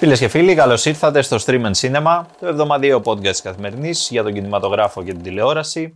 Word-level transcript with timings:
Φίλες 0.00 0.18
και 0.18 0.28
φίλοι, 0.28 0.54
καλώς 0.54 0.84
ήρθατε 0.84 1.22
στο 1.22 1.36
Stream 1.46 1.62
and 1.62 1.72
Cinema, 1.80 2.22
το 2.40 2.46
εβδομαδιαίο 2.46 3.02
podcast 3.04 3.20
της 3.22 3.42
καθημερινής 3.42 4.08
για 4.10 4.22
τον 4.22 4.32
κινηματογράφο 4.32 5.02
και 5.02 5.12
την 5.12 5.22
τηλεόραση. 5.22 5.92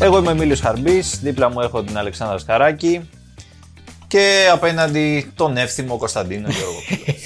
Εγώ 0.00 0.18
είμαι 0.18 0.28
ο 0.28 0.30
Εμίλιος 0.30 0.60
Χαρμπής, 0.60 1.18
δίπλα 1.22 1.50
μου 1.50 1.60
έχω 1.60 1.82
την 1.82 1.98
Αλεξάνδρα 1.98 2.38
Σκαράκη 2.38 3.08
και 4.12 4.48
απέναντι 4.52 5.30
τον 5.34 5.56
εύθυμο 5.56 5.96
Κωνσταντίνο 5.96 6.48
Γιώργο. 6.50 6.80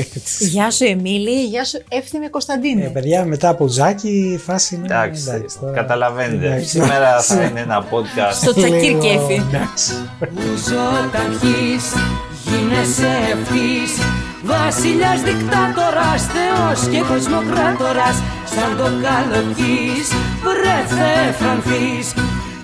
Γεια 0.52 0.70
σου 0.70 0.84
Εμίλη, 0.84 1.45
γεια 1.45 1.65
σου 1.65 1.83
εύθυμη 1.88 2.28
Κωνσταντίνε. 2.28 2.84
Ε, 2.84 2.88
παιδιά, 2.88 3.24
μετά 3.24 3.48
από 3.48 3.66
Ζάκη 3.66 4.09
η 4.09 4.38
φάση 4.38 4.74
είναι. 4.74 4.84
Εντάξει, 4.87 5.25
τώρα- 5.61 5.73
καταλαβαίνετε. 5.75 6.47
Εντάξει. 6.47 6.69
Σήμερα 6.69 7.20
θα 7.23 7.42
είναι 7.42 7.61
ένα 7.61 7.84
podcast. 7.91 8.34
Στο 8.42 8.52
τσακίρ 8.55 8.80
Λίγο- 8.80 9.01
κέφι. 9.01 9.34
εντάξει. 9.48 9.92
Ούζο 10.37 10.83
όταν 11.06 11.28
χεις, 11.41 11.84
γίνεσαι 12.47 13.11
ευθύς 13.33 13.92
Βασιλιάς 14.42 15.20
δικτάτορας, 15.28 16.20
θεός 16.34 16.78
και 16.92 17.00
κοσμοκράτορας 17.12 18.16
Σαν 18.55 18.70
το 18.80 18.87
καλοκύς, 19.05 20.06
βρε 20.45 20.78
θε 20.97 21.33
φρανθείς 21.39 22.06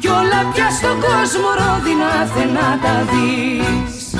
Κι 0.02 0.09
όλα 0.09 0.51
πια 0.55 0.70
στον 0.70 1.01
κόσμο 1.01 1.48
ρόδινα 1.59 2.27
θε 2.34 2.45
να 2.45 2.79
τα 2.83 3.05
δεις 3.11 4.15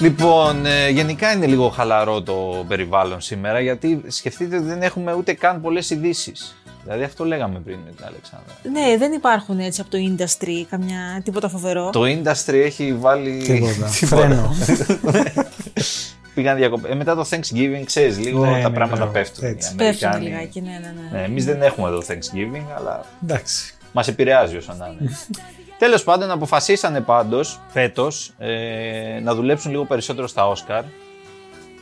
Λοιπόν, 0.00 0.66
ε, 0.66 0.88
γενικά 0.88 1.32
είναι 1.32 1.46
λίγο 1.46 1.68
χαλαρό 1.68 2.22
το 2.22 2.64
περιβάλλον 2.68 3.20
σήμερα 3.20 3.60
γιατί 3.60 4.02
σκεφτείτε 4.06 4.56
ότι 4.56 4.64
δεν 4.64 4.82
έχουμε 4.82 5.12
ούτε 5.14 5.32
καν 5.32 5.60
πολλές 5.60 5.90
ειδήσεις. 5.90 6.56
Δηλαδή 6.82 7.02
αυτό 7.02 7.24
λέγαμε 7.24 7.58
πριν 7.58 7.78
με 7.86 7.90
την 7.92 8.04
Αλεξάνδρα. 8.04 8.54
Ναι, 8.72 8.96
δεν 8.98 9.12
υπάρχουν 9.12 9.58
έτσι 9.58 9.80
από 9.80 9.90
το 9.90 9.98
industry 9.98 10.66
καμιά 10.70 11.20
τίποτα 11.24 11.48
φοβερό. 11.48 11.90
Το 11.90 12.02
industry 12.02 12.52
έχει 12.64 12.94
βάλει. 12.94 13.42
Τίποτα. 13.46 13.86
Φρένο. 14.16 14.54
Πήγαν 16.34 16.56
διακοπές. 16.56 16.90
Ε, 16.90 16.94
μετά 16.94 17.14
το 17.14 17.26
Thanksgiving, 17.30 17.82
ξέρεις, 17.84 18.18
λίγο 18.18 18.44
Ναι, 18.44 18.62
τα 18.62 18.68
ναι, 18.68 18.74
πράγματα 18.74 19.04
ναι, 19.04 19.10
πέφτουν. 19.10 19.44
έτσι. 19.44 19.72
Οι 19.72 19.76
Πέφτουν 19.76 20.08
Αμερικάνοι. 20.08 20.24
λιγάκι, 20.24 20.60
ναι, 20.60 20.70
ναι, 20.82 20.94
ναι. 21.10 21.18
Ναι, 21.18 21.24
Εμείς 21.24 21.44
δεν 21.44 21.62
έχουμε 21.62 21.88
εδώ 21.88 21.98
Thanksgiving, 22.08 22.64
αλλά 22.76 23.04
Εντάξει. 23.22 23.74
Μας 23.96 24.08
επηρεάζει 24.08 24.56
όσο 24.56 24.74
να 24.78 24.86
είναι. 24.86 25.10
Τέλος 25.78 26.04
πάντων, 26.04 26.30
αποφασίσανε 26.30 27.00
πάντως 27.00 27.60
φέτος 27.68 28.32
ε, 28.38 29.20
να 29.22 29.34
δουλέψουν 29.34 29.70
λίγο 29.70 29.84
περισσότερο 29.84 30.26
στα 30.26 30.48
Όσκαρ. 30.48 30.82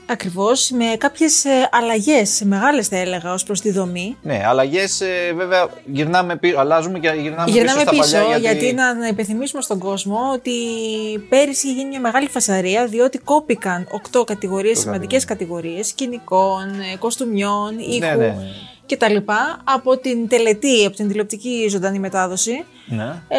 Ακριβώς, 0.07 0.71
με 0.71 0.85
κάποιες 0.99 1.45
ε, 1.45 1.69
αλλαγές, 1.71 2.43
μεγάλες 2.45 2.89
θα 2.89 2.97
έλεγα, 2.97 3.33
ως 3.33 3.43
προς 3.43 3.61
τη 3.61 3.71
δομή. 3.71 4.17
Ναι, 4.23 4.43
αλλαγές 4.47 5.03
βέβαια 5.35 5.69
γυρνάμε 5.85 6.37
πίσω, 6.37 6.59
αλλάζουμε 6.59 6.99
και 6.99 7.09
γυρνάμε, 7.09 7.51
Γυρνάμε 7.51 7.81
πίσω 7.81 7.91
πίσω, 7.91 8.05
στα 8.05 8.21
παλιά. 8.23 8.37
γιατί... 8.37 8.73
να, 8.73 8.95
να 8.95 9.07
υπενθυμίσουμε 9.07 9.63
στον 9.63 9.79
κόσμο 9.79 10.19
ότι 10.33 10.53
πέρυσι 11.29 11.67
είχε 11.67 11.77
γίνει 11.77 11.89
μια 11.89 12.01
μεγάλη 12.01 12.29
φασαρία 12.29 12.87
διότι 12.87 13.19
κόπηκαν 13.19 13.89
οκτώ 13.91 14.25
κατηγορίες, 14.25 14.79
σημαντικές 14.79 15.25
κατηγορίες 15.25 15.87
σκηνικών, 15.87 16.81
ε, 16.93 16.97
κοστούμιών, 16.99 17.79
ήχου 17.79 17.99
Ναι, 17.99 18.15
ναι. 18.15 18.37
Και 18.87 18.97
τα 18.97 19.09
λοιπά 19.09 19.61
από 19.65 19.97
την 19.99 20.29
τελετή, 20.29 20.85
από 20.87 20.97
την 20.97 21.09
τηλεοπτική 21.09 21.67
ζωντανή 21.71 21.99
μετάδοση. 21.99 22.65
Ναι. 22.87 23.05
Ε, 23.29 23.39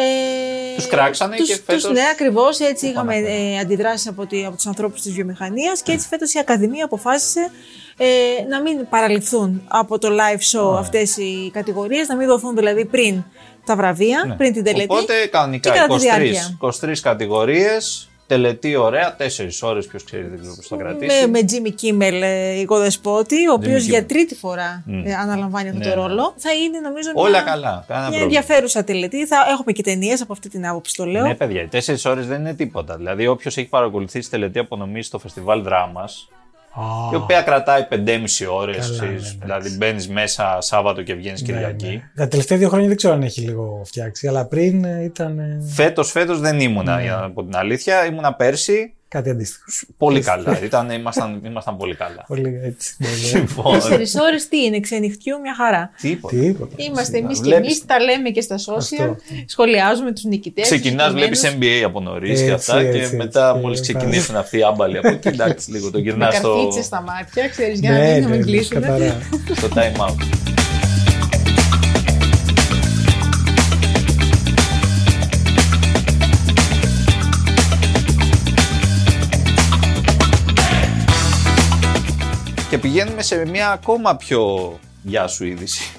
Τους 0.76 0.86
κράξανε 0.86 1.36
τους, 1.36 1.48
και 1.48 1.54
φέτος- 1.66 1.82
Τους, 1.84 1.92
ναι, 1.92 2.02
ακριβώς, 2.12 2.58
έτσι 2.60 2.86
είχαμε 2.86 3.14
πάνε. 3.14 3.26
ε, 3.28 3.58
αντιδράσεις 3.58 4.06
από, 4.08 4.26
τη, 4.26 4.44
από 4.44 4.56
τους 4.56 4.66
ανθρώπους 4.66 5.00
της 5.02 5.12
βιομηχανίας 5.12 5.82
και 5.82 5.92
έτσι 5.92 6.08
φέτος 6.08 6.32
η 6.34 6.38
Ακαδημία 6.38 6.84
αποφάσισε 6.84 7.50
ε, 7.96 8.06
να 8.48 8.60
μην 8.60 8.88
παραληφθούν 8.88 9.62
από 9.68 9.98
το 9.98 10.08
live 10.08 10.58
show 10.58 10.76
αυτές 10.78 11.16
οι 11.16 11.50
κατηγορίες, 11.52 12.08
να 12.08 12.16
μην 12.16 12.26
δοθούν 12.26 12.56
δηλαδή 12.56 12.84
πριν 12.84 13.24
τα 13.64 13.76
βραβεία, 13.76 14.24
Ναι. 14.26 14.34
πριν 14.34 14.52
την 14.52 14.64
τελετή 14.64 14.86
Οπότε 14.90 15.26
κανονικά 15.26 15.70
και 15.70 15.78
κατά 15.78 15.86
τη 15.86 15.94
23, 15.94 15.98
διάρκεια. 16.00 16.58
23 16.60 17.00
κατηγορίες, 17.02 18.08
τελετή 18.26 18.76
ωραία, 18.76 19.16
4 19.18 19.22
ώρες 19.62 19.86
ποιος 19.86 20.04
ξέρει 20.04 20.22
δεν 20.22 20.38
ξέρω 20.40 20.54
πώς 20.54 20.66
θα 20.66 20.76
κρατήσει. 20.76 21.26
Με, 21.26 21.26
με 21.26 21.46
Jimmy 21.50 21.70
Kimmel, 21.82 22.20
ε, 22.22 22.60
οικοδεσπότη, 22.60 23.48
ο 23.48 23.52
οποίος 23.52 23.82
Kimmel. 23.84 23.88
για 23.88 24.06
τρίτη 24.06 24.34
φορά 24.34 24.82
Μμ. 24.86 25.06
ε, 25.06 25.14
αναλαμβάνει 25.14 25.68
αυτό 25.68 25.78
Ναι, 25.78 25.84
το 25.94 26.00
ναι. 26.00 26.06
ρόλο. 26.06 26.34
Θα 26.36 26.52
είναι 26.52 26.78
νομίζω 26.80 27.10
Όλα 27.14 27.30
μια, 27.30 27.40
καλά, 27.42 27.84
κανένα 27.86 28.08
μια 28.08 28.18
πρόβλημα. 28.18 28.22
ενδιαφέρουσα 28.22 28.84
τελετή. 28.84 29.26
Θα 29.26 29.36
έχουμε 29.50 29.72
και 29.72 29.82
ταινίες 29.82 30.20
από 30.20 30.32
αυτή 30.32 30.48
την 30.48 30.66
άποψη 30.66 30.94
το 30.96 31.04
λέω. 31.04 31.26
Ναι, 31.26 31.34
παιδιά, 31.34 31.62
οι 31.62 31.68
4 31.86 31.94
ώρες 32.10 32.26
δεν 32.26 32.40
είναι 32.40 32.54
τίποτα. 32.54 32.96
Δηλαδή, 32.96 33.26
όποιος 33.26 33.56
έχει 33.56 33.68
παρακολουθήσει 33.68 34.30
τελετή 34.30 34.58
απονομής 34.58 35.06
στο 35.06 35.18
φεστιβάλ 35.18 35.62
δράμας, 36.76 37.12
η 37.12 37.16
οποία 37.16 37.42
κρατάει 37.42 37.86
5,5 37.90 38.46
ώρες, 38.50 38.76
Καλά, 38.76 38.92
ξέρεις, 38.92 39.02
ναι, 39.02 39.10
εντάξει. 39.16 39.38
δηλαδή 39.42 39.76
μπαίνεις 39.76 40.08
μέσα 40.08 40.56
Σάββατο 40.60 41.02
και 41.02 41.14
βγαίνεις 41.14 41.40
Ναι, 41.42 41.46
Κυριακή. 41.46 41.86
ναι. 41.86 42.02
Τα 42.16 42.28
τελευταία 42.28 42.58
δύο 42.58 42.68
χρόνια 42.68 42.88
δεν 42.88 42.96
ξέρω 42.96 43.14
αν 43.14 43.22
έχει 43.22 43.40
λίγο 43.40 43.82
φτιάξει, 43.84 44.28
αλλά 44.28 44.44
πριν 44.46 44.84
ε, 44.84 45.02
ήταν 45.04 45.38
ε, 45.38 45.58
Φέτος, 45.74 46.10
φέτος 46.10 46.40
δεν 46.40 46.60
ήμουνα, 46.60 46.96
Ναι. 46.96 47.02
για 47.02 47.14
να 47.14 47.30
πω 47.30 47.42
την 47.44 47.56
αλήθεια. 47.56 48.06
Ήμουνα 48.06 48.34
πέρσι, 48.34 48.94
κάτι 49.16 49.30
αντίστοιχο. 49.30 49.64
πολύ 49.98 50.20
καλά. 50.20 50.60
Ήταν, 50.64 50.90
ήμασταν, 50.90 51.40
ήμασταν 51.44 51.76
πολύ 51.76 51.94
καλά. 51.94 52.24
Πολύ 52.26 52.60
έτσι. 52.64 52.94
ναι, 52.98 53.08
ναι. 53.32 53.38
Λοιπόν, 53.40 53.72
Τέσσερις 53.72 54.14
ώρες 54.14 54.48
τι 54.48 54.64
είναι, 54.64 54.80
ξενυχτιού, 54.80 55.40
μια 55.40 55.54
χαρά. 55.54 55.90
τίποτα. 56.00 56.36
Τίποτα. 56.36 56.74
Είμαστε 56.76 57.18
εμείς 57.18 57.38
και 57.38 57.44
Βλέπεις- 57.44 57.66
εμείς, 57.66 57.84
τα 57.86 58.00
λέμε 58.00 58.30
και 58.30 58.40
στα 58.40 58.56
social, 58.56 58.76
Αυτό. 59.00 59.16
σχολιάζουμε 59.46 60.12
τους 60.12 60.24
νικητές. 60.24 60.64
Ξεκινάς, 60.64 61.12
βλέπεις 61.12 61.42
NBA 61.44 61.82
από 61.84 62.00
νωρίς 62.00 62.38
και 62.40 62.50
Έτσι, 62.50 62.70
αυτά. 62.70 62.78
έτσι, 62.78 62.98
και 62.98 63.04
έτσι. 63.04 63.16
μετά, 63.16 63.52
Και 63.54 63.60
μόλις 63.60 63.78
πας. 63.78 63.88
ξεκινήσουν 63.88 64.36
αυτοί 64.36 64.58
οι 64.58 64.62
άμπαλοι 64.64 64.98
από 64.98 65.08
εκεί, 65.08 65.28
εντάξει, 65.28 65.70
λίγο 65.70 65.90
το 65.90 65.98
Με 65.98 66.04
γυρνάς 66.04 66.36
στο, 66.36 66.48
καρφίτσες 66.54 66.84
στα 66.84 67.00
μάτια, 67.00 67.48
ξέρεις, 67.48 67.80
για 67.80 67.90
να 67.90 67.98
Ναι, 67.98 68.12
μην 68.12 68.22
ναι, 68.22 68.28
με 68.28 68.36
ναι, 68.36 68.42
κλείσουν. 68.42 68.80
καθαρά. 68.80 69.18
στο 69.56 69.68
time 69.74 70.00
out. 70.00 70.55
Και 82.76 82.82
πηγαίνουμε 82.82 83.22
σε 83.22 83.46
μια 83.46 83.70
ακόμα 83.70 84.16
πιο 84.16 84.72
γεια 85.02 85.26
σου 85.26 85.44
είδηση. 85.44 85.82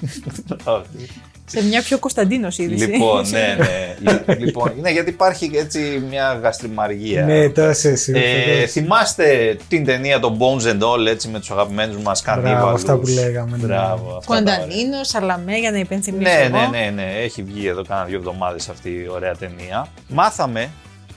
Σε 1.50 1.62
μια 1.62 1.82
πιο 1.82 1.98
Κωνσταντίνος 1.98 2.58
είδηση. 2.58 2.86
λοιπόν, 2.86 3.28
ναι, 3.28 3.56
ναι. 4.26 4.34
λοιπόν, 4.34 4.72
ναι, 4.80 4.90
γιατί 4.90 5.10
υπάρχει 5.10 5.50
έτσι 5.54 6.02
μια 6.08 6.40
γαστριμαργία. 6.42 7.24
Ναι, 7.24 7.48
τώρα 7.48 7.72
σε 7.72 7.88
εσύ. 7.88 8.12
Ε, 8.14 8.66
θυμάστε 8.66 9.56
την 9.68 9.84
ταινία 9.84 10.20
των 10.20 10.38
Bones 10.38 10.62
and 10.62 10.80
All 10.80 11.06
έτσι 11.06 11.28
με 11.28 11.38
τους 11.38 11.50
αγαπημένους 11.50 12.02
μας 12.02 12.22
κανίβαλους. 12.22 12.72
αυτά 12.74 12.96
που 12.96 13.06
λέγαμε, 13.06 13.56
ναι. 13.56 13.66
Μπράβο, 13.66 14.16
αυτά 14.16 14.42
τα 14.42 14.52
ωραία. 14.52 14.56
Κοντανίνο, 14.56 15.04
Σαλαμέ, 15.04 15.58
για 15.58 15.70
να 15.70 15.78
υπενθυμίσω. 15.78 16.30
Ναι, 16.30 16.40
εγώ. 16.42 16.68
ναι, 16.70 16.78
ναι, 16.78 16.90
ναι, 16.90 17.12
έχει 17.22 17.42
βγει 17.42 17.66
εδώ 17.66 17.82
κάνα 17.84 18.04
δύο 18.04 18.16
εβδομάδες 18.16 18.68
αυτή 18.68 18.88
η 18.88 19.08
ωραία 19.08 19.36
ταινία. 19.36 19.88
Μάθαμε 20.08 20.70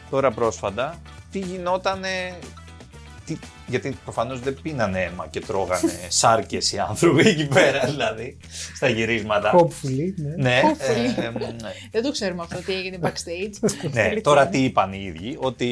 τώρα 0.09 0.31
πρόσφατα 0.31 0.99
τι 1.31 1.39
γινότανε, 1.39 2.33
τι, 3.33 3.47
γιατί 3.67 3.95
προφανώς 4.03 4.39
δεν 4.39 4.57
πίνανε 4.61 4.99
αίμα 5.01 5.27
και 5.29 5.39
τρώγανε 5.39 5.91
σάρκες 6.21 6.71
οι 6.71 6.79
άνθρωποι 6.79 7.27
εκεί 7.27 7.47
πέρα 7.47 7.85
δηλαδή, 7.85 8.37
στα 8.75 8.87
γυρίσματα. 8.87 9.53
Hopefully, 9.55 10.13
ναι. 10.15 10.35
Ναι, 10.37 10.61
Hopefully. 10.63 11.17
ε, 11.17 11.25
ε, 11.25 11.29
ναι. 11.29 11.71
Δεν 11.91 12.03
το 12.03 12.11
ξέρουμε 12.11 12.41
αυτό 12.43 12.57
τι 12.61 12.73
έγινε 12.73 12.99
backstage. 13.01 13.69
Ναι, 13.93 14.01
Αλήθεια. 14.01 14.21
τώρα 14.21 14.47
τι 14.47 14.63
είπαν 14.63 14.93
οι 14.93 15.03
ίδιοι, 15.15 15.37
ότι 15.39 15.65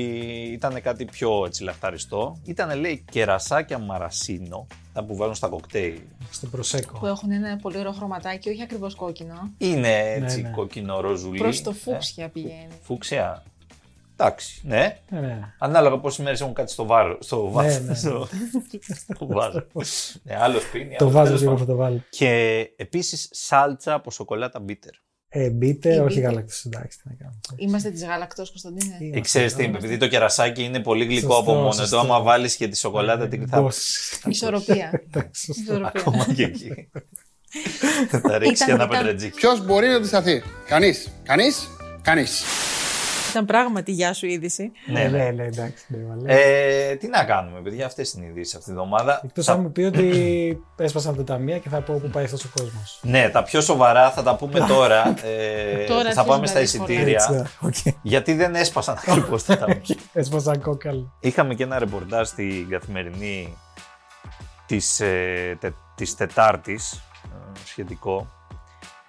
ήταν 0.53 0.81
κάτι 0.81 1.05
πιο 1.05 1.45
έτσι 1.45 1.63
λαχταριστό. 1.63 2.39
Ήταν 2.45 2.79
λέει 2.79 3.03
κερασάκια 3.11 3.77
μαρασίνο, 3.77 4.67
τα 4.93 5.03
που 5.03 5.15
βάζουν 5.15 5.35
στα 5.35 5.47
κοκτέιλ. 5.47 5.99
Στο 6.31 6.47
προσέκο. 6.47 6.99
Που 6.99 7.05
έχουν 7.05 7.31
ένα 7.31 7.57
πολύ 7.61 7.77
ωραίο 7.77 7.91
χρωματάκι, 7.91 8.49
όχι 8.49 8.61
ακριβώς 8.61 8.95
κόκκινο. 8.95 9.51
Είναι 9.57 9.99
έτσι 10.15 10.41
ναι. 10.41 10.49
κόκκινο 10.49 10.99
ροζουλί. 10.99 11.37
Προς 11.37 11.61
το 11.61 11.69
Ε, 11.69 11.73
φούξια 11.73 12.27
πηγαίνει. 12.29 12.67
φούξια. 12.81 13.43
Εντάξει, 14.19 14.61
ναι. 14.63 14.99
Ναι, 15.09 15.19
ναι. 15.19 15.39
Ανάλογα 15.59 15.99
πόσες 15.99 16.25
μέρες 16.25 16.41
έχουν 16.41 16.53
κάτι 16.53 16.71
στο 16.71 16.85
βάρο. 16.85 17.17
Στο 17.21 17.49
βάθο. 17.51 17.79
Ναι, 17.79 17.87
ναι. 17.87 17.95
Στο, 17.95 18.27
στο 19.13 19.27
βάζο. 19.27 19.65
ναι, 20.23 20.35
άλλο 20.39 20.59
πίνει. 20.71 20.95
Το 20.95 21.05
άλλος 21.05 21.13
βάζω 21.13 21.25
τέλος 21.25 21.39
και 21.39 21.45
εγώ 21.45 21.53
πάντων. 21.55 21.65
θα 21.67 21.71
το 21.71 21.77
βάλω. 21.77 22.03
Και 22.09 22.59
επίσης 22.75 23.29
σάλτσα 23.31 23.93
από 23.93 24.11
σοκολάτα 24.11 24.59
μπίτερ. 24.59 24.91
Ε, 25.31 25.49
μπείτε, 25.49 25.93
Η 25.95 25.97
όχι 25.99 26.15
μπίτε. 26.15 26.27
γάλακτος. 26.27 26.65
Εντάξει, 26.65 26.97
τι 26.97 27.03
να 27.09 27.13
κάνω. 27.15 27.39
Είμαστε 27.55 27.89
της 27.89 28.03
γάλακτο, 28.05 28.43
Κωνσταντίνε. 28.47 28.97
Είναι 28.99 29.17
Ε, 29.17 29.21
ξέρεις 29.21 29.53
τι, 29.55 29.63
επειδή 29.63 29.97
το 29.97 30.07
κερασάκι 30.07 30.63
είναι 30.63 30.79
πολύ 30.79 31.05
γλυκό 31.05 31.19
Σωστό, 31.33 31.37
από 31.51 31.53
μόνο 31.53 31.71
σωστό. 31.71 31.95
του, 31.95 32.01
άμα 32.01 32.21
βάλεις 32.21 32.55
και 32.55 32.67
τη 32.67 32.77
σοκολάτα, 32.77 33.27
την 33.27 33.47
θα. 33.47 33.63
Boss. 33.67 33.73
Ισορροπία. 34.29 34.89
Εντάξει, 35.13 35.45
σωστό. 35.45 35.61
Ισορροπία. 35.61 36.01
Ακόμα 36.01 36.33
και 36.33 36.43
εκεί. 36.43 36.89
θα 38.09 38.37
ρίξει 38.37 38.63
Ήταν- 38.63 38.69
ένα 38.75 38.83
ήταν- 38.83 38.87
πετρετζίκι. 38.89 39.35
Ποιος 39.35 39.65
μπορεί 39.65 39.87
να 39.87 39.95
αντισταθεί, 39.95 40.43
Κανείς. 40.67 41.11
Κανείς. 41.23 41.67
Κανείς. 42.01 42.43
Ήταν 43.29 43.45
πράγματι 43.45 43.91
γεια 43.91 44.13
σου 44.13 44.25
είδηση. 44.25 44.71
Ναι, 44.85 44.99
Ναι, 44.99 45.07
ναι. 45.07 45.17
ναι, 45.23 45.31
ναι, 45.31 45.43
εντάξει. 45.45 45.85
ναι, 45.87 45.97
βαλέ. 46.07 46.33
Ε, 46.91 46.95
τι 46.95 47.07
να 47.07 47.23
κάνουμε, 47.23 47.59
παιδιά, 47.61 47.85
αυτές 47.85 48.13
είναι 48.13 48.25
οι 48.25 48.29
ειδήσεις 48.29 48.53
αυτή 48.53 48.65
την 48.65 48.73
εβδομάδα. 48.73 49.21
Εκτός 49.25 49.45
Θα- 49.45 49.53
αν 49.53 49.59
μου 49.61 49.71
πει 49.71 49.81
ότι 49.81 50.03
έσπασαν 50.77 51.15
τα 51.15 51.23
ταμεία 51.23 51.57
και 51.57 51.69
θα 51.69 51.81
πω 51.81 51.93
πού 52.01 52.09
πάει 52.09 52.23
αυτός 52.23 52.43
ο 52.45 52.49
κόσμος. 52.55 52.99
Ναι, 53.01 53.29
τα 53.29 53.43
πιο 53.43 53.61
σοβαρά 53.61 54.11
θα 54.11 54.23
τα 54.23 54.35
πούμε 54.35 54.59
τώρα. 54.75 55.15
Ε, 55.23 55.85
Τώρα 55.85 56.13
θα 56.13 56.23
πάμε 56.23 56.47
στα 56.47 56.57
αρχίζουν 56.59 56.85
τα 56.85 56.93
εισιτήρια. 56.93 57.47
Γιατί 58.01 58.33
δεν 58.33 58.55
έσπασαν 58.55 58.97
ακριβώς 59.07 59.43
τα 59.45 59.57
ταμεία. 59.57 59.81
Έσπασαν 60.13 60.61
κόκαλο. 60.61 61.13
Είχαμε 61.19 61.53
και 61.53 61.63
ένα 61.63 61.79
ρεπορτάζ 61.79 62.27
στην 62.27 62.69
καθημερινή 62.69 63.57
της, 64.65 64.99
ε, 64.99 65.57
τε, 65.59 65.71
της 65.95 66.15
Τετάρτης, 66.15 66.91
ε, 67.25 67.59
σχετικό, 67.65 68.27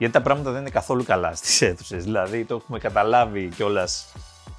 γιατί 0.00 0.14
τα 0.14 0.23
πράγματα 0.23 0.50
δεν 0.50 0.61
είναι 0.61 0.70
καθόλου 0.70 1.05
καλά 1.05 1.35
στις 1.35 1.62
αίθουσες. 1.62 2.05
Δηλαδή 2.05 2.44
το 2.44 2.55
έχουμε 2.55 2.79
καταλάβει 2.79 3.49
κιόλας 3.49 4.06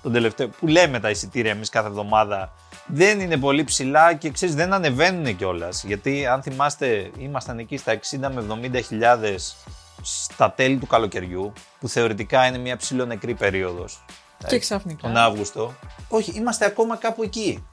τον 0.02 0.12
τελευταίο, 0.14 0.48
που 0.48 0.68
λέμε 0.68 1.00
τα 1.00 1.10
εισιτήρια 1.10 1.52
εμείς 1.52 1.70
κάθε 1.70 1.88
εβδομάδα, 1.88 2.54
δεν 2.86 3.20
είναι 3.20 3.38
πολύ 3.38 3.64
ψηλά 3.64 4.14
και 4.14 4.30
ξέρεις 4.30 4.56
δεν 4.56 4.74
ανεβαίνουν 4.74 5.36
κιόλας. 5.36 5.84
Γιατί 5.84 6.26
αν 6.28 6.42
θυμάστε 6.42 7.12
ήμασταν 7.18 7.60
εκεί 7.60 7.78
στα 7.78 7.92
60 7.92 8.18
με 8.32 8.70
70 8.74 8.82
χιλιάδες 8.86 9.56
στα 10.02 10.52
τέλη 10.52 10.78
του 10.78 10.88
καλοκαιριού, 10.88 11.54
που 11.80 11.88
θεωρητικά 11.88 12.46
είναι 12.46 12.58
μια 12.58 12.78
ψηλονεκρή 12.78 13.34
περίοδος. 13.34 14.04
Και 14.48 14.60
ξαφνικά. 14.60 15.08
Τον 15.08 15.18
Αύγουστο. 15.18 15.74
Όχι, 16.08 16.32
είμαστε 16.32 16.66
ακόμα 16.66 16.96
κάπου 16.96 17.24
εκεί. 17.24 17.64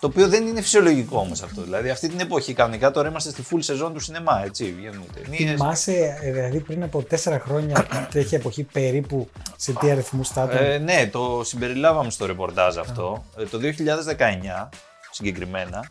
Το 0.00 0.06
οποίο 0.06 0.28
δεν 0.28 0.46
είναι 0.46 0.60
φυσιολογικό 0.60 1.18
όμως 1.18 1.42
αυτό. 1.42 1.62
Δηλαδή, 1.62 1.90
αυτή 1.90 2.08
την 2.08 2.20
εποχή 2.20 2.52
κανονικά 2.52 2.90
τώρα 2.90 3.08
είμαστε 3.08 3.30
στη 3.30 3.42
full 3.50 3.58
σεζόν 3.60 3.92
του 3.92 4.00
σινεμά. 4.00 4.44
Έτσι, 4.44 4.72
βγαίνουν 4.72 5.06
ταινίες. 5.14 5.50
Θυμάσαι, 5.50 6.18
ε, 6.22 6.32
δηλαδή 6.32 6.60
πριν 6.60 6.82
από 6.82 7.02
τέσσερα 7.02 7.38
χρόνια, 7.38 7.86
τέτοια 8.12 8.38
εποχή 8.38 8.62
περίπου 8.62 9.28
σε 9.56 9.72
τι 9.72 9.90
αριθμούς 9.90 10.28
θα 10.28 10.44
ήταν; 10.50 10.64
Ε, 10.64 10.78
ναι, 10.78 11.08
το 11.12 11.42
συμπεριλάβαμε 11.44 12.10
στο 12.10 12.26
ρεπορτάζ 12.26 12.76
αυτό. 12.76 13.24
Ε, 13.36 13.44
το 13.44 13.58
2019 13.58 14.68
συγκεκριμένα, 15.10 15.90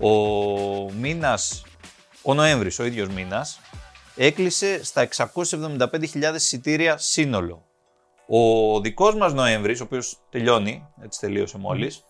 ο 0.00 0.08
μήνα, 0.92 1.38
ο 2.22 2.34
Νοέμβρης, 2.34 2.78
ο 2.78 2.84
ίδιος 2.84 3.08
μήνας, 3.08 3.60
έκλεισε 4.16 4.84
στα 4.84 5.02
675.000 5.02 6.34
εισιτήρια 6.34 6.98
σύνολο. 6.98 7.64
Ο 8.26 8.80
δικός 8.80 9.14
μας 9.14 9.32
Νοέμβρης, 9.32 9.80
ο 9.80 9.84
οποίος 9.84 10.18
τελειώνει, 10.30 10.86
έτσι 11.02 11.20
τελείωσε 11.20 11.58
μόλις, 11.58 12.04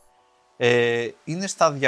ε, 0.64 1.08
είναι 1.24 1.46
στα 1.46 1.78
270.000. 1.80 1.86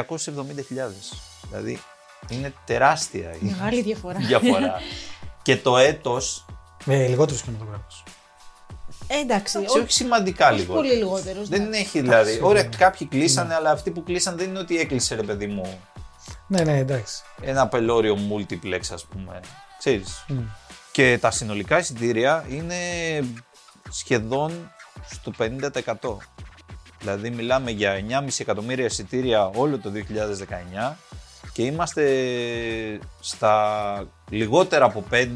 Δηλαδή 1.49 1.81
είναι 2.29 2.53
τεράστια 2.65 3.35
η 3.35 3.39
Μεγάλη 3.41 3.83
διαφορά. 3.83 4.19
διαφορά. 4.19 4.81
και 5.43 5.57
το 5.57 5.77
έτος, 5.77 6.47
Με 6.85 7.07
λιγότερους 7.09 7.43
κινηματογράφους. 7.43 8.03
Ε, 9.07 9.19
εντάξει, 9.19 9.59
όχι, 9.59 9.79
όχι 9.79 9.93
σημαντικά 9.93 10.49
όχι 10.51 10.61
λίγο. 10.61 10.75
πολύ 10.75 10.93
λιγότερο. 10.95 11.45
Δεν 11.45 11.73
έχει 11.73 12.01
δηλαδή. 12.01 12.31
σίγουρα. 12.33 12.49
Ωραία, 12.49 12.63
κάποιοι 12.65 13.07
κλείσανε, 13.07 13.55
αλλά 13.55 13.71
αυτοί 13.71 13.91
που 13.91 14.03
κλείσαν 14.03 14.37
δεν 14.37 14.49
είναι 14.49 14.59
ότι 14.59 14.79
έκλεισε 14.79 15.15
ρε 15.15 15.23
παιδί 15.23 15.47
μου 15.47 15.79
Ναι, 16.47 16.61
ναι, 16.63 16.79
εντάξει. 16.79 17.23
ένα 17.41 17.69
πελώριο 17.69 18.17
multiplex 18.31 18.81
ας 18.93 19.05
πούμε. 19.05 19.41
Ξέρεις. 19.79 20.25
Και 20.93 21.19
τα 21.21 21.31
συνολικά 21.31 21.79
εισιτήρια 21.79 22.45
είναι 22.49 22.77
σχεδόν 23.91 24.73
στο 25.11 25.33
50%. 25.39 26.17
Δηλαδή 27.05 27.31
μιλάμε 27.31 27.71
για 27.71 28.05
9,5 28.09 28.27
εκατομμύρια 28.39 28.85
εισιτήρια 28.85 29.47
όλο 29.47 29.79
το 29.79 29.93
2019 30.93 30.95
και 31.53 31.63
είμαστε 31.63 32.05
στα 33.21 34.07
λιγότερα 34.31 34.85
από 34.85 35.05
5 35.11 35.27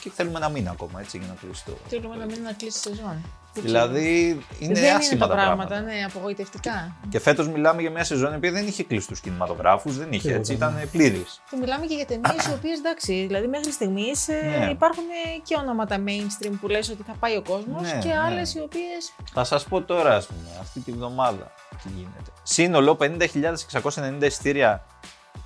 και 0.00 0.10
θέλουμε 0.14 0.36
ένα 0.36 0.48
μήνα 0.48 0.70
ακόμα 0.70 1.00
έτσι 1.00 1.18
για 1.18 1.26
να 1.26 1.34
κλείσει 1.34 1.64
το. 1.64 1.72
Θέλουμε 1.88 2.16
να 2.16 2.24
μην 2.24 2.42
να 2.42 2.52
κλείσει 2.52 2.88
η 2.88 2.94
σεζόν. 2.94 3.24
Δηλαδή 3.60 4.40
είναι 4.58 4.74
δεν 4.74 4.82
είναι 4.82 4.92
άσχημα 4.92 5.26
τα 5.26 5.34
τα 5.34 5.40
πράγματα, 5.40 5.80
ναι, 5.80 5.92
απογοητευτικά. 6.06 6.96
Και 7.08 7.20
φέτος 7.20 7.48
μιλάμε 7.48 7.80
για 7.80 7.90
μια 7.90 8.04
σεζόν 8.04 8.32
η 8.32 8.36
οποία 8.36 8.50
δεν 8.52 8.66
είχε 8.66 8.82
κλείσει 8.82 9.08
τους 9.08 9.20
κινηματογράφους, 9.20 9.96
δεν 9.98 10.06
είχε 10.10 10.18
Τίποτα, 10.20 10.38
έτσι, 10.38 10.50
ναι. 10.50 10.56
ήταν 10.56 10.88
πλήρης. 10.92 11.40
Και 11.50 11.56
μιλάμε 11.56 11.86
και 11.86 11.94
για 11.94 12.06
ταινίες 12.06 12.46
οι 12.46 12.52
οποίες 12.52 12.78
εντάξει, 12.78 13.24
δηλαδή 13.26 13.46
μέχρι 13.46 13.72
στιγμής 13.72 14.26
Ναι. 14.28 14.70
υπάρχουν 14.70 15.02
ε, 15.26 15.38
και 15.44 15.54
όνοματα 15.58 15.96
mainstream 16.06 16.52
που 16.60 16.68
λες 16.68 16.88
ότι 16.88 17.02
θα 17.06 17.14
πάει 17.20 17.36
ο 17.36 17.42
κόσμος 17.42 17.82
Ναι, 17.82 17.98
και 18.02 18.08
ναι. 18.08 18.18
άλλες 18.26 18.54
οι 18.54 18.60
οποίε. 18.60 18.96
Θα 19.32 19.44
σας 19.44 19.64
πω 19.64 19.82
τώρα, 19.82 20.14
ας 20.16 20.26
πούμε, 20.26 20.48
αυτή 20.60 20.80
τη 20.80 20.92
βδομάδα 20.92 21.52
τι 21.82 21.88
γίνεται. 21.96 22.30
Σύνολο 22.42 22.96
50.690 23.00 24.22
εισιτήρια 24.26 24.84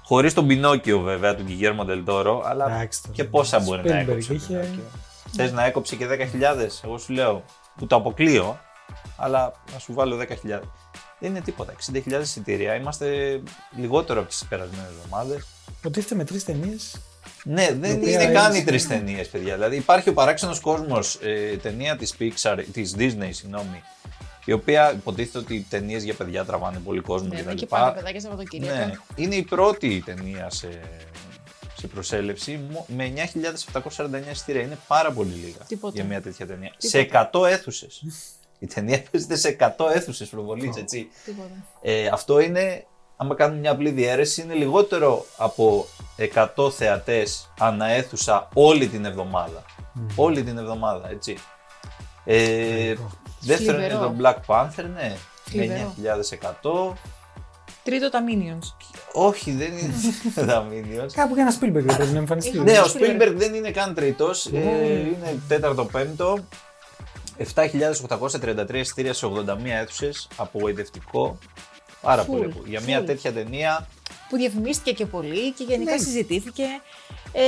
χωρίς 0.05 0.34
τον 0.34 0.46
Πινόκιο 0.46 1.00
βέβαια 1.00 1.34
του 1.34 1.43
Γκυγέρμο 1.43 1.84
Ντελτόρο, 1.84 2.43
αλλά 2.46 2.64
Εντάξει, 2.75 3.02
τώρα. 3.02 3.14
και 3.14 3.25
πόσα 3.25 3.58
μπορεί 3.58 3.88
να 3.90 3.94
Spielberg 4.02 4.08
έκοψε. 4.08 4.34
είχε- 4.34 4.69
Θες 5.32 5.52
να 5.52 5.64
έκοψε 5.64 5.96
και 5.96 6.06
10.000, 6.06 6.81
εγώ 6.84 6.99
σου 6.99 7.12
λέω, 7.12 7.44
που 7.79 7.87
το 7.87 7.97
αποκλείω, 7.97 8.61
αλλά 9.17 9.53
να 9.73 9.79
σου 9.79 9.93
βάλω 9.95 10.17
10.000. 10.17 10.61
Δεν 11.19 11.31
είναι 11.31 11.41
τίποτα. 11.41 11.73
60.000 11.93 12.21
εισιτήρια. 12.21 12.75
Είμαστε 12.75 13.41
λιγότερο 13.77 14.21
από 14.21 14.29
τις 14.29 14.45
περασμένες 14.49 14.91
εβδομάδες. 14.91 15.47
Υποτίθεται 15.79 16.15
με 16.15 16.25
τρεις 16.25 16.45
ταινίες; 16.45 16.97
Ναι, 17.45 17.69
δεν 17.73 17.97
οποία 17.97 18.23
είναι 18.23 18.33
καν 18.33 18.53
οι 18.53 18.55
είναι- 18.57 18.65
τρεις 18.67 18.87
ταινίες, 18.87 19.29
παιδιά. 19.29 19.55
Δηλαδή 19.55 19.77
υπάρχει 19.77 20.09
ο 20.09 20.13
παράξενος 20.13 20.61
κόσμος, 20.61 21.19
ε, 21.23 21.57
ταινία 21.63 21.97
της 21.97 22.15
Pixar, 22.21 22.59
της 22.73 22.95
Disney, 22.99 23.29
συγγνώμη, 23.31 23.83
η 24.45 24.53
οποία 24.53 24.93
υποτίθεται 24.93 25.39
ότι 25.39 25.55
οι 25.55 25.67
ταινίες 25.71 26.03
για 26.03 26.15
παιδιά 26.15 26.45
τραβάνε 26.45 26.79
πολύ 26.79 27.01
κόσμο 27.01 27.29
Ναι, 27.29 27.35
κτλ. 27.41 27.49
ναι, 27.49 27.55
και 27.55 27.67
πάνε 27.67 27.93
παιδάκια 27.93 28.21
Σαββατοκύριακο. 28.21 28.77
Ναι, 28.87 28.93
είναι 29.15 29.35
η 29.35 29.43
πρώτη 29.43 30.03
ταινία 30.07 30.51
σε, 30.51 30.69
σε 31.79 31.87
προσέλευση 31.87 32.61
μο- 32.71 32.87
με 32.89 33.05
9.749 33.05 34.31
εισιτήρια. 34.31 34.63
Είναι 34.63 34.79
πάρα 34.89 35.11
πολύ 35.13 35.33
λίγα 35.33 35.59
Τίποτα. 35.69 35.93
για 35.95 36.05
μια 36.05 36.23
τέτοια 36.23 36.47
ταινία. 36.47 36.73
Τίποτα. 36.79 36.89
Σε 36.89 36.99
100 37.33 37.47
αίθουσες. 37.47 38.03
η 38.59 38.67
ταινία 38.67 39.03
παίζεται 39.11 39.37
σε 39.37 39.49
100 39.49 39.91
αίθουσες 39.95 40.29
προβολής, 40.29 40.77
έτσι. 40.77 41.09
Τίποτα. 41.25 41.49
Ε, 41.83 42.07
αυτό 42.07 42.39
είναι, 42.41 42.87
άμα 43.17 43.35
κάνουμε 43.35 43.61
μια 43.61 43.71
απλή 43.71 43.91
διαίρεση, 43.91 44.41
είναι 44.43 44.55
λιγότερο 44.55 45.25
από 45.37 45.87
100 46.57 46.71
θεατές 46.71 47.51
ανά 47.59 47.87
αίθουσα 47.87 48.49
όλη 48.55 48.89
την 48.89 49.05
εβδομάδα. 49.05 49.65
Όλη 50.17 50.43
την 50.43 50.59
εβδομάδα, 50.59 51.11
έτσι. 51.11 51.39
Ε, 52.25 52.95
δεύτερον 53.41 53.81
είναι 53.81 53.89
Θλιβερό. 53.89 54.11
το 54.11 54.15
Black 54.21 54.37
Panther, 54.55 54.85
ναι. 54.95 55.17
Θλιβερό. 55.45 55.95
Με 55.97 56.25
9.100. 56.63 56.93
Τρίτο 57.83 58.11
τα 58.11 58.21
Minions. 58.29 58.67
Όχι, 59.12 59.50
δεν 59.52 59.72
είναι 59.76 59.94
τα 60.46 60.66
Minions. 60.70 61.12
Κάπου 61.12 61.34
και 61.34 61.40
ένα 61.40 61.52
Spielberg 61.55 61.84
δεν 61.84 61.96
πρέπει 61.96 62.12
να 62.12 62.19
εμφανιστεί. 62.19 62.50
Είχαμε- 62.50 62.72
Ναι, 62.72 62.78
ο 62.78 62.84
Spielberg. 62.84 63.22
Spielberg 63.22 63.34
δεν 63.37 63.55
είναι 63.55 63.70
καν 63.70 63.94
τρίτος, 63.94 64.46
ε, 64.46 64.58
είναι 64.99 65.38
τέταρτο-πέμπτο. 65.49 66.38
7.833 67.55 68.75
εισιτήρια 68.75 69.12
σε 69.12 69.26
81 69.26 69.81
αίθουσες, 69.82 70.28
απογοητευτικό. 70.37 71.38
Πάρα 72.00 72.22
Full, 72.22 72.26
πολύ. 72.26 72.52
Για 72.64 72.81
μια 72.81 73.00
full. 73.00 73.06
τέτοια 73.06 73.32
ταινία 73.32 73.88
Που 74.29 74.37
διαφημίστηκε 74.37 74.93
και 74.93 75.07
πολύ 75.07 75.53
και 75.53 75.65
γενικά 75.65 75.93
Ναι. 75.93 75.99
συζητήθηκε. 75.99 76.63
Ε, 77.33 77.43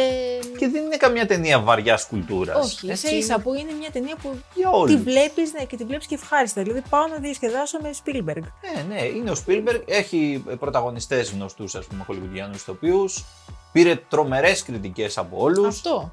Και 0.58 0.68
δεν 0.68 0.82
είναι 0.84 0.96
καμιά 0.96 1.26
ταινία 1.26 1.60
βαριάς 1.60 2.06
κουλτούρας. 2.06 2.66
όχι, 2.66 2.90
ίσα 2.92 3.10
ίσα 3.16 3.38
που 3.38 3.54
είναι 3.54 3.72
μια 3.78 3.90
ταινία 3.90 4.16
που 4.22 4.40
για 4.54 4.70
όλους. 4.70 4.94
τη 4.94 5.00
βλέπεις 5.02 5.52
ναι, 5.52 5.64
και 5.64 5.76
τη 5.76 5.84
βλέπεις 5.84 6.06
και 6.06 6.14
ευχάριστα. 6.14 6.62
Δηλαδή 6.62 6.82
πάω 6.90 7.06
να 7.06 7.16
διασκεδάσω 7.16 7.78
με 7.82 7.90
Spielberg. 8.04 8.42
Ναι, 8.74 8.82
ναι, 8.94 9.02
είναι 9.02 9.30
ο 9.30 9.34
Spielberg. 9.46 9.82
Έχει 9.86 10.44
πρωταγωνιστές 10.60 11.30
γνωστούς, 11.30 11.74
ας 11.74 11.86
πούμε, 11.86 12.04
χολιγουδιάνου 12.06 12.54
ηθοποιούς. 12.54 13.24
Πήρε 13.72 13.96
τρομερές 14.08 14.62
κριτικές 14.62 15.18
από 15.18 15.36
όλους. 15.40 15.66
Αυτό. 15.76 16.12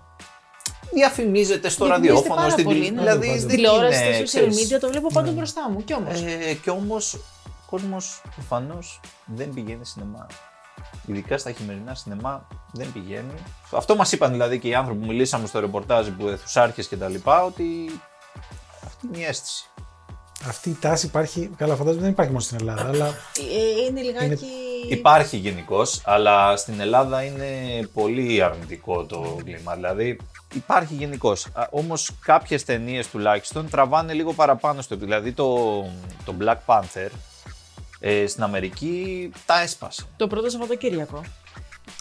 Διαφημίζεται 0.94 1.70
στο 1.70 1.86
Διαφημίζεται 1.86 2.14
ραδιόφωνο, 2.18 2.42
πάρα 2.42 2.50
στην 2.52 2.64
πολύ, 2.64 2.80
τηλεόραση. 2.80 3.18
ναι. 3.18 3.26
Δηλαδή, 3.26 3.28
Πάντα. 3.28 3.40
δεν 3.48 3.56
Τηλεόραση, 3.56 4.06
είναι, 4.06 4.14
στα 4.14 4.20
social 4.22 4.24
ξέρεις, 4.26 4.74
media 4.74 4.80
το 4.80 4.88
βλέπω 4.90 5.08
πάντα 5.14 5.32
μπροστά 5.32 5.70
μου. 5.72 5.84
Κι 5.84 5.94
όμως. 5.94 6.22
Ε, 6.22 6.54
και 6.64 6.70
όμως 6.70 7.14
ο 7.14 7.20
κόσμος 7.70 8.22
προφανώς 8.36 9.00
δεν 9.26 9.50
πηγαίνει 9.54 9.86
σινεμά. 9.86 10.28
Ειδικά 11.10 11.38
στα 11.38 11.52
χειμερινά 11.52 11.96
σινεμά 11.96 12.48
δεν 12.72 12.92
πηγαίνει. 12.92 13.34
Αυτό 13.72 13.96
μας 13.96 14.12
είπαν 14.12 14.32
δηλαδή 14.32 14.60
και 14.60 14.68
οι 14.68 14.76
άνθρωποι 14.76 15.00
που 15.00 15.06
μιλήσαμε 15.06 15.48
στο 15.48 15.60
ρεπορτάζ 15.60 16.08
που 16.08 16.28
εθουσάρχε 16.28 16.84
και 16.84 16.98
τα 16.98 17.08
λοιπά, 17.08 17.44
ότι 17.44 17.66
αυτή 18.86 19.08
είναι 19.08 19.18
η 19.18 19.24
αίσθηση. 19.24 19.70
Αυτή 20.48 20.70
η 20.70 20.78
τάση 20.82 21.06
υπάρχει. 21.06 21.50
Καλά, 21.58 21.76
φαντάζομαι 21.76 22.02
δεν 22.02 22.12
υπάρχει 22.12 22.32
μόνο 22.32 22.44
στην 22.44 22.58
Ελλάδα, 22.60 22.88
αλλά 22.88 23.08
Ε, 23.08 23.86
είναι 23.90 24.02
λιγάκι. 24.02 24.46
Υπάρχει 24.90 25.38
γενικώς, 25.38 26.02
αλλά 26.06 26.58
στην 26.58 26.80
Ελλάδα 26.80 27.24
είναι 27.24 27.48
πολύ 27.94 28.44
αρνητικό 28.44 29.06
το 29.06 29.38
κλίμα. 29.44 29.76
Δηλαδή 29.76 30.20
υπάρχει 30.54 30.94
γενικώς. 30.94 31.48
Όμως 31.70 32.12
κάποιες 32.22 32.66
ταινίες 32.66 33.08
τουλάχιστον 33.08 33.70
τραβάνε 33.70 34.14
λίγο 34.14 34.34
παραπάνω 34.34 34.82
στο. 34.82 34.96
Δηλαδή 34.96 35.32
το, 35.32 35.80
το 36.26 36.36
Black 36.42 36.58
Panther 36.66 37.10
ε, 38.00 38.27
στην 38.27 38.44
Αμερική 38.44 39.32
τα 39.46 39.62
έσπασε. 39.62 40.04
Το 40.18 40.27
πρώτο 40.27 40.50
Σαββατοκύριακο. 40.50 41.22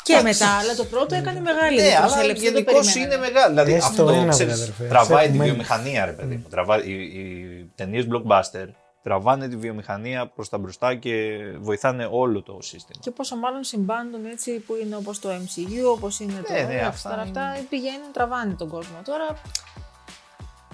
Και 0.02 0.12
Εντάξει. 0.12 0.42
μετά, 0.44 0.52
αλλά 0.58 0.74
το 0.74 0.84
πρώτο 0.84 1.14
έκανε 1.14 1.40
μεγάλη 1.40 1.80
Ναι, 1.80 1.86
αλλά 1.96 2.00
προσέλευση. 2.06 2.42
δεν 2.42 2.52
το 2.52 2.58
γενικώς 2.58 2.86
περιμέναμε. 2.92 3.14
είναι 3.24 3.26
μεγάλο. 3.32 3.48
Δηλαδή 3.48 3.72
Έστω 3.72 3.88
αυτό 3.88 4.08
ένα, 4.08 4.28
ξέρεις, 4.30 4.54
βρε, 4.54 4.62
αδερφέ. 4.62 4.84
τραβάει 4.86 5.24
τη 5.26 5.30
Έχουμε- 5.30 5.44
βιομηχανία, 5.44 6.04
ρε 6.04 6.12
παιδί 6.12 6.34
μου. 6.36 6.46
Τραβάει, 6.50 6.80
οι, 6.90 6.92
οι 6.92 7.70
ταινίες 7.74 8.06
blockbuster 8.10 8.66
τραβάνε 9.02 9.48
τη 9.48 9.56
βιομηχανία 9.56 10.26
προς 10.26 10.48
τα 10.48 10.58
μπροστά 10.58 10.94
και 10.94 11.38
βοηθάνε 11.58 12.08
όλο 12.10 12.42
το 12.42 12.58
σύστημα. 12.60 12.98
Και 13.00 13.10
πόσο 13.10 13.36
μάλλον 13.36 13.64
συμπάντων 13.64 14.26
έτσι 14.26 14.50
που 14.58 14.74
είναι 14.82 14.96
όπως 14.96 15.18
το 15.20 15.28
MCU, 15.28 15.94
όπως 15.94 16.20
είναι 16.20 16.40
το. 16.46 16.52
Ναι, 16.52 16.58
ναι, 16.60 16.74
αυτά, 16.74 16.88
αυτά 17.10 17.20
αυτά 17.20 17.56
πηγαίνουν, 17.68 18.12
τραβάνε 18.12 18.54
τον 18.54 18.68
κόσμο. 18.68 18.96
Τώρα. 19.04 19.26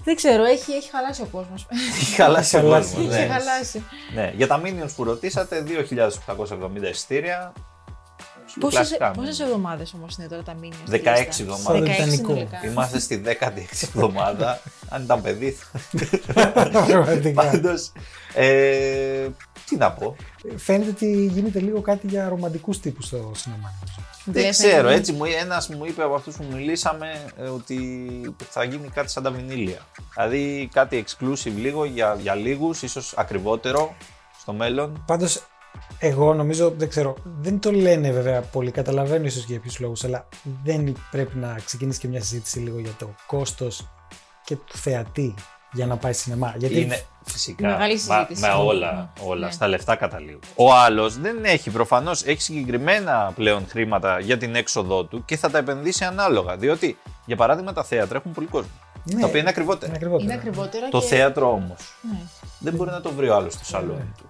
Δεν 0.03 0.15
ξέρω, 0.15 0.43
έχει, 0.43 0.71
έχει 0.71 0.89
χαλάσει 0.89 1.21
ο 1.21 1.27
κόσμος. 1.31 1.67
Έχει 1.99 2.15
χαλάσει 2.15 2.55
ο 2.55 2.59
χαλάσει. 2.59 2.93
κόσμος. 2.93 3.15
έχει 3.15 3.27
ναι. 3.27 3.33
χαλάσει. 3.33 3.83
Ναι, 4.13 4.31
για 4.35 4.47
τα 4.47 4.61
Minions 4.63 4.89
που 4.95 5.03
ρωτήσατε, 5.03 5.63
2.870 5.67 6.89
εισιτήρια. 6.91 7.53
Πόσες 8.59 8.77
Κλασικά, 8.79 9.11
πόσες 9.11 9.39
ναι. 9.39 9.45
εβδομάδες 9.45 9.93
όμως 9.93 10.15
είναι 10.17 10.27
τώρα 10.27 10.43
τα 10.43 10.53
μήνυμα. 10.53 10.83
16 10.89 10.95
εβδομάδες. 11.39 11.81
16 11.81 11.83
Βρετανικό. 11.83 12.27
συνολικά. 12.27 12.65
Είμαστε 12.65 12.99
στη 12.99 13.21
16η 13.25 13.83
εβδομάδα. 13.83 14.59
Αν 14.89 15.03
ήταν 15.03 15.21
παιδί, 15.21 15.51
θα. 15.51 15.79
πραγματικά. 16.33 17.43
Πάντως. 17.43 17.91
Ε, 18.33 19.27
Τι 19.69 19.75
να 19.77 19.91
πω. 19.91 20.15
Φαίνεται 20.55 20.89
ότι 20.89 21.25
γίνεται 21.25 21.59
λίγο 21.59 21.81
κάτι 21.81 22.07
για 22.07 22.29
ρομαντικούς 22.29 22.79
τύπους 22.79 23.05
στο 23.05 23.31
σινεμά. 23.35 23.73
Δεν 24.25 24.33
Βλέπετε, 24.33 24.67
ξέρω, 24.67 24.87
ναι. 24.87 24.95
έτσι 24.95 25.11
μου, 25.11 25.23
ένας 25.25 25.69
μου 25.69 25.85
είπε 25.85 26.03
από 26.03 26.15
αυτούς 26.15 26.35
που 26.35 26.45
μιλήσαμε 26.51 27.31
ε, 27.37 27.43
ότι 27.43 28.09
θα 28.49 28.63
γίνει 28.63 28.87
κάτι 28.87 29.11
σαν 29.11 29.23
τα 29.23 29.31
βινίλια. 29.31 29.87
Δηλαδή 30.13 30.69
κάτι 30.73 31.05
exclusive 31.07 31.53
λίγο 31.55 31.85
για, 31.85 32.17
για 32.19 32.35
λίγους, 32.35 32.81
ίσως 32.81 33.13
ακριβότερο 33.17 33.95
στο 34.39 34.53
μέλλον. 34.53 35.03
Πάντως, 35.05 35.43
εγώ 35.99 36.33
νομίζω, 36.33 36.73
δεν 36.77 36.89
ξέρω, 36.89 37.15
δεν 37.23 37.59
το 37.59 37.71
λένε 37.71 38.11
βέβαια 38.11 38.41
πολύ. 38.41 38.71
Καταλαβαίνω 38.71 39.25
ίσως 39.25 39.43
για 39.43 39.59
ποιους 39.59 39.79
λόγους, 39.79 40.03
αλλά 40.03 40.27
δεν 40.63 40.95
πρέπει 41.11 41.37
να 41.37 41.59
ξεκινήσει 41.65 41.99
και 41.99 42.07
μια 42.07 42.21
συζήτηση 42.21 42.59
λίγο 42.59 42.79
για 42.79 42.95
το 42.97 43.15
κόστος 43.27 43.89
και 44.43 44.55
του 44.55 44.77
θεατή 44.77 45.33
για 45.73 45.85
να 45.85 45.97
πάει 45.97 46.13
σινεμά. 46.13 46.53
Γιατί 46.57 46.79
Είναι 46.81 47.03
φυσικά 47.25 47.67
Μεγάλη 47.67 47.93
μα- 48.07 48.15
συζήτηση. 48.15 48.41
με 48.41 48.47
όλα, 48.49 49.13
όλα 49.23 49.45
Ναι. 49.45 49.51
στα 49.51 49.67
λεφτά 49.67 49.95
καταλήγουν. 49.95 50.41
Ο 50.55 50.73
άλλος 50.73 51.17
δεν 51.19 51.45
έχει 51.45 51.69
προφανώς, 51.69 52.23
έχει 52.23 52.41
συγκεκριμένα 52.41 53.31
πλέον 53.35 53.65
χρήματα 53.69 54.19
για 54.19 54.37
την 54.37 54.55
έξοδό 54.55 55.03
του 55.03 55.25
και 55.25 55.37
θα 55.37 55.49
τα 55.49 55.57
επενδύσει 55.57 56.03
ανάλογα. 56.03 56.57
Διότι, 56.57 56.97
για 57.25 57.35
παράδειγμα, 57.35 57.73
τα 57.73 57.83
θέατρα 57.83 58.17
έχουν 58.17 58.31
πολύ 58.31 58.47
κόσμο. 58.47 58.71
Ναι, 59.03 59.21
τα 59.21 59.27
οποία 59.27 59.39
είναι 59.39 59.49
ακριβότερα. 59.49 59.85
είναι 59.87 59.95
ακριβότερο. 59.95 60.23
Είναι 60.23 60.33
ακριβότερο. 60.33 60.89
Το 60.89 60.99
και... 60.99 61.05
θέατρο 61.05 61.51
όμως 61.51 61.97
Ναι. 62.11 62.17
δεν 62.59 62.73
μπορεί 62.73 62.89
να 62.89 63.01
το 63.01 63.11
βρει 63.11 63.29
ο 63.29 63.35
άλλος 63.35 63.53
στο 63.53 63.61
Ναι. 63.61 63.67
σαλόνι 63.85 64.13
του. 64.17 64.29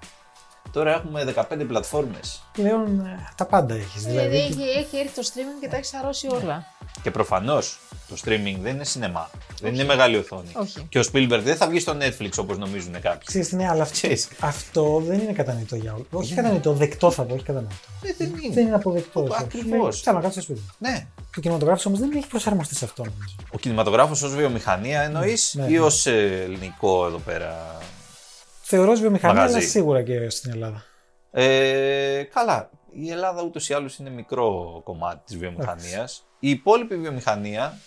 Τώρα 0.72 0.92
έχουμε 0.94 1.24
15 1.24 1.66
πλατφόρμες 1.68 2.44
Πλέον 2.54 3.00
ε, 3.00 3.28
τα 3.36 3.46
πάντα 3.46 3.74
έχεις. 3.76 4.04
Δηλαδή 4.04 4.28
Δηλαδή, 4.28 4.46
έχει, 4.62 4.70
έχει 4.78 4.98
έρθει 4.98 5.16
το 5.16 5.22
streaming 5.34 5.62
και 5.62 5.68
τα 5.68 5.76
έχεις 5.76 5.88
σαρώσει 5.90 6.28
όλα. 6.28 6.66
και 7.02 7.12
προφανώς 7.12 7.80
το 8.08 8.16
streaming 8.26 8.56
δεν 8.62 8.74
είναι 8.76 8.84
σινεμά. 8.84 9.30
Δεν 9.62 9.74
είναι 9.74 9.84
μεγάλη 9.84 10.18
οθόνη. 10.18 10.52
Όχι. 10.54 10.86
Και 10.90 11.00
ο 11.00 11.04
Spielberg 11.14 11.40
δεν 11.44 11.56
θα 11.56 11.68
βγει 11.68 11.80
στο 11.80 11.98
Netflix 12.02 12.30
όπως 12.38 12.58
νομίζουν 12.58 12.92
κάποιοι. 13.02 13.26
Ξέρεις 13.26 13.48
τι, 13.50 13.56
ναι, 13.56 13.68
αλλά 13.70 13.82
αυτό, 13.82 13.94
Ξέρεις. 13.94 14.28
αυτό 14.40 15.02
δεν 15.06 15.20
είναι 15.20 15.32
κατανοητό 15.32 15.76
για 15.76 15.94
όλους. 15.94 16.08
Όχι 16.12 16.34
κατανοητό, 16.34 16.74
δεκτό 16.74 17.12
θα 17.12 17.24
πω, 17.24 17.34
όχι 17.34 17.44
κατανοητό. 17.44 17.76
Ε, 18.04 18.14
δεν 18.18 18.28
είναι. 18.44 18.54
Δεν 18.54 18.66
είναι 18.66 18.76
αποδεκτό. 18.76 19.20
Ω, 19.20 19.24
όχι. 19.24 19.34
ακριβώς. 19.44 19.96
Ναι, 19.96 20.02
Θέλω 20.04 20.16
να 20.18 20.22
κάτσω 20.24 20.42
στο 20.42 20.52
σπίτι. 20.54 20.60
μου. 20.80 20.90
Ναι. 20.90 21.08
Και 21.18 21.40
ο 21.40 21.42
κινηματογράφος 21.42 21.86
όμως 21.86 22.00
δεν 22.00 22.12
έχει 22.16 22.28
προσαρμοστεί 22.28 22.76
σε 22.76 22.86
αυτό 22.86 23.04
νομίζω. 23.04 23.36
Ο 23.52 23.58
κινηματογράφος 23.58 24.22
ως 24.22 24.36
βιομηχανία 24.36 25.02
εννοείς 25.02 25.54
Ναι, 25.54 25.66
ή 25.66 25.72
ναι. 25.72 25.80
ως 25.80 26.06
ε, 26.06 26.42
ελληνικό 26.44 27.06
εδώ 27.06 27.18
πέρα. 27.18 27.78
Θεωρώ 28.62 28.92
ως 28.92 29.00
βιομηχανία, 29.00 29.36
Μαγαζί; 29.36 29.58
αλλά 29.58 29.68
σίγουρα 29.68 30.04
και 30.04 30.30
στην 30.30 30.52
Ελλάδα. 30.52 30.84
Ε, 31.32 32.24
καλά, 32.34 32.70
η 32.94 33.10
Ελλάδα 33.12 33.44
ούτως 33.44 33.70
ή 33.70 33.74
άλλως 33.74 33.98
είναι 33.98 34.10
μικρό 34.10 34.82
κομμάτι 34.84 35.22
της 35.26 35.38
βιομηχανίας. 35.38 36.26
Η 36.40 36.50
υπόλοιπη 36.50 36.96
βιομηχανία 36.98 37.78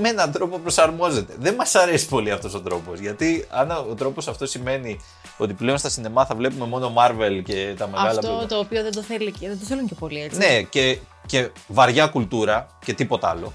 με 0.00 0.08
έναν 0.08 0.32
τρόπο 0.32 0.58
προσαρμόζεται. 0.58 1.34
Δεν 1.38 1.54
μας 1.54 1.74
αρέσει 1.74 2.08
πολύ 2.08 2.30
αυτός 2.30 2.54
ο 2.54 2.60
τρόπος, 2.60 2.98
γιατί 2.98 3.44
αν 3.50 3.70
ο 3.70 3.94
τρόπος 3.94 4.28
αυτός 4.28 4.50
σημαίνει 4.50 5.00
ότι 5.36 5.52
πλέον 5.52 5.78
στα 5.78 5.88
σινεμά 5.88 6.26
θα 6.26 6.34
βλέπουμε 6.34 6.66
μόνο 6.66 6.94
Marvel 6.96 7.42
και 7.44 7.74
τα 7.78 7.86
μεγάλα 7.88 8.08
Αυτό 8.10 8.28
μπλοκ- 8.34 8.48
το 8.48 8.58
οποίο 8.58 8.82
δεν 8.82 8.92
το, 8.92 9.02
θέλει, 9.02 9.30
και- 9.32 9.48
δεν 9.48 9.58
το 9.58 9.64
θέλουν 9.64 9.86
και 9.86 9.94
πολύ 9.94 10.22
έτσι. 10.22 10.38
Ναι, 10.38 10.62
και, 10.62 10.98
και 11.26 11.50
βαριά 11.66 12.06
κουλτούρα 12.06 12.66
και 12.84 12.92
τίποτα 12.94 13.28
άλλο. 13.28 13.52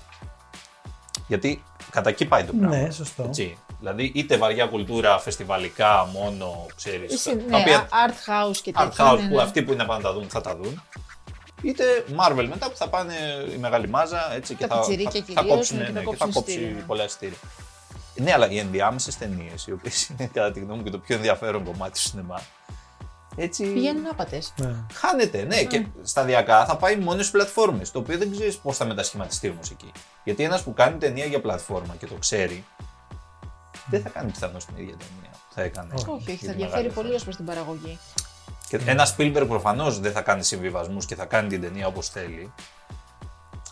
Γιατί 1.27 1.63
κατά 1.89 2.09
εκεί 2.09 2.25
πάει 2.25 2.43
το 2.43 2.53
πράγμα. 2.59 2.75
Ναι, 2.77 2.91
σωστό. 2.91 3.23
Έτσι. 3.23 3.57
Δηλαδή, 3.79 4.11
είτε 4.15 4.37
βαριά 4.37 4.65
κουλτούρα, 4.65 5.19
φεστιβαλικά 5.19 6.09
μόνο, 6.13 6.65
ξέρεις, 6.75 7.13
Εσύ, 7.13 7.29
τα 7.37 7.57
ναι, 7.57 7.57
οποία 7.61 7.87
art 7.89 8.11
house 8.51 8.57
και 8.61 8.73
art 8.75 8.83
τέτοια. 8.83 9.11
house 9.11 9.19
ναι, 9.19 9.27
που 9.29 9.35
ναι. 9.35 9.41
αυτοί 9.41 9.61
που 9.63 9.71
είναι 9.73 9.81
να 9.83 9.87
πάνε 9.89 10.01
να 10.03 10.09
τα 10.09 10.13
δουν 10.15 10.25
θα 10.29 10.41
τα 10.41 10.55
δουν. 10.55 10.83
Είτε 11.61 11.83
Marvel 12.09 12.47
μετά 12.49 12.69
που 12.69 12.75
θα 12.75 12.89
πάνε 12.89 13.13
η 13.55 13.57
μεγάλη 13.57 13.89
μάζα 13.89 14.33
έτσι, 14.33 14.55
και 14.55 14.67
Τα 14.67 14.75
θα, 14.75 14.81
πιτσιρίκια 14.81 15.11
θα, 15.11 15.33
θα 15.33 15.41
κυρίως, 15.41 15.55
κόψουν, 15.55 15.77
ναι, 15.77 15.83
και 15.83 15.91
ναι, 15.91 15.99
θα 15.99 16.09
και 16.09 16.15
θα 16.15 16.25
κόψουν 16.25 16.33
κόψει 16.33 16.51
εισιτήρια. 16.51 16.83
πολλά 16.83 17.03
εισιτήρια. 17.03 17.37
Ναι, 18.15 18.33
αλλά 18.33 18.49
οι 18.49 18.57
ενδιάμεσες 18.57 19.17
ταινίες, 19.17 19.67
οι 19.67 19.71
οποίες 19.71 20.09
είναι 20.09 20.29
κατά 20.33 20.51
τη 20.51 20.59
γνώμη 20.59 20.77
μου 20.77 20.83
και 20.83 20.89
το 20.89 20.97
πιο 20.99 21.15
ενδιαφέρον 21.15 21.63
κομμάτι 21.63 21.91
του 21.91 21.99
σινεμά. 21.99 22.41
Έτσι. 23.35 23.63
Πηγαίνουν 23.73 24.07
άπατες. 24.11 24.53
Ναι. 24.57 24.75
Χάνεται, 24.93 25.43
ναι, 25.43 25.63
και 25.63 25.85
σταδιακά 26.03 26.65
θα 26.65 26.77
πάει 26.77 26.95
μόνο 26.95 27.17
στις 27.17 27.31
πλατφόρμες. 27.31 27.91
Το 27.91 27.99
οποίο 27.99 28.17
δεν 28.17 28.31
ξέρεις 28.31 28.57
πώς 28.57 28.77
θα 28.77 28.85
μετασχηματιστεί 28.85 29.49
όμως 29.49 29.71
εκεί. 29.71 29.91
Γιατί 30.23 30.43
ένας 30.43 30.63
που 30.63 30.73
κάνει 30.73 30.97
ταινία 30.97 31.25
για 31.25 31.41
πλατφόρμα 31.41 31.95
και 31.99 32.05
το 32.05 32.15
ξέρει, 32.15 32.65
δεν 33.85 34.01
θα 34.01 34.09
κάνει 34.09 34.31
πιθανώς 34.31 34.65
την 34.65 34.75
ίδια 34.77 34.95
ταινία 34.97 35.31
που 35.31 35.53
θα 35.53 35.61
έκανε. 35.61 35.93
Όχι, 35.93 36.09
όχι, 36.09 36.23
για 36.23 36.35
θα 36.35 36.51
τη 36.51 36.57
διαφέρει 36.57 36.69
μεγάλη 36.69 36.89
πολύ 36.89 37.07
οθόνη. 37.07 37.21
ω 37.21 37.23
προς 37.23 37.35
την 37.35 37.45
παραγωγή. 37.45 37.99
Και 38.69 38.79
ένα 38.85 39.07
Spielberg 39.17 39.45
προφανώς 39.47 39.99
δεν 39.99 40.11
θα 40.11 40.21
κάνει 40.21 40.43
συμβιβασμούς 40.43 41.05
και 41.05 41.15
θα 41.15 41.25
κάνει 41.25 41.49
την 41.49 41.61
ταινία 41.61 41.87
όπως 41.87 42.09
θέλει. 42.09 42.53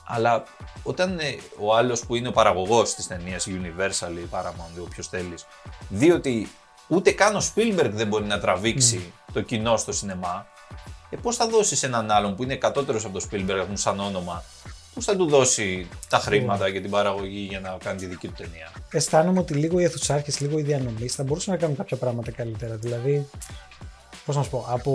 Αλλά 0.07 0.43
όταν 0.83 1.19
ε, 1.19 1.37
ο 1.59 1.75
άλλος 1.75 2.05
που 2.05 2.15
είναι 2.15 2.27
ο 2.27 2.31
παραγωγός 2.31 2.93
της 2.93 3.07
ταινίας, 3.07 3.45
η 3.45 3.61
Universal 3.61 4.11
ή 4.17 4.19
η 4.19 4.27
Paramount 4.31 4.77
ή 4.77 4.79
όποιος 4.79 5.07
θέλεις, 5.07 5.45
δει 5.89 6.11
ότι 6.11 6.49
ούτε 6.87 7.11
καν 7.11 7.35
ο 7.35 7.41
Spielberg 7.55 7.89
δεν 7.91 8.07
μπορεί 8.07 8.25
να 8.25 8.39
τραβήξει 8.39 9.13
το 9.33 9.41
κοινό 9.41 9.77
στο 9.77 9.91
σινεμά, 9.91 10.47
ε, 11.09 11.17
πώς 11.21 11.35
θα 11.35 11.47
δώσεις 11.47 11.83
έναν 11.83 12.11
άλλον 12.11 12.35
που 12.35 12.43
είναι 12.43 12.55
κατώτερο 12.55 12.99
από 13.05 13.19
το 13.19 13.25
Spielberg, 13.31 13.49
έχουν 13.49 13.77
σαν 13.77 13.99
όνομα, 13.99 14.43
πώς 14.93 15.05
θα 15.05 15.15
του 15.15 15.25
δώσει 15.25 15.87
τα 16.09 16.17
χρήματα 16.17 16.71
και 16.71 16.81
την 16.81 16.89
παραγωγή 16.89 17.47
για 17.49 17.59
να 17.59 17.77
κάνει 17.83 17.99
τη 17.99 18.05
δική 18.05 18.27
του 18.27 18.33
ταινία; 18.37 18.71
Αισθάνομαι 18.91 19.39
ότι 19.39 19.53
λίγο 19.53 19.79
οι 19.79 19.83
αιθουσάρχε, 19.83 20.31
λίγο 20.39 20.59
οι 20.59 20.61
διανομή 20.61 21.07
θα 21.07 21.23
μπορούσαν 21.23 21.53
να 21.53 21.59
κάνουν 21.59 21.75
κάποια 21.75 21.97
πράγματα 21.97 22.31
καλύτερα. 22.31 22.75
Δηλαδή, 22.75 23.29
πώς 24.27 24.35
να 24.35 24.43
σου 24.43 24.49
πω, 24.49 24.65
από 24.69 24.91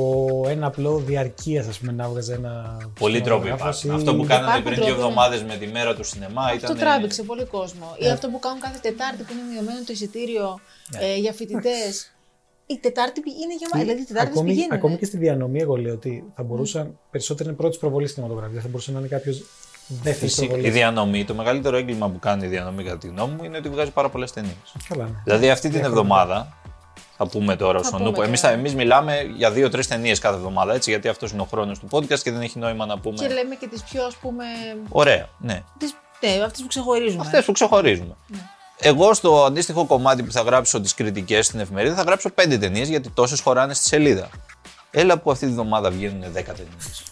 ένα 0.48 0.66
απλό 0.66 0.96
διαρκείας, 0.98 1.66
ας 1.66 1.78
πούμε, 1.78 1.92
να 1.92 2.08
βγάζεις 2.08 2.34
ένα. 2.36 2.76
Πολλοί 2.98 3.20
τρόποι 3.20 3.42
κινηματογράφος 3.42 3.82
υπάρχουν. 3.82 4.04
ή- 4.04 4.08
Αυτό 4.08 4.20
που 4.22 4.26
κάνανε 4.28 4.46
Υπάρχουν 4.46 4.62
πριν 4.64 4.74
δύο 4.74 4.84
τρόποι, 4.84 5.00
ναι. 5.00 5.06
εβδομάδες 5.06 5.42
με 5.42 5.56
τη 5.56 5.66
μέρα 5.66 5.94
του 5.94 6.04
σινεμά 6.04 6.42
Αυτό 6.42 6.56
ήταν. 6.56 6.76
τράβηξε 6.78 7.22
πολύ 7.22 7.44
κόσμο. 7.44 7.96
Ναι. 8.00 8.06
Ή 8.06 8.10
αυτό 8.10 8.28
που 8.28 8.38
κάνουν 8.38 8.60
κάθε 8.60 8.78
Τετάρτη 8.82 9.22
που 9.22 9.32
είναι 9.32 9.42
μειωμένο 9.52 9.78
το 9.86 9.92
εισιτήριο 9.92 10.60
ε, 11.00 11.16
για 11.16 11.32
φοιτητές. 11.32 12.12
Η 12.66 12.78
Τετάρτη 12.78 13.20
πη- 13.20 13.32
είναι 13.42 13.54
γεμάτη. 13.60 13.78
Δηλαδή, 13.84 14.00
η 14.00 14.04
Τετάρτη 14.04 14.30
ακόμη, 14.32 14.48
πηγαίνουν. 14.48 14.72
ακόμη 14.72 14.96
και 14.96 15.04
στη 15.04 15.16
διανομή, 15.16 15.60
εγώ 15.60 15.76
λέω 15.76 15.92
ότι 15.94 16.24
θα 16.36 16.42
μπορούσαν. 16.42 16.98
Περισσότερο 17.10 17.48
είναι 17.48 17.58
πρώτης 17.58 17.78
προβολής 17.78 18.12
κινηματογραφία. 18.12 18.60
Θα 18.60 18.68
μπορούσε 18.68 18.92
να 18.92 18.98
είναι 18.98 19.08
κάποιος 19.08 19.44
δεύτερης 19.88 20.18
Φυσικά, 20.18 20.46
προβολής. 20.46 20.68
Η 20.70 20.72
διανομή, 20.72 21.24
το 21.24 21.34
μεγαλύτερο 21.34 21.76
έγκλημα 21.76 22.08
που 22.08 22.18
κάνει 22.18 22.44
η 22.46 22.48
διανομή 22.48 22.82
κατά 22.84 22.98
τη 22.98 23.06
γνώμη 23.06 23.34
μου 23.34 23.44
είναι 23.44 23.56
ότι 23.56 23.68
βγάζει 23.68 23.90
πάρα 23.90 24.08
πολλές 24.08 24.32
ταινίες. 24.32 24.54
Καλά, 24.88 25.04
ναι. 25.04 25.10
Δηλαδή 25.24 25.50
αυτή 25.50 25.68
την 25.68 25.78
Διαχρονικά. 25.80 26.00
εβδομάδα, 26.00 26.56
θα 27.24 27.30
πούμε 27.30 27.56
τώρα 27.56 27.78
Θα 27.78 27.84
στον 27.84 27.98
πούμε 27.98 28.10
Νούπο, 28.10 28.22
εμείς 28.22 28.40
τώρα. 28.40 28.54
εμείς 28.54 28.74
μιλάμε 28.74 29.22
για 29.36 29.50
δύο-τρει 29.50 29.86
ταινίες 29.86 30.18
κάθε 30.18 30.36
εβδομάδα, 30.36 30.74
έτσι, 30.74 30.90
γιατί 30.90 31.08
αυτός 31.08 31.30
είναι 31.30 31.40
ο 31.42 31.44
χρόνος 31.44 31.78
του 31.78 31.88
podcast 31.90 32.18
και 32.18 32.30
δεν 32.30 32.40
έχει 32.40 32.58
νόημα 32.58 32.86
να 32.86 32.98
πούμε. 32.98 33.16
Και 33.16 33.28
λέμε 33.28 33.54
και 33.54 33.66
τις 33.66 33.82
πιο, 33.82 34.04
ας 34.04 34.14
πούμε. 34.16 34.44
Ωραία, 34.88 35.28
ναι. 35.38 35.62
Τις, 35.78 35.94
ναι, 36.20 36.42
αυτές 36.44 36.60
που 36.60 36.66
ξεχωρίζουμε. 36.66 37.22
Αυτές 37.24 37.44
που 37.44 37.52
ξεχωρίζουμε. 37.52 38.14
Ναι. 38.26 38.38
Εγώ 38.84 39.14
στο 39.14 39.44
αντίστοιχο 39.44 39.86
κομμάτι 39.86 40.22
που 40.22 40.32
θα 40.32 40.40
γράψω 40.40 40.80
τις 40.80 40.94
κριτικές 40.94 41.46
στην 41.46 41.60
εφημερίδα 41.60 41.94
θα 41.94 42.02
γράψω 42.02 42.30
πέντε 42.30 42.58
ταινίες 42.58 42.88
γιατί 42.88 43.10
τόσες 43.10 43.40
χωράνε 43.40 43.74
στη 43.74 43.84
σελίδα. 43.88 44.28
Έλα 44.90 45.18
που 45.18 45.30
αυτή 45.30 45.46
τη 45.46 45.52
βδομάδα 45.52 45.90
βγαίνουν 45.90 46.22
10 46.22 46.32
ταινίες. 46.32 47.02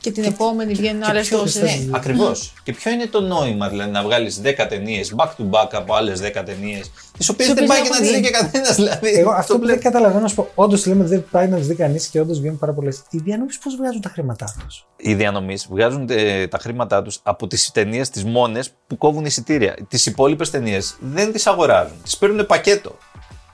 Και 0.00 0.10
την 0.10 0.24
επόμενη 0.24 0.72
βγαίνουν 0.74 1.02
άλλες 1.02 1.28
ποιο 1.28 1.38
τόσες. 1.38 1.60
θες 1.62 1.84
Ναι, 1.84 1.96
ακριβώς. 1.96 2.52
Και 2.62 2.72
ποιο 2.72 2.90
είναι 2.92 3.06
το 3.06 3.20
νόημα 3.20 3.68
δηλαδή 3.68 3.90
να 3.90 4.02
βγάλεις 4.02 4.40
10 4.44 4.66
ταινίες 4.68 5.14
back 5.16 5.24
to 5.26 5.50
back 5.50 5.68
από 5.72 5.94
άλλες 5.94 6.20
10 6.20 6.42
ταινίες, 6.44 6.90
τις 7.18 7.28
οποίες 7.28 7.48
δεν 7.48 7.56
οποίες 7.56 7.68
πάει 7.68 7.82
δεν 7.82 7.86
και 7.86 7.90
να 7.90 7.96
έχω 7.96 8.04
τι 8.04 8.10
δει 8.10 8.14
δει. 8.14 8.20
και 8.22 8.30
κανένας. 8.30 8.74
Δηλαδή, 8.74 9.08
Εγώ 9.18 9.30
αυτό 9.30 9.52
το 9.52 9.58
που 9.58 9.64
βλέ- 9.64 9.74
δεν 9.82 9.92
καταλαβαίνω 9.92 10.20
να 10.22 10.28
σου 10.28 10.34
πω, 10.34 10.48
όντως 10.54 10.86
λέμε 10.86 11.00
ότι 11.00 11.10
δεν 11.10 11.24
πάει 11.30 11.48
να 11.48 11.56
τις 11.56 11.66
δει 11.66 11.74
κανείς 11.74 12.06
και 12.06 12.20
όντως 12.20 12.38
βγαίνουν 12.40 12.58
πάρα 12.58 12.72
πολλές. 12.72 13.02
Οι 13.10 13.18
διανομής 13.18 13.58
πώς 13.58 13.76
βγάζουν 13.76 14.00
τα 14.00 14.08
χρήματά 14.08 14.54
τους; 14.66 14.86
Οι 14.96 15.14
διανομής 15.14 15.66
βγάζουν 15.70 16.06
ε, 16.10 16.46
τα 16.46 16.58
χρήματά 16.58 17.02
τους 17.02 17.20
από 17.22 17.46
τις 17.46 17.70
ταινίες 17.70 18.10
τις 18.10 18.24
μόνες 18.24 18.70
που 18.86 18.98
κόβουν 18.98 19.24
εισιτήρια. 19.24 19.76
Τις 19.88 20.06
υπόλοιπες 20.06 20.50
ταινίες 20.50 20.96
δεν 21.00 21.32
τις 21.32 21.46
αγοράζουν. 21.46 21.96
Τις 22.02 22.16
παίρνουν 22.16 22.46
πακέτο. 22.46 22.96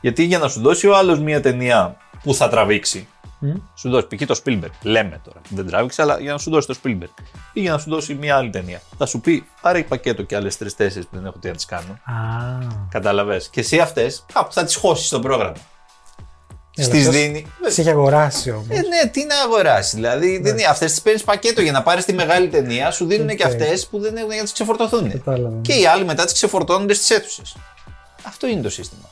Γιατί 0.00 0.22
για 0.24 0.38
να 0.38 0.48
σου 0.48 0.60
δώσει 0.60 0.86
ο 0.86 0.96
άλλος 0.96 1.18
μία 1.20 1.40
ταινία 1.40 1.96
που 2.22 2.34
θα 2.34 2.48
τραβήξει, 2.48 3.08
σου 3.74 3.90
δώσει 3.90 4.06
π.χ. 4.06 4.26
το 4.26 4.40
Spielberg. 4.44 4.70
Λέμε 4.82 5.20
τώρα. 5.24 5.40
Δεν 5.48 5.66
τράβηξε, 5.66 6.02
αλλά 6.02 6.20
για 6.20 6.32
να 6.32 6.38
σου 6.38 6.50
δώσει 6.50 6.66
το 6.66 6.76
Spielberg. 6.82 7.22
Ή 7.52 7.60
για 7.60 7.72
να 7.72 7.78
σου 7.78 7.90
δώσει 7.90 8.14
μία 8.14 8.36
άλλη 8.36 8.50
ταινία. 8.50 8.80
Θα 8.98 9.06
σου 9.06 9.20
πει 9.20 9.46
πάρε 9.60 9.82
πακέτο 9.82 10.22
και 10.22 10.36
άλλες 10.36 10.56
τρει-τέσσερι 10.56 11.04
που 11.04 11.16
δεν 11.16 11.26
έχω 11.26 11.38
τι 11.38 11.48
να 11.48 11.54
τις 11.54 11.64
κάνω. 11.64 11.92
Α. 11.92 12.14
Κατάλαβες. 12.90 13.48
Και 13.48 13.60
εσύ 13.60 13.78
αυτές 13.78 14.24
κάπου 14.32 14.52
θα 14.52 14.64
τις 14.64 14.76
χώσεις 14.76 15.06
στο 15.06 15.20
πρόγραμμα. 15.20 15.56
Έλα, 16.76 16.86
Στις 16.86 17.06
αυτός 17.06 17.20
δίνει. 17.20 17.46
Σε 17.66 17.80
έχει 17.80 17.90
αγοράσει 17.90 18.50
όμως. 18.50 18.66
Ε, 18.68 18.74
ναι, 18.74 19.10
τι 19.10 19.24
να 19.24 19.40
αγοράσει. 19.40 19.96
Δηλαδή, 19.96 20.38
δεν 20.38 20.52
είναι, 20.58 20.66
αυτές 20.68 20.90
τις 20.90 21.02
παίρνεις 21.02 21.24
πακέτο 21.24 21.60
για 21.60 21.72
να 21.72 21.82
πάρεις 21.82 22.04
τη 22.04 22.12
μεγάλη 22.12 22.48
ταινία, 22.48 22.90
σου 22.90 23.06
δίνουν 23.06 23.28
και 23.28 23.44
Οκ. 23.44 23.50
αυτές 23.50 23.86
που 23.86 24.00
δεν 24.00 24.16
έχουν 24.16 24.28
για 24.28 24.36
να 24.36 24.42
τις 24.42 24.52
ξεφορτωθούν. 24.52 25.10
Κατάλαβα. 25.10 25.56
Και 25.60 25.72
οι 25.72 25.86
άλλοι 25.86 26.04
μετά 26.04 26.24
τις 26.24 26.32
ξεφορτώνονται 26.32 26.94
στις 26.94 27.10
αίθουσες. 27.10 27.56
Αυτό 28.22 28.46
είναι 28.46 28.62
το 28.62 28.70
σύστημα. 28.70 29.08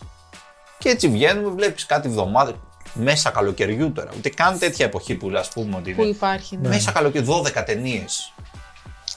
Και 0.78 0.88
έτσι 0.88 1.08
βγαίνουμε, 1.08 1.48
βλέπεις 1.48 1.86
κάτι 1.86 2.08
εβδομάδα. 2.08 2.54
Μέσα 2.94 3.30
καλοκαιριού 3.30 3.92
τώρα. 3.92 4.10
Ούτε 4.16 4.28
καν 4.28 4.58
τέτοια 4.58 4.84
εποχή 4.86 5.14
που 5.14 5.32
ας 5.36 5.48
πούμε 5.48 5.76
ότι 5.76 5.92
Που 5.92 6.00
είναι. 6.02 6.10
υπάρχει. 6.10 6.58
Ναι. 6.62 6.68
Μέσα 6.68 6.90
καλοκαιριού, 6.92 7.26
12 7.56 7.62
ταινίες. 7.66 8.32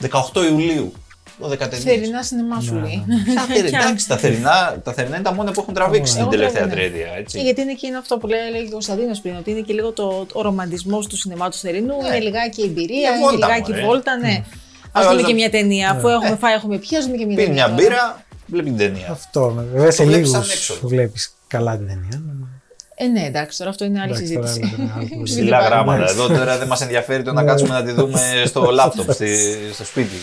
18 0.01 0.43
Ιουλίου. 0.49 0.93
12 1.39 1.57
ταινίες. 1.57 1.83
Θερινά 1.83 2.23
σινεμά 2.23 2.61
σου 2.61 2.73
λέει. 2.75 3.03
Εντάξει, 3.65 4.07
τα 4.07 4.17
θερινά, 4.17 4.79
τα 4.83 4.93
θερινά 4.93 5.15
είναι 5.15 5.23
τα 5.23 5.33
μόνα 5.33 5.51
που 5.51 5.61
έχουν 5.61 5.73
τραβήξει 5.73 6.13
την 6.13 6.21
Εγώ 6.21 6.29
τελευταία 6.29 6.67
τραβή, 6.67 6.81
ναι. 6.81 6.89
τριετία. 6.89 7.13
Έτσι. 7.17 7.39
Ε, 7.39 7.41
Γιατί 7.41 7.61
είναι 7.61 7.73
και 7.73 7.87
είναι 7.87 7.97
αυτό 7.97 8.17
που 8.17 8.27
λέει, 8.27 8.39
λέει 8.51 8.61
και 8.61 8.67
ο 8.67 8.71
Κωνσταντίνος 8.71 9.19
πριν, 9.19 9.35
ότι 9.35 9.51
είναι 9.51 9.59
και 9.61 9.73
λίγο 9.73 9.91
το, 9.91 10.25
ο 10.33 10.41
ρομαντισμός 10.41 11.07
του 11.07 11.17
σινεμά 11.17 11.49
του 11.49 11.57
θερινού, 11.57 11.93
είναι 12.07 12.19
λιγάκι 12.19 12.61
η 12.61 12.65
εμπειρία, 12.65 12.97
Είναι 12.99 13.09
είναι, 13.09 13.19
βόλτα, 13.29 13.47
λιγάκι 13.47 13.71
μωρέ. 13.71 13.83
βόλτα, 13.85 14.17
ναι. 14.17 14.29
Α 14.29 14.43
Αλλά 14.91 15.09
δούμε 15.09 15.21
να- 15.21 15.27
και 15.27 15.33
μια 15.33 15.49
ταινία. 15.49 15.89
Αφού 15.91 16.07
έχουμε 16.07 16.35
φάει, 16.35 16.53
έχουμε 16.53 16.77
πιει, 16.77 16.97
α 16.97 17.01
δούμε 17.01 17.17
και 17.17 17.25
μια 17.25 17.35
Πίνει 17.35 17.47
ταινία. 17.47 17.67
μια 17.67 17.75
τώρα. 17.75 17.89
μπύρα, 17.89 18.23
βλέπει 18.45 18.69
την 18.69 18.77
ταινία. 18.77 19.07
Αυτό. 19.11 19.49
ναι. 19.51 19.61
Βέβαια 19.63 19.91
σε 19.91 20.03
βλέπεις 20.03 20.27
λίγους 20.27 20.45
σαν 20.47 20.55
έξοδο. 20.57 20.87
βλέπεις 20.87 21.35
καλά 21.47 21.77
την 21.77 21.87
ταινία. 21.87 22.21
Ε, 22.95 23.05
ναι, 23.07 23.23
εντάξει, 23.25 23.57
τώρα 23.57 23.69
αυτό 23.69 23.85
είναι 23.85 24.01
άλλη 24.01 24.11
Εντάξει, 24.13 24.33
τώρα 24.33 24.47
συζήτηση. 24.47 24.73
άλλο, 24.75 24.83
είναι 24.83 24.91
άλλο 24.95 25.05
που 25.15 25.21
Ψηλά 25.23 25.41
Ψηλά 25.41 25.57
πάμε. 25.57 25.69
γράμματα. 25.69 25.97
Εντάξει. 25.97 26.15
Εδώ 26.15 26.27
τώρα 26.27 26.57
δεν 26.57 26.67
μας 26.67 26.81
ενδιαφέρει 26.81 27.23
το 27.23 27.33
να 27.33 27.43
κάτσουμε 27.43 27.73
να 27.73 27.83
τη 27.83 27.91
δούμε 27.91 28.19
στο 28.45 28.61
λάπτοπ 28.79 29.11
στη- 29.11 29.69
στο 29.73 29.85
σπίτι. 29.85 30.15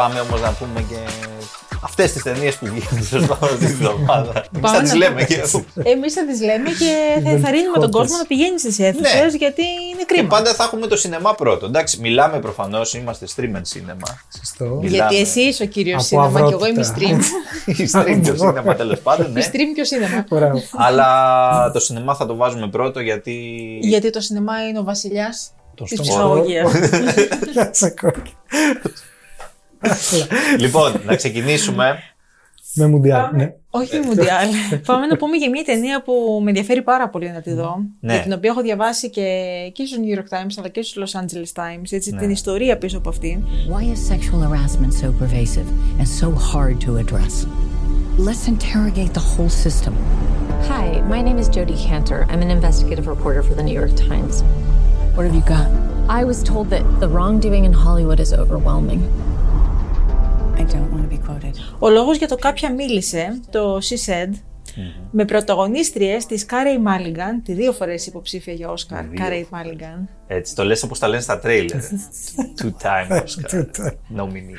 Πάμε 0.00 0.20
όμως 0.20 0.40
να 0.40 0.50
πούμε 0.52 0.80
και 0.88 0.96
αυτές 1.82 2.12
τις 2.12 2.22
ταινίες 2.22 2.54
που 2.56 2.66
βγαίνουν 2.66 3.04
σωστά 3.06 3.38
αυτή 3.42 3.56
της 3.56 3.70
εβδομάδας. 3.70 4.34
Εμείς 4.36 4.60
Πάμε 4.60 4.76
θα 4.76 4.82
τις 4.82 4.90
να 4.92 4.96
λέμε 4.96 5.24
πούμε. 5.50 5.62
και 5.82 5.90
Εμείς 5.90 6.12
θα 6.12 6.26
τις 6.26 6.40
λέμε 6.40 6.70
και 6.70 6.92
θα 7.24 7.30
ενθαρρύνουμε 7.30 7.72
τον 7.72 7.80
Βελτιώτες. 7.80 7.90
κόσμο 8.00 8.16
να 8.16 8.24
πηγαίνει 8.26 8.58
στις 8.58 8.78
αίθουσες 8.78 9.14
Ναι. 9.32 9.38
γιατί 9.44 9.62
είναι 9.62 10.02
Και 10.06 10.14
κρίμα. 10.14 10.28
πάντα 10.28 10.54
θα 10.54 10.64
έχουμε 10.64 10.86
το 10.86 10.96
σινεμά 10.96 11.34
πρώτο. 11.34 11.66
Εντάξει, 11.66 12.00
μιλάμε 12.00 12.38
προφανώς, 12.40 12.94
είμαστε 12.94 13.26
stream 13.36 13.52
and 13.58 13.66
cinema. 13.72 14.08
Σωστό. 14.38 14.64
Μιλάμε. 14.64 14.88
Γιατί 14.88 15.16
εσύ 15.16 15.40
είσαι 15.40 15.62
ο 15.62 15.66
κύριος 15.66 15.96
Από 15.96 16.04
σίνεμα 16.28 16.48
και 16.48 16.54
εγώ 16.54 16.66
είμαι 16.66 16.80
αυρότητα. 16.80 17.16
stream. 17.66 17.76
Η 17.78 17.88
stream 17.94 18.20
και 18.24 18.30
ο 18.30 18.36
cinema 18.48 18.76
τέλος 18.76 18.98
πάντων, 19.00 19.32
ναι. 19.32 19.40
Η 19.40 19.44
stream 19.46 19.68
και 19.74 19.80
ο 19.80 19.84
σίνεμα. 19.84 20.24
Μπράβο. 20.30 20.62
Αλλά 20.76 21.08
το 21.72 21.80
σινεμά 21.80 22.14
θα 22.14 22.26
το 22.26 22.36
βάζουμε 22.36 22.68
πρώτο 22.68 23.00
γιατί. 23.00 23.34
Γιατί 23.82 24.10
το 24.10 24.20
σινεμά 24.20 24.68
είναι 24.68 24.78
ο 24.78 24.82
βασιλιάς 24.84 25.50
Το 25.74 25.84
της 25.84 25.98
σπορ. 26.06 26.44
Λοιπόν, 30.58 31.00
να 31.04 31.16
ξεκινήσουμε. 31.16 31.98
Με 32.74 32.86
μουντιάλ, 32.86 33.28
ναι. 33.34 33.52
Όχι 33.70 33.98
Μουντιάλ. 33.98 34.48
Πάμε 34.86 35.06
να 35.06 35.16
πούμε 35.16 35.36
για 35.36 35.50
μια 35.50 35.64
ταινία 35.64 36.02
που 36.02 36.40
με 36.42 36.48
ενδιαφέρει 36.48 36.82
πάρα 36.82 37.08
πολύ 37.08 37.30
να 37.30 37.40
τη 37.40 37.52
δω. 37.52 37.76
Ναι. 38.00 38.12
Για 38.12 38.22
την 38.22 38.32
οποία 38.32 38.50
έχω 38.50 38.60
διαβάσει 38.60 39.10
και, 39.10 39.22
και 39.72 39.84
στο 39.84 39.96
New 40.00 40.18
York 40.18 40.38
Times 40.38 40.54
αλλά 40.58 40.68
και 40.68 40.82
στο 40.82 41.02
Los 41.02 41.20
Angeles 41.20 41.62
Times. 41.62 41.90
Έτσι, 41.90 42.10
Ναι. 42.12 42.20
την 42.20 42.30
ιστορία 42.30 42.78
πίσω 42.78 42.98
από 42.98 43.08
αυτήν. 43.08 43.42
Why 43.68 43.82
is 43.94 44.12
sexual 44.14 44.40
harassment 44.48 44.92
so 45.02 45.06
pervasive 45.22 45.68
and 46.00 46.08
so 46.20 46.28
hard 46.52 46.76
to 46.86 46.96
address? 47.04 47.46
Let's 48.28 48.44
interrogate 48.54 49.12
the 49.20 49.26
whole 49.32 49.52
system. 49.66 49.94
Hi, 50.72 50.86
my 51.14 51.20
name 51.26 51.38
is 51.42 51.48
Jodie 51.56 51.80
Cantor. 51.88 52.20
I'm 52.30 52.42
an 52.46 52.50
investigative 52.58 53.06
reporter 53.14 53.42
for 53.48 53.54
the 53.58 53.64
New 53.68 53.76
York 53.82 53.94
Times. 54.08 54.34
What 55.14 55.24
have 55.26 55.36
you 55.40 55.46
got? 55.56 55.68
I 56.20 56.22
was 56.30 56.38
told 56.50 56.66
that 56.74 56.84
the 57.02 57.08
wrongdoing 57.14 57.64
in 57.68 57.74
Hollywood 57.84 58.20
is 58.26 58.30
overwhelming. 58.42 59.00
I 60.58 60.62
don't 60.62 60.90
want 60.92 61.02
to 61.02 61.14
be 61.14 61.28
quoted. 61.28 61.54
Ο 61.78 61.88
λόγος 61.88 62.16
για 62.16 62.28
το 62.28 62.36
κάποια 62.36 62.72
μίλησε, 62.72 63.40
το 63.50 63.76
She 63.76 64.12
Said, 64.12 64.30
με 65.10 65.24
πρωταγωνίστριες 65.24 66.26
της 66.26 66.46
Κάρεϊ 66.46 66.78
Μάλιγκαν, 66.78 67.42
τη 67.42 67.52
δύο 67.52 67.72
φορές 67.72 68.06
υποψήφια 68.06 68.52
για 68.52 68.68
Όσκαρ, 68.68 69.04
Δύο 69.04 69.22
Κάρεϊ 69.22 69.46
Μάλιγκαν. 69.50 70.08
Έτσι, 70.26 70.54
το 70.54 70.64
λες 70.64 70.82
όπως 70.82 70.98
τα 70.98 71.08
λένε 71.08 71.22
στα 71.22 71.38
τρέιλερ. 71.38 71.80
Two 72.62 72.70
time 72.82 73.22
Oscar. 73.22 73.64
Nominee. 74.16 74.58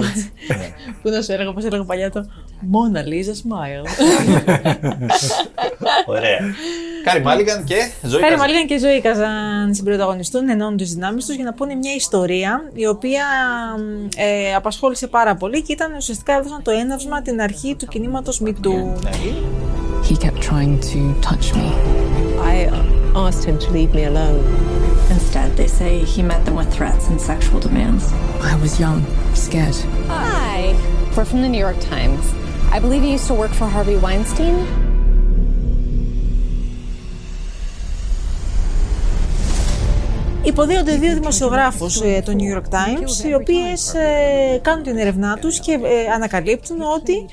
Ναι. 0.00 0.56
Πού 1.02 1.10
να 1.10 1.22
σου 1.22 1.32
έλεγα, 1.32 1.52
πώς 1.52 1.64
έλεγα 1.64 1.84
παλιά 1.84 2.10
το 2.10 2.26
Mona 2.72 2.98
Lisa 2.98 3.34
Smile. 3.42 3.86
Ωραία. 6.16 6.38
Κάρι 7.04 7.22
Μάλιγκαν 7.22 7.64
και 7.64 7.74
Ζωή 8.02 8.20
Κάρι 8.20 8.32
Καζάν. 8.32 8.38
Μάλιγκαν 8.38 8.66
και 8.66 8.78
Ζωή 8.78 9.00
Καζάν 9.00 9.74
συμπροταγωνιστούν, 9.74 10.48
ενώνουν 10.48 10.76
τις 10.76 10.94
δυνάμεις 10.94 11.26
τους 11.26 11.34
για 11.34 11.44
να 11.44 11.52
πούνε 11.52 11.74
μια 11.74 11.94
ιστορία 11.94 12.70
η 12.74 12.86
οποία 12.86 13.24
ε, 14.16 14.54
απασχόλησε 14.54 15.06
πάρα 15.06 15.34
πολύ 15.34 15.62
και 15.62 15.72
ήταν 15.72 15.94
ουσιαστικά 15.96 16.34
έδωσαν 16.34 16.62
το 16.62 16.70
έναυσμα 16.70 17.22
την 17.22 17.40
αρχή 17.40 17.76
του 17.78 17.86
κινήματος 17.86 18.42
Me 18.44 18.48
Too. 18.48 19.02
Ναι. 19.02 19.10
He 20.08 20.14
kept 20.24 20.40
trying 20.40 20.78
to 20.92 21.00
touch 21.20 21.52
me. 21.56 21.68
I 22.52 22.95
asked 23.16 23.44
him 23.44 23.58
to 23.58 23.70
leave 23.70 23.94
me 23.94 24.04
alone. 24.04 24.44
Instead, 25.10 25.56
they 25.56 25.66
say 25.66 26.04
he 26.04 26.22
met 26.22 26.44
them 26.44 26.54
with 26.54 26.70
threats 26.72 27.08
and 27.08 27.18
sexual 27.20 27.58
demands. 27.58 28.04
I 28.52 28.54
was 28.60 28.78
young, 28.78 29.00
scared. 29.34 29.76
Hi, 30.08 30.76
we're 31.16 31.24
from 31.24 31.40
the 31.40 31.48
New 31.48 31.58
York 31.68 31.80
Times. 31.80 32.24
I 32.70 32.78
believe 32.78 33.02
you 33.02 33.12
used 33.18 33.28
to 33.28 33.34
work 33.34 33.52
for 33.52 33.66
Harvey 33.66 33.96
Weinstein. 33.96 34.56
Υποδίονται 40.42 40.96
δύο 40.96 41.14
δημοσιογράφους 41.14 42.00
ε, 42.00 42.22
του 42.24 42.36
New 42.38 42.56
York 42.56 42.68
Times, 42.70 43.24
οι 43.28 43.34
οποίες 43.34 43.94
ε, 43.94 44.58
κάνουν 44.62 44.82
την 44.82 44.96
έρευνά 44.96 45.36
τους 45.40 45.60
και 45.60 45.72
ε, 45.72 46.12
ανακαλύπτουν 46.14 46.80
ότι 46.80 47.26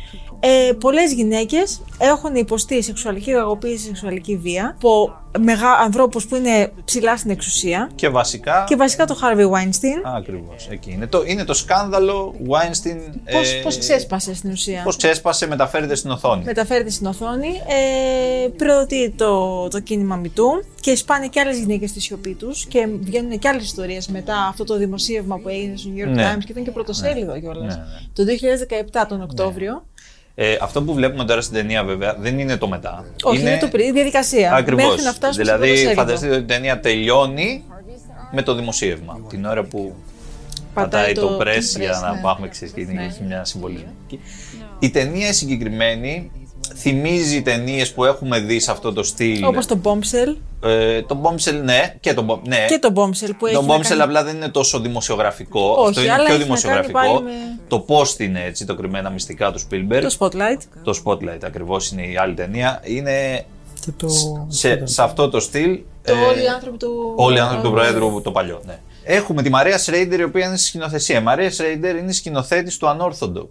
ε, 0.46 0.74
πολλές 0.74 1.14
γυναίκες 1.14 1.82
έχουν 1.98 2.36
υποστεί 2.36 2.84
σεξουαλική 2.84 3.32
κακοποίηση, 3.32 3.86
σεξουαλική 3.86 4.38
βία 4.38 4.76
από 4.76 5.14
μεγα... 5.40 5.72
ανθρώπους 5.72 6.28
που 6.28 6.36
είναι 6.36 6.72
ψηλά 6.86 7.18
στην 7.18 7.32
εξουσία 7.32 7.90
Και 7.96 8.10
βασικά. 8.10 8.66
και 8.68 8.76
βασικά 8.76 9.06
το 9.06 9.18
Harvey 9.22 9.50
Weinstein. 9.52 10.16
Ακριβώς. 10.16 10.68
Εκεί 10.70 10.92
είναι 10.92 11.08
το, 11.08 11.24
είναι 11.26 11.44
το 11.44 11.54
σκάνδαλο 11.54 12.36
Weinstein. 12.50 12.98
Πώς, 13.32 13.54
ε, 13.54 13.60
πώς 13.64 13.78
ξέσπασε 13.78 14.36
στην 14.36 14.52
ουσία; 14.52 14.82
Πώς 14.84 14.96
ξέσπασε, 14.96 15.48
μεταφέρεται 15.48 15.96
στην 15.96 16.12
οθόνη. 16.12 16.44
Μεταφέρεται 16.44 16.90
στην 16.90 17.06
οθόνη, 17.06 17.48
ε, 17.48 18.48
προδοτεί 18.48 19.10
το, 19.10 19.68
το 19.68 19.80
κίνημα 19.80 20.16
Μητού 20.16 20.64
και 20.80 20.96
σπάνε 20.96 21.28
και 21.28 21.40
άλλες 21.40 21.58
γυναίκες 21.58 21.90
στη 21.90 22.00
σιωπή 22.00 22.34
τους 22.34 22.66
και 22.66 22.88
βγαίνουν 23.02 23.40
και 23.40 23.48
άλλες 23.48 23.64
ιστορίες 23.64 24.08
μετά 24.08 24.48
αυτό 24.50 24.64
το 24.64 24.78
δημοσίευμα 24.78 25.38
που 25.38 25.50
έγινε 25.50 25.78
στο 25.78 25.90
New 25.96 26.08
York 26.08 26.14
Ναι. 26.14 26.34
Times 26.34 26.44
και 26.46 26.52
ήταν 26.52 26.64
και 26.64 26.72
πρωτοσέλιδο 26.72 27.40
κιόλας. 27.40 27.76
Ναι, 27.76 27.82
ναι. 27.82 28.00
Το 28.14 28.24
2017 29.04 29.06
τον 29.08 29.22
Οκτώβριο. 29.22 29.84
Ε, 30.36 30.58
αυτό 30.62 30.84
που 30.84 30.94
βλέπουμε 30.94 31.26
τώρα 31.26 31.42
στην 31.42 31.54
ταινία, 31.56 31.84
βέβαια, 31.84 32.16
δεν 32.20 32.40
είναι 32.40 32.58
το 32.58 32.68
μετά. 32.68 33.06
Όχι, 33.24 33.40
είναι, 33.42 33.58
το 33.62 33.68
πριν, 33.68 33.88
η 33.88 33.92
διαδικασία. 33.92 34.54
Ακριβώς. 34.54 34.86
Μέχρι 34.86 35.04
να 35.04 35.12
φτάσουμε 35.12 35.44
στο 35.46 35.58
Δηλαδή, 35.58 35.68
πρωτοσέλιδο. 35.68 36.02
φανταστείτε 36.02 36.34
ότι 36.34 36.44
η 36.44 36.46
ταινία 36.46 36.80
τελειώνει 36.80 37.64
με 38.32 38.42
το 38.42 38.56
δημοσίευμα. 38.56 39.20
Την 39.30 39.46
ώρα 39.46 39.64
που 39.64 39.96
πατάει 40.74 41.14
το, 41.14 41.38
press 41.42 41.62
το 41.74 41.80
για 41.80 42.00
press, 42.00 42.02
να 42.02 42.14
ναι. 42.14 42.22
πάμε 42.22 42.48
ξεκινήσει 42.48 42.94
Ναι. 42.94 43.04
έχει 43.06 43.24
μια 43.24 43.46
συμβολική. 43.46 43.86
Η 44.80 44.90
ταινία 44.90 45.28
η 45.30 45.34
συγκεκριμένη 45.34 46.32
θυμίζει 46.76 47.42
ταινίες 47.42 47.92
που 47.94 48.04
έχουμε 48.06 48.40
δει 48.40 48.60
σε 48.60 48.72
αυτό 48.72 48.94
το 48.94 49.04
στυλ. 49.04 49.44
Όπως 49.46 49.66
το 49.66 49.78
Bombshell 49.84 50.36
Ε, 50.66 51.02
το 51.02 51.18
Bombshell, 51.24 51.62
ναι, 51.64 51.96
και 52.00 52.14
το, 52.14 52.26
Bom- 52.30 52.48
ναι. 52.48 52.66
και 52.70 52.80
το 52.80 52.90
Bombshell 52.96 53.32
που 53.38 53.46
έχει 53.46 53.56
Το 53.56 53.62
να 53.62 53.76
Bombshell 53.76 53.82
κάνει- 53.82 54.02
απλά 54.02 54.24
δεν 54.24 54.36
είναι 54.36 54.50
τόσο 54.50 54.80
δημοσιογραφικό. 54.80 55.62
Όχι, 55.78 55.88
Αυτό 55.90 56.02
είναι 56.02 56.12
αλλά 56.12 56.24
πιο 56.26 56.34
έχει 56.34 56.34
να 56.34 56.38
κάνει 56.38 56.44
δημοσιογραφικό. 56.44 57.00
πάλι 57.00 57.24
με- 57.24 57.32
Το 57.68 57.86
post 57.88 58.20
είναι 58.20 58.44
έτσι, 58.44 58.66
το 58.66 58.76
κρυμμένα 58.76 59.10
μυστικά 59.10 59.52
του 59.52 59.60
Spielberg. 59.60 60.02
το 60.02 60.16
Spotlight. 60.20 60.62
Το 60.84 61.02
Spotlight 61.06 61.44
ακριβώς 61.44 61.92
είναι 61.92 62.02
η 62.08 62.18
άλλη 62.18 62.34
ταινία. 62.34 62.82
Είναι 62.84 63.46
Και 63.86 63.92
το. 63.98 64.08
σε, 64.48 64.86
σε 64.86 65.04
αυτό 65.04 65.30
το 65.30 65.40
στυλ. 65.40 65.80
Το 66.04 66.14
ε, 66.14 66.26
Όλοι 66.32 66.44
οι 66.44 66.48
άνθρωποι 66.48 66.78
του. 66.78 67.14
Όλοι 67.16 67.36
οι 67.38 67.40
άνθρωποι 67.40 67.64
του 67.64 67.72
Προέδρου, 67.72 68.22
το 68.22 68.32
παλιό. 68.32 68.62
Ναι. 68.66 68.80
Έχουμε 69.06 69.42
τη 69.42 69.50
Μαρία 69.50 69.78
Σρέιντερ, 69.78 70.20
η 70.20 70.24
οποία 70.24 70.46
είναι 70.46 70.58
στη 70.58 70.66
σκηνοθεσία. 70.66 71.20
Η 71.20 71.22
Μαρία 71.24 71.52
Σρέιντερ 71.52 71.96
είναι 71.96 72.12
σκηνοθέτης 72.12 72.78
του 72.78 72.88
Unorthodox. 72.98 73.48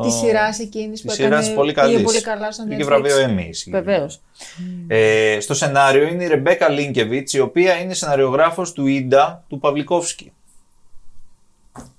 Τη 0.00 0.10
σειράς 0.10 0.58
εκείνης 0.58 1.02
που 1.02 1.08
Τη 1.08 1.14
σειράς 1.14 1.42
έκανε 1.44 1.56
πολύ 1.56 1.72
πήγε 1.72 1.86
καλή. 1.86 2.02
πολύ 2.02 2.20
καλά 2.22 2.52
στο 2.52 2.64
Πήγε 2.64 2.82
Netflix. 2.82 2.86
βραβείο 2.86 3.16
Emmy. 3.26 3.48
Βεβαίως. 3.70 4.20
Ε, 4.88 5.36
στο 5.40 5.54
σενάριο 5.54 6.02
είναι 6.06 6.24
η 6.24 6.26
Ρεμπέκα 6.26 6.68
Λίνκεβιτς, 6.68 7.32
η 7.32 7.40
οποία 7.40 7.74
είναι 7.80 7.94
σεναριογράφος 7.94 8.72
του 8.72 8.86
Ίντα 8.86 9.44
του 9.48 9.58
Παυλικόφσκι. 9.58 10.32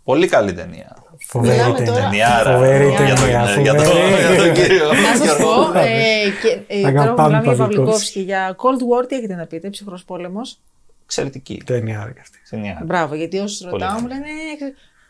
Πολύ 0.03 0.27
καλή 0.27 0.53
ταινία. 0.53 0.95
Φοβερή 1.27 1.53
Μιλάμε 1.55 1.75
ταινία. 1.75 1.91
τώρα- 1.93 2.03
Ταινιάρα. 2.09 2.53
Φοβερή 2.53 2.87
Για 2.89 2.97
τον- 2.97 3.05
ταινία, 3.15 3.61
για 3.61 3.73
τον- 3.73 3.85
φοβερή. 3.85 4.35
για 4.35 4.43
τον 4.43 4.53
κύριο. 4.53 4.87
Να 4.93 5.15
σας 5.15 5.25
Γιώργο. 5.37 5.71
πω, 5.71 5.79
ε, 5.79 5.83
και, 6.41 6.59
ε, 6.67 6.81
τώρα 6.81 6.91
που 6.91 6.99
Αγαπάμε 6.99 7.27
μιλάμε 7.27 7.43
για 7.43 7.55
Παυλικόφσκι. 7.55 7.75
Παυλικόφσκι, 7.75 8.19
για 8.19 8.55
Cold 8.55 9.01
War, 9.03 9.07
τι 9.07 9.15
έχετε 9.15 9.35
να 9.35 9.45
πείτε, 9.45 9.69
ψυχρός 9.69 10.03
πόλεμος. 10.03 10.59
Εξαιρετική. 11.03 11.61
Ταινία 11.65 11.99
άραγε 12.01 12.19
αυτή. 12.19 12.37
Ταινία. 12.49 12.81
Μπράβο, 12.85 13.15
γιατί 13.15 13.37
όσου 13.39 13.69
ρωτάω 13.69 13.89
καλή. 13.89 14.01
μου 14.01 14.07
λένε. 14.07 14.23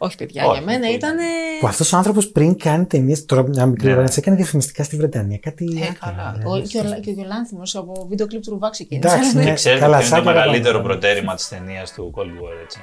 Όχι, 0.06 0.16
παιδιά, 0.16 0.46
Όχι, 0.46 0.54
για 0.58 0.62
μένα 0.66 0.80
πολύ 0.80 0.94
ήταν. 0.94 1.16
Που 1.60 1.68
αυτός 1.68 1.94
ο 1.94 1.98
άνθρωπος 1.98 2.28
πριν 2.28 2.58
κάνει 2.58 2.86
ταινίες. 2.86 3.26
Τώρα 3.26 3.44
μια 3.48 3.66
μικρή 3.66 3.86
Ναι. 3.88 3.92
παρένθεση 3.94 4.20
έκανε 4.20 4.36
διαφημιστικά 4.38 4.84
στη 4.84 4.96
Βρετανία. 4.96 5.38
Κάτι. 5.38 5.66
Ε, 5.66 5.84
άκυρο, 5.84 5.96
καλά. 6.00 6.36
δηλαδή. 6.38 6.60
Ο, 6.60 6.62
και 6.68 6.78
ο, 6.80 7.00
και 7.00 7.10
ο 7.10 7.14
Γιολάνθιμος 7.14 7.76
από 7.76 8.06
βίντεο 8.10 8.28
κλιπ 8.28 8.42
του 8.44 8.50
Ρουβά 8.50 8.70
ξεκίνησε. 8.70 9.08
Εντάξει, 9.08 9.30
Αλλά 9.32 9.40
ναι. 9.44 9.50
Και 9.50 9.54
ξέρετε 9.56 9.82
Καλά, 9.82 9.98
ποιο 9.98 10.08
είναι 10.08 10.16
το 10.18 10.24
σαν 10.24 10.34
μεγαλύτερο 10.36 10.64
παραπάνω. 10.64 11.00
προτέρημα 11.00 11.36
της 11.36 11.48
ταινίας 11.48 11.94
του 11.94 12.14
Cold 12.16 12.22
War, 12.44 12.62
έτσι. 12.64 12.80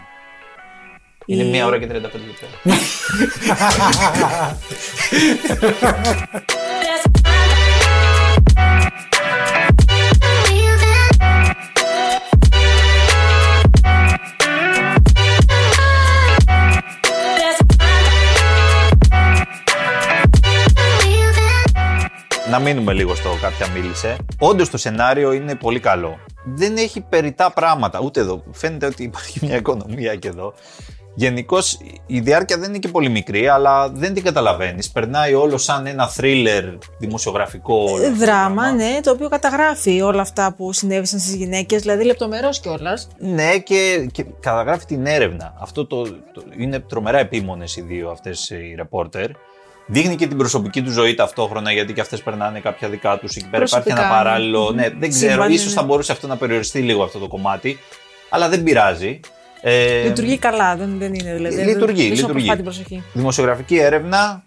Είναι 1.26 1.42
Η- 1.42 1.50
μία 1.50 1.66
ώρα 1.66 1.78
και 1.78 1.86
35 1.86 1.90
λεπτά. 1.92 2.46
Να 22.50 22.58
μείνουμε 22.58 22.92
λίγο 22.92 23.14
στο 23.14 23.28
κάποια 23.40 23.68
μίλησε. 23.68 24.16
Όντως 24.38 24.70
το 24.70 24.76
σενάριο 24.78 25.32
είναι 25.32 25.54
πολύ 25.54 25.80
καλό. 25.80 26.18
Δεν 26.44 26.76
έχει 26.76 27.00
περιτά 27.00 27.52
πράγματα. 27.52 28.00
Ούτε 28.02 28.20
εδώ. 28.20 28.42
Φαίνεται 28.52 28.86
ότι 28.86 29.02
υπάρχει 29.02 29.38
μια 29.46 29.56
οικονομία 29.56 30.14
και 30.14 30.28
εδώ. 30.28 30.54
Γενικώς 31.14 31.78
η 32.06 32.20
διάρκεια 32.20 32.58
δεν 32.58 32.68
είναι 32.68 32.78
και 32.78 32.88
πολύ 32.88 33.08
μικρή, 33.08 33.48
αλλά 33.48 33.88
δεν 33.88 34.14
την 34.14 34.22
καταλαβαίνεις. 34.24 34.90
Περνάει 34.90 35.34
όλο 35.34 35.58
σαν 35.58 35.86
ένα 35.86 36.08
θρίλερ 36.08 36.64
δημοσιογραφικό. 36.98 37.74
όλο 37.74 37.94
αυτό 37.94 38.08
το 38.08 38.14
Δράμα, 38.16 38.54
πράγμα. 38.62 38.72
ναι, 38.72 39.00
το 39.02 39.10
οποίο 39.10 39.28
καταγράφει 39.28 40.00
όλα 40.00 40.20
αυτά 40.22 40.54
που 40.56 40.72
συνέβησαν 40.72 41.18
στις 41.18 41.34
γυναίκες, 41.34 41.80
δηλαδή 41.80 42.04
λεπτομερώς 42.04 42.60
κιόλας. 42.60 43.08
Ναι, 43.18 43.58
και, 43.58 44.08
και 44.12 44.24
καταγράφει 44.40 44.84
την 44.84 45.06
έρευνα. 45.06 45.54
Αυτό 45.60 45.86
το, 45.86 46.02
το- 46.02 46.44
είναι 46.58 46.78
τρομερά 46.78 47.18
επίμονες 47.18 47.76
οι 47.76 47.80
δύο 47.80 48.10
αυτές 48.10 48.50
οι 48.50 48.74
ρεπόρτερ. 48.76 49.30
Δείχνει 49.92 50.16
και 50.16 50.26
την 50.26 50.36
προσωπική 50.36 50.82
του 50.82 50.90
ζωή 50.90 51.14
ταυτόχρονα, 51.14 51.72
γιατί 51.72 51.92
και 51.92 52.00
αυτές 52.00 52.22
περνάνε 52.22 52.60
κάποια 52.60 52.88
δικά 52.88 53.18
τους. 53.18 53.36
Εκεί 53.36 53.48
πέρα 53.50 53.64
υπάρχει 53.64 53.74
Προσωπικά, 53.88 54.06
ένα 54.06 54.16
παράλληλο. 54.24 54.70
ναι. 54.74 54.82
Ναι, 54.82 54.94
δεν 54.98 55.10
ξέρω, 55.10 55.32
Σύμπαν, 55.32 55.52
ίσως 55.52 55.66
ναι. 55.68 55.72
θα 55.80 55.82
μπορούσε 55.82 56.12
αυτό 56.12 56.26
να 56.26 56.36
περιοριστεί 56.36 56.78
λίγο 56.80 57.02
αυτό 57.02 57.18
το 57.18 57.28
κομμάτι. 57.28 57.78
Αλλά 58.28 58.48
δεν 58.48 58.62
πειράζει. 58.62 59.20
Ε, 59.60 60.02
Λειτουργεί 60.02 60.38
καλά, 60.38 60.76
δεν, 60.76 60.98
δεν 60.98 61.14
είναι 61.14 61.34
δηλαδή. 61.34 61.54
δεν- 61.56 61.66
Λειτουργεί, 61.66 62.06
δεν 62.08 62.16
σου 62.16 62.22
λειτουργεί. 62.26 62.40
αποφά 62.50 62.54
την 62.54 62.64
προσοχή. 62.64 63.02
Δημοσιογραφική 63.12 63.76
έρευνα, 63.76 64.42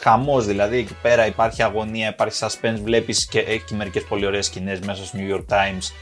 χαμός 0.00 0.46
δηλαδή. 0.46 0.78
Εκεί 0.78 0.96
πέρα 1.02 1.26
υπάρχει 1.26 1.62
αγωνία, 1.62 2.08
υπάρχει 2.08 2.38
suspense. 2.40 2.78
Βλέπεις 2.84 3.26
και 3.26 3.38
έχει 3.38 3.62
και 3.66 3.74
μερικές 3.74 4.04
πολύ 4.08 4.26
ωραίες 4.26 4.46
σκηνές 4.46 4.78
μέσα 4.80 5.04
στο 5.04 5.18
New 5.20 5.34
York 5.34 5.54
Times 5.54 5.92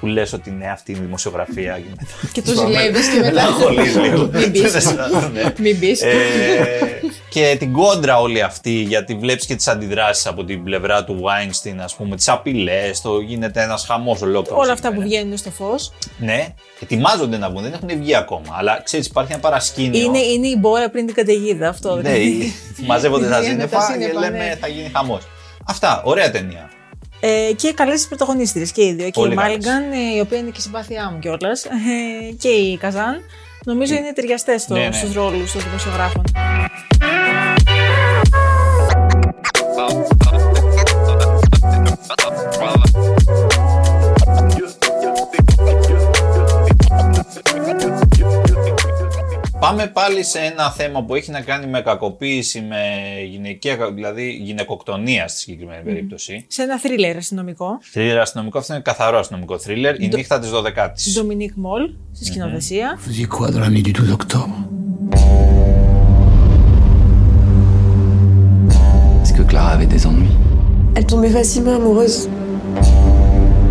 που 0.00 0.06
λες 0.06 0.32
ότι 0.32 0.50
ναι, 0.50 0.70
αυτή 0.70 0.90
είναι 0.92 1.00
η 1.00 1.04
δημοσιογραφία. 1.04 1.72
Και, 1.78 1.88
μετά- 1.90 2.32
Και 2.32 2.42
το 2.42 2.52
ζηλεύεις 2.52 3.08
και 3.08 3.16
μετά. 3.18 3.26
Μελαγχολείς 3.28 3.96
λίγο. 3.96 4.30
Μην 4.32 4.52
πεις. 4.52 4.94
Ναι. 5.32 5.52
Μην 5.58 5.78
πεις. 5.78 6.02
Ε, 7.34 7.50
και 7.50 7.56
την 7.58 7.72
κόντρα 7.72 8.20
όλη 8.20 8.42
αυτή, 8.42 8.70
γιατί 8.70 9.14
βλέπεις 9.14 9.46
και 9.46 9.54
τις 9.54 9.68
αντιδράσεις 9.68 10.26
από 10.26 10.44
την 10.44 10.64
πλευρά 10.64 11.04
του 11.04 11.22
Weinstein, 11.22 11.76
ας 11.82 11.94
πούμε, 11.94 12.16
τις 12.16 12.28
απειλές, 12.28 13.00
το 13.00 13.20
γίνεται 13.20 13.62
ένας 13.62 13.84
χαμός 13.86 14.22
ολόκληρος. 14.22 14.62
Όλα 14.62 14.72
αυτά 14.72 14.92
που 14.92 15.00
βγαίνουν 15.00 15.36
στο 15.36 15.50
φως. 15.50 15.92
Ναι, 16.18 16.54
ετοιμάζονται 16.80 17.36
να 17.36 17.50
βγουν, 17.50 17.62
δεν 17.62 17.72
έχουν 17.72 17.88
βγει 18.00 18.16
ακόμα. 18.16 18.56
Αλλά 18.58 18.80
ξέρεις, 18.84 19.06
υπάρχει 19.06 19.32
ένα 19.32 19.40
παρασκήνιο. 19.40 20.00
Είναι, 20.00 20.18
είναι 20.18 20.46
η 20.46 20.56
μπόρα 20.58 20.90
πριν 20.90 21.06
την 21.06 21.14
καταιγίδα 21.14 21.68
αυτό. 21.68 21.94
Ναι, 21.94 22.00
δηλαδή. 22.00 22.52
μαζεύονται 22.86 23.28
τα 23.28 23.36
Είναι 23.36 23.46
σύννεφα 23.46 23.76
τα 23.76 23.86
και 23.86 23.92
σύννεφα, 23.92 24.20
λέμε 24.20 24.38
ναι. 24.38 24.56
θα 24.60 24.68
γίνει 24.68 24.90
χαμός. 24.94 25.22
Αυτά, 25.64 26.02
ωραία 26.04 26.30
ταινία. 26.30 26.70
Ε, 27.20 27.52
και 27.56 27.72
καλές 27.72 27.94
τις 27.94 28.08
πρωταγωνίστριες 28.08 28.72
και 28.72 28.84
οι 28.84 28.92
δύο. 28.92 29.04
Και 29.04 29.10
Πολύ 29.20 29.32
η 29.32 29.36
καλές. 29.36 29.66
Μάλιγκαν, 29.66 29.92
ε, 29.92 30.16
η 30.16 30.20
οποία 30.20 30.38
είναι 30.38 30.50
και 30.50 30.60
συμπάθειά 30.60 31.10
μου 31.10 31.18
κιόλας. 31.18 31.64
Ε, 31.64 32.32
και 32.38 32.48
η 32.48 32.76
Καζάν. 32.76 33.20
Νομίζω 33.64 33.94
είναι 33.94 34.12
ταιριαστές 34.12 34.68
Ναι, 34.68 34.78
ναι. 34.78 34.92
στους 34.92 35.14
ρόλους 35.14 35.52
των 35.52 35.60
δημοσιογράφων. 35.62 36.24
Πάμε 49.82 49.94
πάλι 49.94 50.24
σε 50.24 50.38
ένα 50.38 50.70
θέμα 50.70 51.02
που 51.04 51.14
έχει 51.14 51.30
να 51.30 51.40
κάνει 51.40 51.66
με 51.66 51.80
κακοποίηση, 51.80 52.60
με 52.60 52.76
γυναικεία, 53.30 53.76
κα- 53.76 53.92
δηλαδή 53.92 54.30
γυναικοκτονία 54.30 55.28
στη 55.28 55.38
συγκεκριμένη 55.38 55.82
περίπτωση. 55.84 56.44
Σε 56.48 56.62
ένα 56.62 56.78
θρίλερ 56.78 57.16
αστυνομικό. 57.16 57.78
Θρίλερ 57.82 58.18
αστυνομικό, 58.18 58.58
αυτό 58.58 58.72
είναι 58.72 58.82
καθαρό 58.82 59.18
αστυνομικό 59.18 59.58
θρίλερ. 59.58 60.00
Η 60.00 60.08
Ντο- 60.08 60.16
νύχτα 60.16 60.38
της 60.38 60.50
12η. 60.50 61.12
Ντομινίκ 61.14 61.52
Μολ 61.54 61.90
στη 62.12 62.24
σκηνοθεσία. 62.24 62.98
Vous 62.98 63.08
faisiez 63.10 63.26
quoi 63.38 63.50
dans 63.50 63.60
la 63.64 63.68
nuit 63.70 63.82
du 63.82 63.92
12 63.92 64.12
octobre 64.20 64.54
Est-ce 69.22 69.32
que 69.38 69.44
Clara 69.50 69.70
avait 69.76 69.90
des 69.94 70.02
ennuis; 70.10 70.34
Elle 70.96 71.06
tombait 71.12 71.34
facilement 71.40 71.74
amoureuse. 71.80 72.18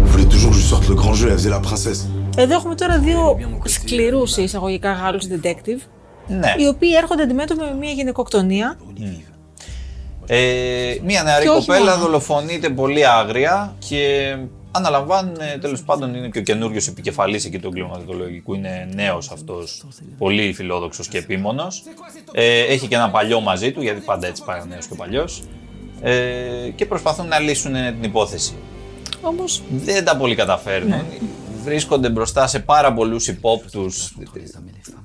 Elle 0.03 0.09
voulait 0.11 0.29
toujours 0.35 0.51
que 0.53 0.59
je 0.61 0.65
sorte 0.73 0.85
le 0.93 0.95
grand 1.01 1.13
jeu, 1.19 1.27
elle 1.31 1.37
faisait 1.39 1.53
la 1.59 1.63
princesse. 1.69 2.01
Εδώ 2.37 2.53
έχουμε 2.55 2.75
τώρα 2.75 2.99
δύο 2.99 3.37
σκληρούς 3.65 4.37
εισαγωγικά 4.37 4.91
Γάλλου 4.93 5.19
detective, 5.19 5.79
Ναι. 6.27 6.53
οι 6.57 6.67
οποίοι 6.67 6.91
έρχονται 6.97 7.23
αντιμέτωποι 7.23 7.59
με 7.61 7.75
μια 7.79 7.91
γυναικοκτονία. 7.91 8.77
Ε, 10.25 10.95
μία 11.03 11.23
νεαρή 11.23 11.43
Και 11.43 11.49
όχι 11.49 11.67
κοπέλα 11.67 11.91
μόνο. 11.91 12.03
δολοφονείται 12.03 12.69
πολύ 12.69 13.07
άγρια 13.07 13.75
και 13.87 14.35
αναλαμβάνουν 14.71 15.37
τέλος 15.61 15.83
πάντων 15.83 16.15
είναι 16.15 16.29
και 16.29 16.39
ο 16.39 16.41
καινούριος 16.41 16.87
επικεφαλής 16.87 17.45
εκεί 17.45 17.59
του 17.59 17.67
εγκληματολογικού. 17.67 18.53
Είναι 18.53 18.89
νέος 18.93 19.31
αυτός, 19.31 19.83
πολύ 20.17 20.53
φιλόδοξος 20.53 21.07
και 21.07 21.17
επίμονος. 21.17 21.83
Ε, 22.31 22.59
έχει 22.59 22.87
και 22.87 22.95
ένα 22.95 23.09
παλιό 23.09 23.39
μαζί 23.41 23.71
του, 23.71 23.81
γιατί 23.81 24.01
πάντα 24.01 24.27
έτσι 24.27 24.43
πάει 24.45 24.59
ο 24.59 24.65
νέος 24.65 24.87
και 24.87 24.93
ο 24.93 24.95
παλιός. 24.95 25.43
Ε, 26.01 26.69
και 26.75 26.85
προσπαθούν 26.85 27.27
να 27.27 27.39
λύσουν 27.39 27.75
ε, 27.75 27.91
την 27.91 28.03
υπόθεση. 28.03 28.53
Όμω 29.21 29.43
Δεν 29.69 30.05
τα 30.05 30.17
πολύ 30.17 30.35
καταφέρνουν. 30.35 30.89
Ναι. 30.89 31.03
Βρίσκονται 31.63 32.09
μπροστά 32.09 32.47
σε 32.47 32.59
πάρα 32.59 32.93
πολλούς 32.93 33.27
υπόπτους. 33.27 34.13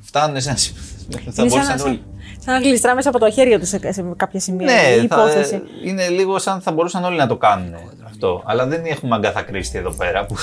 Φτάνουν 0.01 0.41
σε 0.41 0.49
ένα 0.49 0.59
σημείο. 0.59 0.83
Θα 1.11 1.43
είναι 1.43 1.49
μπορούσαν 1.51 1.79
σαν, 1.79 1.87
όλοι. 1.87 2.03
σαν, 2.05 2.35
σαν 2.45 2.55
να 2.55 2.61
γλιστρά 2.69 2.95
μέσα 2.95 3.09
από 3.09 3.19
το 3.19 3.31
χέρια 3.31 3.59
τους 3.59 3.69
σε, 3.69 3.93
σε 3.93 4.05
κάποια 4.17 4.41
σημεία. 4.41 4.67
Ναι, 4.67 4.95
η 4.95 5.07
θα- 5.07 5.23
υπόθεση. 5.23 5.63
είναι 5.85 6.09
λίγο 6.09 6.39
σαν 6.39 6.61
θα 6.61 6.73
μπορούσαν 6.73 7.05
όλοι 7.05 7.17
να 7.17 7.27
το 7.27 7.37
κάνουν 7.37 7.75
αυτό. 8.07 8.43
Αλλά 8.47 8.67
δεν 8.67 8.85
έχουμε 8.85 9.15
Αγκάθα 9.15 9.43
Κρίστη 9.43 9.79
εδώ 9.79 9.91
πέρα. 9.91 10.27
Που... 10.27 10.35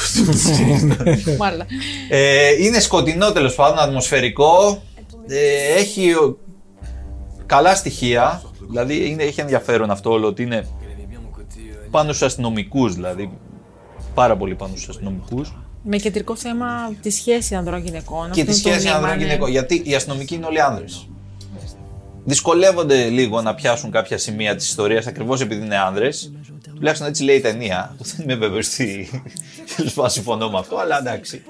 Μάλλον. 1.40 1.66
ε, 2.10 2.50
είναι 2.64 2.80
σκοτεινό 2.80 3.32
τέλος 3.32 3.56
πάντων, 3.56 3.80
ατμοσφαιρικό. 3.80 4.82
Ε, 5.28 5.74
έχει 5.80 6.14
ο- 6.14 6.38
καλά 7.46 7.76
στοιχεία. 7.76 8.42
Δηλαδή 8.70 9.10
είναι, 9.10 9.24
έχει 9.24 9.42
ενδιαφέρον 9.42 9.92
αυτό 9.92 10.12
όλο 10.12 10.28
ότι 10.28 10.42
είναι 10.44 10.68
πάνω 11.92 12.14
στου 12.14 12.26
αστυνομικού. 12.26 12.90
Δηλαδή 12.90 13.38
πάρα 14.14 14.38
πολύ 14.38 14.56
πάνω 14.56 14.74
στου 14.76 14.92
αστυνομικού. 14.92 15.42
Με 15.84 15.98
κεντρικό 15.98 16.36
θέμα 16.36 16.94
τη 17.02 17.10
σχέση 17.10 17.56
ανδρών-γυναικών. 17.56 18.32
Και 18.32 18.42
Αυτό 18.42 18.52
τη 18.52 18.52
είναι 18.52 18.52
το 18.52 18.70
σχέση 18.70 18.78
μήνυμα, 18.78 19.00
ναι. 19.00 19.06
ανδρών-γυναικών. 19.06 19.50
Γιατί 19.50 19.82
οι 19.86 19.96
αστυνομικοί 19.96 20.36
είναι 20.36 20.46
όλοι 20.46 20.62
άνδρες. 20.62 21.08
Δυσκολεύονται 22.26 23.10
λίγο 23.10 23.42
να 23.42 23.56
πιάσουν 23.56 23.92
κάποια 23.92 24.18
σημεία 24.18 24.56
της 24.56 24.68
ιστορίας 24.68 25.08
ακριβώς 25.08 25.42
επειδή 25.42 25.66
είναι 25.66 25.78
άνδρες. 25.78 26.32
Τουλάχιστον 26.76 27.08
έτσι 27.08 27.24
λέει 27.24 27.36
η 27.36 27.40
ταινία. 27.42 27.96
που 27.98 28.04
Δεν 28.04 28.16
είμαι 28.30 28.36
βέβαιος 28.36 28.74
ότι 28.74 29.10
τέλος 29.76 29.94
πάντων 29.94 30.12
συμφωνώ 30.12 30.50
με 30.50 30.58
αυτό, 30.60 30.78
αλλά 30.78 30.98
εντάξει. 31.00 31.44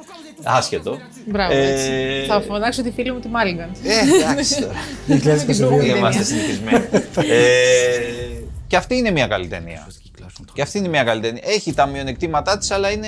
Άσχετο. 0.43 0.97
Μπράβο, 1.25 1.53
Ε, 1.53 1.71
έτσι. 1.73 1.89
Θα 2.27 2.41
φωνάξω 2.41 2.83
τη 2.83 2.91
φίλη 2.91 3.11
μου 3.13 3.19
τη 3.19 3.27
Μάλιγκαν. 3.27 3.69
Ε, 3.83 4.15
εντάξει 4.21 4.61
τώρα. 4.61 4.73
2022. 5.81 5.95
Είμαστε 5.97 6.23
συνηθισμένοι. 6.23 6.83
ε, 7.15 8.39
και 8.67 8.75
αυτή 8.75 8.95
είναι 8.95 9.11
μια 9.11 9.27
καλή 9.27 9.47
ταινία. 9.47 9.87
Και 10.53 10.61
αυτή 10.61 10.77
είναι 10.77 10.87
μια 10.87 11.03
καλή 11.03 11.21
ταινία. 11.21 11.41
Έχει 11.45 11.73
τα 11.73 11.85
μειονεκτήματά 11.85 12.57
της, 12.57 12.71
αλλά 12.71 12.91
είναι 12.91 13.07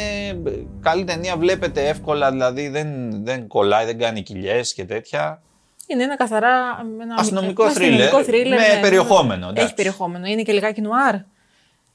καλή 0.81 1.03
ταινία. 1.03 1.37
Βλέπετε 1.37 1.87
εύκολα, 1.87 2.31
δηλαδή 2.31 2.67
δεν, 2.67 2.87
δεν 3.23 3.47
κολλάει, 3.47 3.85
δεν 3.85 3.97
κάνει 3.97 4.21
κοιλιές 4.21 4.73
και 4.73 4.85
τέτοια. 4.85 5.41
Είναι 5.87 6.03
ένα 6.03 6.17
καθαρά. 6.17 6.85
Ένα 7.01 7.15
Αστυνομικό 7.17 7.63
ένα 7.63 7.73
θρίλερ, 7.73 8.01
αστυνομικό 8.01 8.23
θρίλερ, 8.23 8.59
με 8.59 8.67
ναι. 8.67 8.81
περιεχόμενο, 8.81 9.45
εντάξει. 9.45 9.63
Έχει 9.63 9.73
περιεχόμενο. 9.73 10.25
Είναι 10.25 10.41
και 10.41 10.51
λιγάκι 10.51 10.81
νουάρ. 10.81 11.15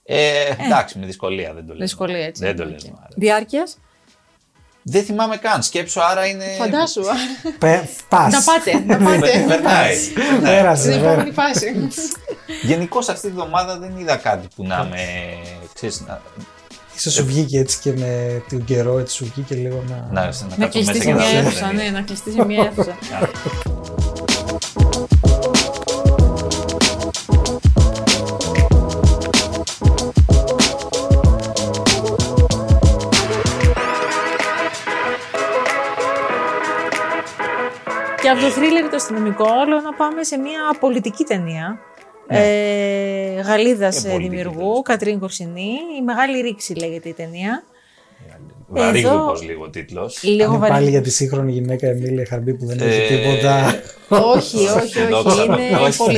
Ε, 0.05 0.55
εντάξει, 0.67 0.99
με 0.99 1.07
δυσκολία 1.07 1.55
δεν 1.55 1.67
το 1.67 1.73
λέω. 1.73 1.83
Δυσκολία 1.83 2.25
έτσι. 2.25 2.45
Δεν 2.45 2.57
το 2.57 2.65
λέω. 2.65 2.77
Διάρκειας; 3.17 3.79
Δεν 4.83 5.03
θυμάμαι 5.03 5.37
καν. 5.37 5.63
Σκέψω, 5.63 6.01
άρα 6.01 6.27
είναι. 6.27 6.45
Φαντάσου. 6.45 7.03
Πε, 7.59 7.89
πας. 8.09 8.33
Να 8.33 8.43
πάτε. 8.43 8.85
Να 8.87 9.11
πάτε. 9.11 9.45
Περνάει. 9.49 9.97
Πέρασε, 10.43 10.83
Στην 10.83 10.95
βέβαια. 10.95 11.11
επόμενη 11.13 11.33
φάση. 11.33 11.89
Γενικώς 12.63 13.09
αυτή 13.09 13.27
τη 13.29 13.33
βδομάδα 13.35 13.79
δεν 13.79 13.97
είδα 13.97 14.17
κάτι 14.17 14.49
που 14.57 14.65
να 14.67 14.85
με. 14.85 14.99
Ξέρεις, 15.75 16.01
να, 16.07 16.21
Ίσως 16.97 17.13
σου 17.13 17.25
βγήκε 17.27 17.59
έτσι 17.59 17.79
και 17.81 17.93
με 17.93 18.43
τον 18.49 18.65
καιρό, 18.65 18.99
έτσι 18.99 19.15
σου 19.15 19.25
βγήκε 19.35 19.55
λίγο 19.55 19.85
να... 19.89 19.97
να, 20.11 20.21
να, 20.21 20.57
Να 20.57 20.57
κάτσω 20.57 20.69
κλειστεί 20.69 20.93
μέσα 20.93 20.99
σε 20.99 21.05
και 21.05 21.13
να 21.13 21.17
μια 21.17 21.31
δω 21.43 21.49
αίθουσα. 21.49 21.67
ταινία. 21.67 21.83
Ναι, 21.85 21.91
να 21.91 22.03
κλειστεί 22.03 22.33
σε 22.33 22.45
μια 22.45 22.65
αίθουσα. 22.65 22.99
Και 38.23 38.29
από 38.29 38.41
το 38.41 38.51
θρίλερ 38.51 38.89
το 38.89 38.97
αστυνομικό 38.97 39.45
όλο 39.45 39.81
να 39.81 39.93
πάμε 39.93 40.23
σε 40.25 40.37
μια 40.39 40.61
πολιτική 40.81 41.25
ταινία. 41.25 41.79
Ε, 42.33 43.41
Γαλλίδας 43.41 44.05
Ε, 44.05 44.09
ε, 44.09 44.11
πολιτική, 44.13 44.37
δημιουργού, 44.37 44.83
Κατρίν 44.83 45.19
Κορσινή. 45.19 45.71
Η 46.01 46.03
Μεγάλη 46.05 46.41
Ρήξη 46.41 46.75
λέγεται 46.75 47.09
η 47.09 47.13
ταινία. 47.13 47.63
Βαρύγδουπος 48.67 49.41
Εδώ- 49.41 49.49
λίγο 49.51 49.65
ο 49.65 49.71
τίτλος. 49.71 50.23
Λίγο 50.23 50.49
Είναι 50.51 50.59
βαρύ. 50.59 50.73
πάλι 50.73 50.91
για 50.91 51.01
τη 51.01 51.11
σύγχρονη 51.11 51.53
γυναίκα 51.53 51.87
Εμίλια 51.87 52.27
Χαρμπή 52.29 52.55
που 52.55 52.67
δεν 52.67 52.79
έχει 52.81 53.13
Ε, 53.15 53.17
τίποτα. 53.17 53.81
Όχι, 54.11 54.57
όχι, 54.57 54.99
όχι. 55.27 55.45
Είναι 55.45 55.77
Όχι. 55.87 55.97
πολύ. 55.99 56.17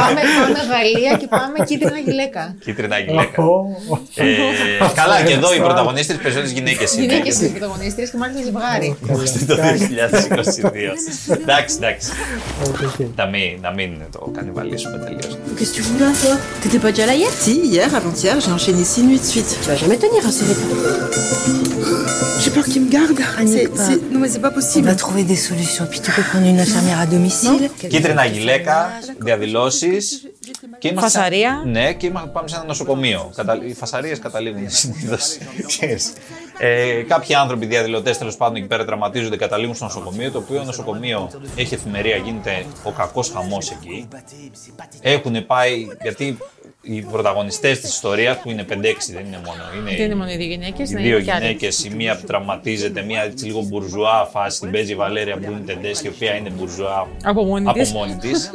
πάμε, 0.00 0.20
πάμε 0.42 0.60
Γαλλία 0.72 1.16
και 1.20 1.26
πάμε 1.26 1.56
κίτρινα 1.64 1.98
γυλαίκα. 2.06 2.54
Κίτρινα 2.64 2.98
γυλαίκα. 2.98 3.42
Ε, 4.14 4.24
καλά, 4.94 5.22
και 5.22 5.32
εδώ 5.32 5.54
οι 5.54 5.58
πρωταγωνίστρες 5.58 6.16
περισσότερες 6.18 6.50
γυναίκες 6.52 6.92
είναι. 6.94 7.02
Γυναίκες 7.06 7.40
είναι 7.40 7.48
πρωταγωνίστρε 7.48 8.04
και 8.04 8.16
μάλιστα 8.16 8.42
ζευγάρι. 8.44 8.96
Είμαστε 9.08 9.38
το 9.44 9.54
2022. 9.56 10.92
εντάξει, 11.42 11.76
εντάξει. 11.76 12.08
Να 13.16 13.26
μην, 13.26 13.48
να 13.62 13.70
μην 13.72 13.90
το 14.12 14.30
κανιβαλίσουμε 14.36 14.96
τελείως. 15.04 15.38
Qu'est-ce 15.56 15.72
que 15.72 15.76
tu 15.78 15.82
fous 15.88 15.98
là, 16.04 16.10
toi; 16.22 16.34
T'étais 16.62 16.80
pas 16.84 16.90
déjà 16.94 17.06
là 17.10 17.14
hier; 17.20 17.30
Si, 17.44 17.54
hier, 17.72 17.88
avant-hier, 18.00 18.34
j'ai 18.44 18.52
enchaîné 18.58 18.82
six 18.94 19.02
nuits 19.08 19.22
de 19.24 19.28
suite. 19.32 19.50
Tu 19.62 19.66
vas 19.70 19.78
jamais 19.82 19.98
tenir 20.04 20.22
à 20.30 20.32
ce 20.36 20.42
rythme. 20.48 20.68
J'ai 22.42 22.50
peur 22.56 22.64
qu'il 22.70 22.82
me 22.84 22.90
garde. 22.96 23.18
C'est- 23.54 23.70
c'est- 23.86 24.00
Non, 24.12 24.18
mais 24.22 24.30
c'est 24.32 24.44
pas 24.48 24.52
On 24.54 24.58
possible. 24.60 24.86
va 24.92 24.96
trouver 25.04 25.22
des 25.32 25.40
solutions. 25.48 25.86
Puis 25.92 26.00
tu 26.04 26.10
peux 26.16 26.24
prendre 26.30 26.46
une 26.52 26.60
infirmière 26.66 26.98
à 27.03 27.03
domicile. 27.03 27.03
Κίτρινα 27.88 28.24
γυλαίκα, 28.24 28.88
διαδηλώσεις. 29.18 30.22
Φασαρία. 30.94 31.62
Ναι, 31.66 31.92
και 31.92 32.06
είμαστε, 32.06 32.28
πάμε 32.32 32.48
σε 32.48 32.56
ένα 32.56 32.64
νοσοκομείο. 32.64 33.32
Κατα... 33.34 33.64
Οι 33.64 33.74
φασαρίες 33.74 34.18
καταλήγουν 34.18 34.70
συνήθως. 34.80 35.36
ε, 36.58 37.02
κάποιοι 37.08 37.34
άνθρωποι 37.34 37.66
διαδηλωτές 37.66 38.18
τέλος 38.18 38.36
πάντων 38.36 38.56
εκεί 38.56 38.66
πέρα 38.66 38.84
τραυματίζονται, 38.84 39.36
καταλήγουν 39.36 39.74
στο 39.74 39.84
νοσοκομείο. 39.84 40.30
Το 40.30 40.38
οποίο 40.38 40.64
νοσοκομείο 40.64 41.30
έχει 41.56 41.74
εφημερία, 41.74 42.16
γίνεται 42.16 42.64
ο 42.82 42.90
κακός 42.90 43.30
χαμός 43.30 43.70
εκεί. 43.70 44.08
Έχουν 45.00 45.46
πάει, 45.46 45.86
γιατί 46.02 46.38
οι 46.84 47.00
πρωταγωνιστές 47.02 47.80
της 47.80 47.90
ιστορίας 47.94 48.38
που 48.40 48.50
είναι 48.50 48.64
5-6 48.68 49.12
δεν 49.12 49.24
είναι 49.26 49.40
μόνο. 49.46 49.62
Είναι, 49.76 49.96
Δεν 49.96 50.04
είναι 50.04 50.14
μόνο 50.14 50.30
οι 50.30 50.36
δύο 50.36 50.46
γυναίκες, 50.46 50.88
οι 50.90 50.92
είναι 50.98 51.08
δύο 51.08 51.20
και 51.20 51.32
άλλοι. 51.32 51.40
γυναίκες, 51.44 51.84
η 51.84 51.90
μία 51.94 52.16
που 52.16 52.26
τραυματίζεται, 52.26 53.02
μία 53.02 53.22
έτσι 53.22 53.44
λίγο 53.44 53.62
μπουρζουά 53.62 54.24
φάση, 54.32 54.60
την 54.60 54.70
παίζει 54.70 54.92
η 54.92 54.94
Βαλέρια 54.94 55.36
Μπρούνι 55.36 55.60
Τεντέσκη, 55.60 56.06
η 56.06 56.10
οποία 56.14 56.34
είναι 56.34 56.50
μπουρζουά 56.50 57.08
Από 57.22 57.44
μόνη 57.44 57.72
της. 57.72 57.88
από 57.88 57.98
μόνη 57.98 58.16
της. 58.16 58.50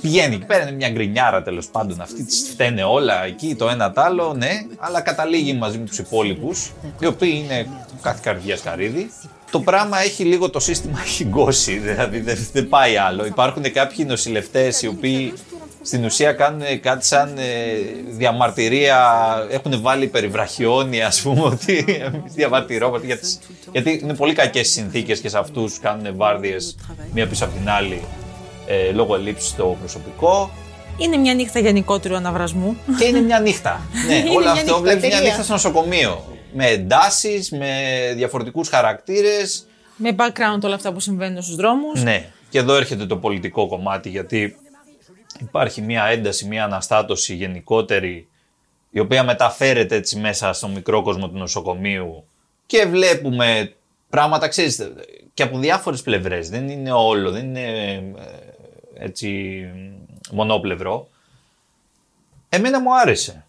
Πηγαίνει 0.00 0.34
εκεί 0.34 0.44
πέρα, 0.44 0.62
είναι 0.62 0.72
μια 0.72 0.88
γκρινιάρα 0.90 1.42
τέλος 1.42 1.66
πάντων. 1.68 2.00
Αυτή 2.00 2.24
της 2.24 2.48
φταίνε 2.52 2.82
όλα 2.82 3.24
εκεί, 3.24 3.54
το 3.54 3.68
ένα 3.68 3.92
το 3.92 4.00
άλλο, 4.00 4.34
ναι, 4.36 4.50
αλλά 4.78 5.00
καταλήγει 5.00 5.52
μαζί 5.52 5.78
με 5.78 5.84
τους 5.86 5.98
υπόλοιπους, 5.98 6.72
οι 7.00 7.06
οποίοι 7.06 7.42
είναι 7.44 7.66
κάθε 8.02 8.20
καρδιά 8.22 8.58
καρύδι. 8.64 9.10
Το 9.50 9.60
πράγμα 9.60 10.00
έχει 10.00 10.24
λίγο 10.24 10.50
το 10.50 10.60
σύστημα 10.60 11.00
έχει 11.04 11.24
γκώσει, 11.30 11.78
δηλαδή 11.78 12.20
δεν, 12.20 12.48
δεν 12.52 12.68
πάει 12.68 12.96
άλλο. 12.96 13.26
Υπάρχουν 13.26 13.72
κάποιοι 13.72 14.04
νοσηλευτές 14.08 14.82
οι 14.82 14.86
οποίοι 14.86 15.32
στην 15.82 16.04
ουσία 16.04 16.32
κάνουν 16.32 16.80
κάτι 16.80 17.06
σαν 17.06 17.38
ε, 17.38 17.42
διαμαρτυρία, 18.08 18.98
έχουν 19.50 19.82
βάλει 19.82 20.06
περιβραχιόνια, 20.06 21.06
ας 21.06 21.20
πούμε, 21.20 21.42
ότι 21.42 21.84
διαμαρτυρόμαστε, 22.36 23.06
γιατί, 23.06 23.26
γιατί 23.72 24.00
είναι 24.02 24.14
πολύ 24.14 24.32
κακές 24.32 24.68
οι 24.68 24.72
συνθήκες 24.72 25.20
και 25.20 25.28
σε 25.28 25.38
αυτούς 25.38 25.78
κάνουν 25.78 26.16
βάρδιες 26.16 26.76
μία 27.12 27.26
πίσω 27.26 27.44
από 27.44 27.56
την 27.56 27.70
άλλη 27.70 28.02
ε, 28.66 28.92
λόγω 28.92 29.14
ελλείψης 29.14 29.48
στο 29.48 29.76
προσωπικό. 29.80 30.50
Είναι 30.98 31.16
μια 31.16 31.34
νύχτα 31.34 31.58
γενικότερου 31.58 32.16
αναβρασμού. 32.16 32.76
Και 32.98 33.04
είναι 33.04 33.20
μια 33.20 33.40
νύχτα. 33.40 33.80
ναι, 34.08 34.14
Είναι 34.14 34.30
όλο 34.30 34.40
μια 34.40 34.50
αυτό 34.50 34.64
νύχτα, 34.64 34.80
βλέπεις 34.80 35.02
μια 35.02 35.10
τελεία. 35.10 35.28
νύχτα 35.28 35.42
στο 35.42 35.52
νοσοκομείο. 35.52 36.24
Με 36.54 36.66
εντάσεις, 36.66 37.50
με 37.50 37.68
διαφορετικούς 38.16 38.68
χαρακτήρες. 38.68 39.66
Με 39.96 40.14
background 40.18 40.60
όλα 40.62 40.74
αυτά 40.74 40.92
που 40.92 41.00
συμβαίνουν 41.00 41.42
στους 41.42 41.54
δρόμους. 41.54 42.02
Ναι. 42.02 42.24
Και 42.48 42.58
εδώ 42.58 42.74
έρχεται 42.74 43.06
το 43.06 43.16
πολιτικό 43.16 43.66
κομμάτι, 43.68 44.08
γιατί 44.08 44.56
υπάρχει 45.40 45.82
μια 45.82 46.04
ένταση, 46.04 46.46
μια 46.46 46.64
αναστάτωση 46.64 47.34
γενικότερη, 47.34 48.28
η 48.90 48.98
οποία 48.98 49.24
μεταφέρεται 49.24 49.96
έτσι 49.96 50.18
μέσα 50.18 50.52
στο 50.52 50.68
μικρό 50.68 51.02
κόσμο 51.02 51.28
του 51.28 51.38
νοσοκομείου 51.38 52.24
και 52.66 52.86
βλέπουμε 52.86 53.74
πράγματα, 54.10 54.48
ξέρεις, 54.48 54.92
και 55.34 55.42
από 55.42 55.58
διάφορες 55.58 56.02
πλευρές. 56.02 56.50
Δεν 56.50 56.68
είναι 56.68 56.92
όλο, 56.92 57.30
δεν 57.30 57.44
είναι 57.44 57.92
ε, 57.92 58.04
έτσι 58.94 59.60
μονόπλευρο. 60.30 61.08
Εμένα 62.48 62.80
μου 62.80 62.98
άρεσε. 62.98 63.44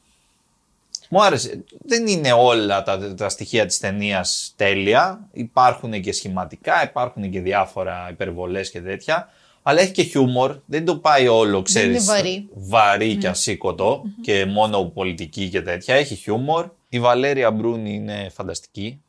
Μου 1.09 1.23
άρεσε. 1.23 1.63
Δεν 1.85 2.07
είναι 2.07 2.31
όλα 2.31 2.83
τα, 2.83 3.13
τα 3.13 3.29
στοιχεία 3.29 3.65
της 3.65 3.79
ταινίας 3.79 4.53
τέλεια. 4.55 5.27
Υπάρχουν 5.31 6.01
και 6.01 6.11
σχηματικά, 6.11 6.83
υπάρχουν 6.83 7.31
και 7.31 7.41
διάφορα 7.41 8.07
υπερβολές 8.11 8.71
και 8.71 8.81
τέτοια. 8.81 9.29
Αλλά 9.63 9.81
έχει 9.81 9.91
και 9.91 10.03
χιούμορ. 10.03 10.57
Δεν 10.65 10.85
το 10.85 10.97
πάει 10.97 11.27
όλο, 11.27 11.61
ξέρεις. 11.61 11.89
είναι 11.89 11.99
βαρύ. 12.13 12.49
Βαρύ 12.53 13.15
και 13.15 13.27
ασήκωτο 13.27 14.03
και 14.21 14.45
μόνο 14.45 14.83
πολιτική 14.83 15.49
και 15.49 15.61
τέτοια. 15.61 15.95
Έχει 15.95 16.15
χιούμορ. 16.15 16.69
Η 16.89 16.99
Βαλέρια 16.99 17.51
Μπρούνι 17.51 17.93
είναι 17.93 18.29
φανταστική. 18.33 19.01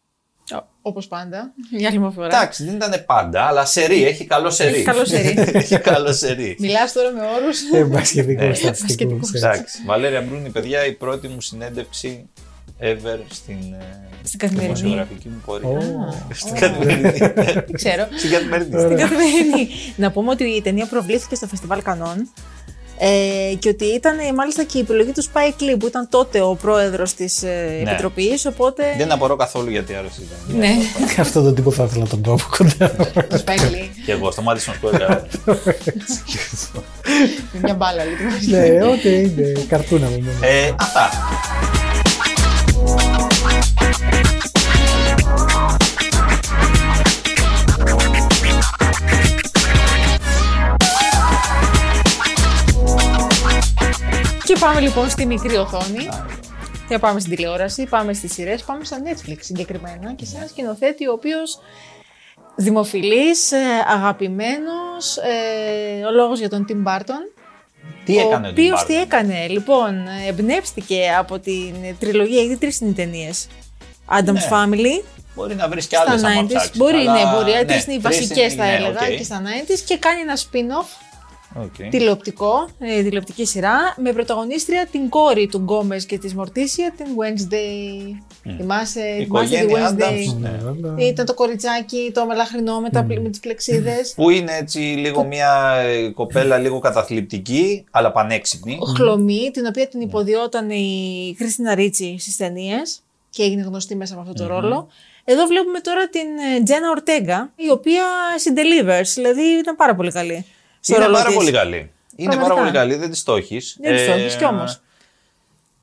Όπως 0.82 1.06
πάντα. 1.06 1.52
Για 1.70 1.88
άλλη 1.88 1.98
μια 1.98 2.10
φορά. 2.10 2.26
Εντάξει, 2.26 2.64
δεν 2.64 2.74
ήταν 2.74 3.04
πάντα, 3.06 3.42
αλλά 3.42 3.64
σερή. 3.64 4.04
Έχει 4.04 4.24
καλό 4.24 4.50
σερή. 4.50 4.74
Έχει 4.74 4.82
καλό 4.84 5.04
σερί. 5.04 5.34
έχει 5.52 5.78
καλό 5.78 6.12
σερή. 6.12 6.56
Μιλάς 6.58 6.92
τώρα 6.92 7.10
με 7.10 7.20
όρους. 7.20 7.60
Ε, 7.72 7.84
μπασκετικό 7.84 8.44
Ε, 8.44 8.54
στατιστικό. 8.54 9.20
Εντάξει. 9.34 9.82
Βαλέρια 9.86 10.20
Μπρούνι, 10.20 10.48
παιδιά, 10.50 10.86
η 10.86 10.92
πρώτη 10.92 11.28
μου 11.28 11.40
συνέντευξη 11.40 12.28
ever 12.82 13.18
στην, 13.32 13.56
ε, 13.80 13.84
Στην 14.22 14.38
καθημερινή. 14.38 14.74
δημοσιογραφική 14.74 15.28
μου 15.28 15.42
πορεία. 15.44 15.68
Ω. 15.68 15.78
Στην 16.42 16.54
καθημερινή. 16.54 17.12
Ξέρω. 17.80 18.06
Στην 18.18 18.30
καθημερινή. 18.30 18.80
Στην 18.80 18.96
καθημερινή. 18.96 19.68
Να 19.96 20.10
πούμε 20.10 20.30
ότι 20.30 20.44
η 20.44 20.62
ταινία 20.62 20.86
προβλήθηκε 20.86 21.34
στο 21.34 21.46
Φεστιβάλ 21.46 21.82
Κανών. 21.82 22.28
Ε, 22.98 23.54
και 23.58 23.68
ότι 23.68 23.84
ήταν 23.84 24.18
ε, 24.18 24.32
μάλιστα 24.32 24.64
και 24.64 24.78
η 24.78 24.80
επιλογή 24.80 25.12
του 25.12 25.22
Spike 25.24 25.62
Lee 25.62 25.76
που 25.78 25.86
ήταν 25.86 26.08
τότε 26.10 26.40
ο 26.40 26.54
πρόεδρος 26.54 27.14
της 27.14 27.42
ε, 27.42 27.80
Ναι. 27.84 27.90
Επιτροπής. 27.90 28.46
Οπότε. 28.46 28.82
Δεν 28.96 29.12
απορώ 29.12 29.36
καθόλου 29.36 29.70
γιατί 29.70 29.94
άρεσε 29.94 30.20
η 30.20 30.26
ταινία. 30.46 30.68
Ναι, 30.68 30.74
Αυτό 31.22 31.42
τον 31.42 31.54
τύπο 31.54 31.70
θα 31.70 31.84
ήθελα 31.84 32.02
να 32.02 32.08
τον 32.08 32.20
δω 32.24 32.32
από 32.32 32.44
κοντά. 32.56 32.96
το 33.28 33.42
Spike 33.46 33.60
Lee. 33.74 33.88
Και 34.06 34.12
εγώ 34.12 34.30
στο 34.30 34.42
μάτι 34.42 34.60
σου 34.60 34.72
έλεγα. 34.92 35.26
Με 37.52 37.58
μια 37.62 37.74
μπάλα 37.74 38.04
λοιπόν. 38.04 38.26
Ναι, 38.48 38.86
ό,τι 38.86 39.08
είναι. 39.20 39.64
Καρτούνα 39.68 40.06
μου. 40.06 40.16
είναι. 40.16 40.30
Ε, 40.40 40.72
Αυτά. 40.80 41.10
Και 54.44 54.58
πάμε 54.60 54.80
λοιπόν 54.80 55.10
στη 55.10 55.26
μικρή 55.26 55.56
οθόνη. 55.56 56.08
Και 56.88 56.98
πάμε 56.98 57.20
στην 57.20 57.36
τηλεόραση, 57.36 57.86
πάμε 57.86 58.12
στις 58.12 58.32
σειρές, 58.32 58.62
πάμε 58.62 58.84
στο 58.84 58.96
Netflix 59.04 59.36
συγκεκριμένα 59.40 60.14
και 60.14 60.24
σε 60.24 60.36
ένα 60.36 60.46
σκηνοθέτη 60.46 61.08
ο 61.08 61.12
οποίος 61.12 61.58
δημοφιλής, 62.56 63.52
ε, 63.52 63.58
αγαπημένος, 63.86 65.16
ε, 65.16 66.04
ο 66.04 66.10
λόγος 66.10 66.38
για 66.38 66.48
τον 66.48 66.66
Tim 66.68 66.88
Burton. 66.88 67.40
Τι 68.04 68.18
έκανε 68.18 68.46
ο 68.46 68.50
ο 68.50 68.52
Tim 68.52 68.56
οποίος 68.56 68.80
Burton? 68.80 68.86
τι 68.86 68.94
έκανε, 68.94 69.48
λοιπόν, 69.48 70.06
ε, 70.06 70.28
εμπνεύστηκε 70.28 71.00
από 71.18 71.38
την 71.38 71.74
τριλογία, 71.98 72.42
γιατί 72.42 72.60
τρεις 72.60 72.80
είναι 72.80 72.90
οι 72.90 72.94
ταινίες. 72.94 73.46
Addams 74.08 74.32
Ναι. 74.32 74.48
Family, 74.50 75.04
Μπορεί 75.34 75.54
να 75.54 75.68
βρεις 75.68 75.86
και 75.86 75.96
στα 75.96 76.10
άλλες 76.10 76.22
άμα 76.22 76.42
90s. 76.42 76.46
ψάξεις, 76.48 76.76
Μπορεί, 76.76 76.96
αλλά- 76.96 77.12
ναι, 77.12 77.36
μπορεί. 77.38 77.52
ναι, 77.52 77.64
τρεις 77.64 77.84
είναι 77.84 77.94
οι 77.94 78.00
τρεις 78.00 78.16
βασικές 78.18 78.52
είναι- 78.52 78.62
θα 78.62 78.68
ναι, 78.70 78.74
έλεγα 78.76 79.00
οκ. 79.10 79.16
και 79.16 79.22
στα 79.24 79.42
90s 79.44 79.80
και 79.86 79.96
κάνει 79.98 80.20
ένα 80.20 80.36
spin-off 80.36 80.88
Οκ. 81.62 81.88
τηλεοπτικό, 81.90 82.68
ε, 82.78 83.02
τηλεοπτική 83.02 83.46
σειρά, 83.46 83.78
με 83.96 84.12
πρωταγωνίστρια 84.12 84.86
την 84.90 85.08
κόρη 85.08 85.46
του 85.46 85.58
Γκόμες 85.58 86.06
και 86.06 86.18
της 86.18 86.34
Μορτίσια, 86.34 86.92
την 86.96 87.06
Wednesday. 87.06 88.20
Θυμάσαι, 88.56 89.00
Η 89.20 89.24
θυμάσαι 89.24 89.48
τη 89.48 89.54
οικογένεια 89.54 89.96
Wednesday; 89.98 90.02
Adams, 90.02 90.36
ναι. 90.40 90.48
Αλλά- 90.48 90.94
Ήταν 90.98 91.26
το 91.26 91.34
κοριτσάκι, 91.34 92.10
το 92.14 92.26
μελαχρινό 92.26 92.80
με, 92.80 92.90
τα, 92.90 93.02
με 93.04 93.28
τις 93.28 93.40
πλεξίδες. 93.40 94.12
Που 94.16 94.30
είναι 94.30 94.56
έτσι 94.56 94.78
λίγο 94.78 95.24
μια 95.24 95.74
ε, 95.84 96.08
κοπέλα 96.08 96.58
λίγο 96.58 96.78
καταθλιπτική, 96.78 97.84
αλλά 97.90 98.12
πανέξυπνη. 98.12 98.78
χλωμή, 98.96 99.50
την 99.52 99.66
οποία 99.66 99.88
την 99.88 100.00
υποδυόταν 100.00 100.70
η 100.70 101.34
Χριστίνα 101.38 101.74
Ρίτσι 101.74 102.16
στις 102.18 102.36
ταινίες 102.36 103.02
και 103.34 103.42
έγινε 103.42 103.62
γνωστή 103.62 103.94
μέσα 103.96 104.12
από 104.14 104.22
αυτό 104.22 104.34
το 104.34 104.46
ρόλο. 104.46 104.88
Εδώ 105.24 105.46
βλέπουμε 105.46 105.80
τώρα 105.80 106.08
την 106.08 106.26
ε, 106.56 106.62
Τζένα 106.62 106.90
Ορτέγκα, 106.90 107.52
η 107.56 107.70
οποία 107.70 108.04
συντελivers, 108.36 109.12
δηλαδή 109.14 109.42
ήταν 109.42 109.76
πάρα 109.76 109.94
πολύ 109.94 110.12
καλή. 110.12 110.46
στο 110.80 110.94
Είναι 110.94 111.04
ρόλο 111.04 111.16
πάρα 111.16 111.28
της. 111.28 111.36
πολύ 111.36 111.50
καλή. 111.50 111.76
Είναι 111.76 111.90
Πραγματικά. 112.16 112.48
πάρα 112.48 112.60
πολύ 112.60 112.70
καλή, 112.78 112.94
δεν 112.94 113.10
της 113.10 113.22
το 113.22 113.36
έχεις. 113.36 113.76
Δεν 113.80 113.96
της 113.96 114.06
το 114.06 114.12
έχεις 114.12 114.36
κι 114.36 114.44
όμως. 114.44 114.80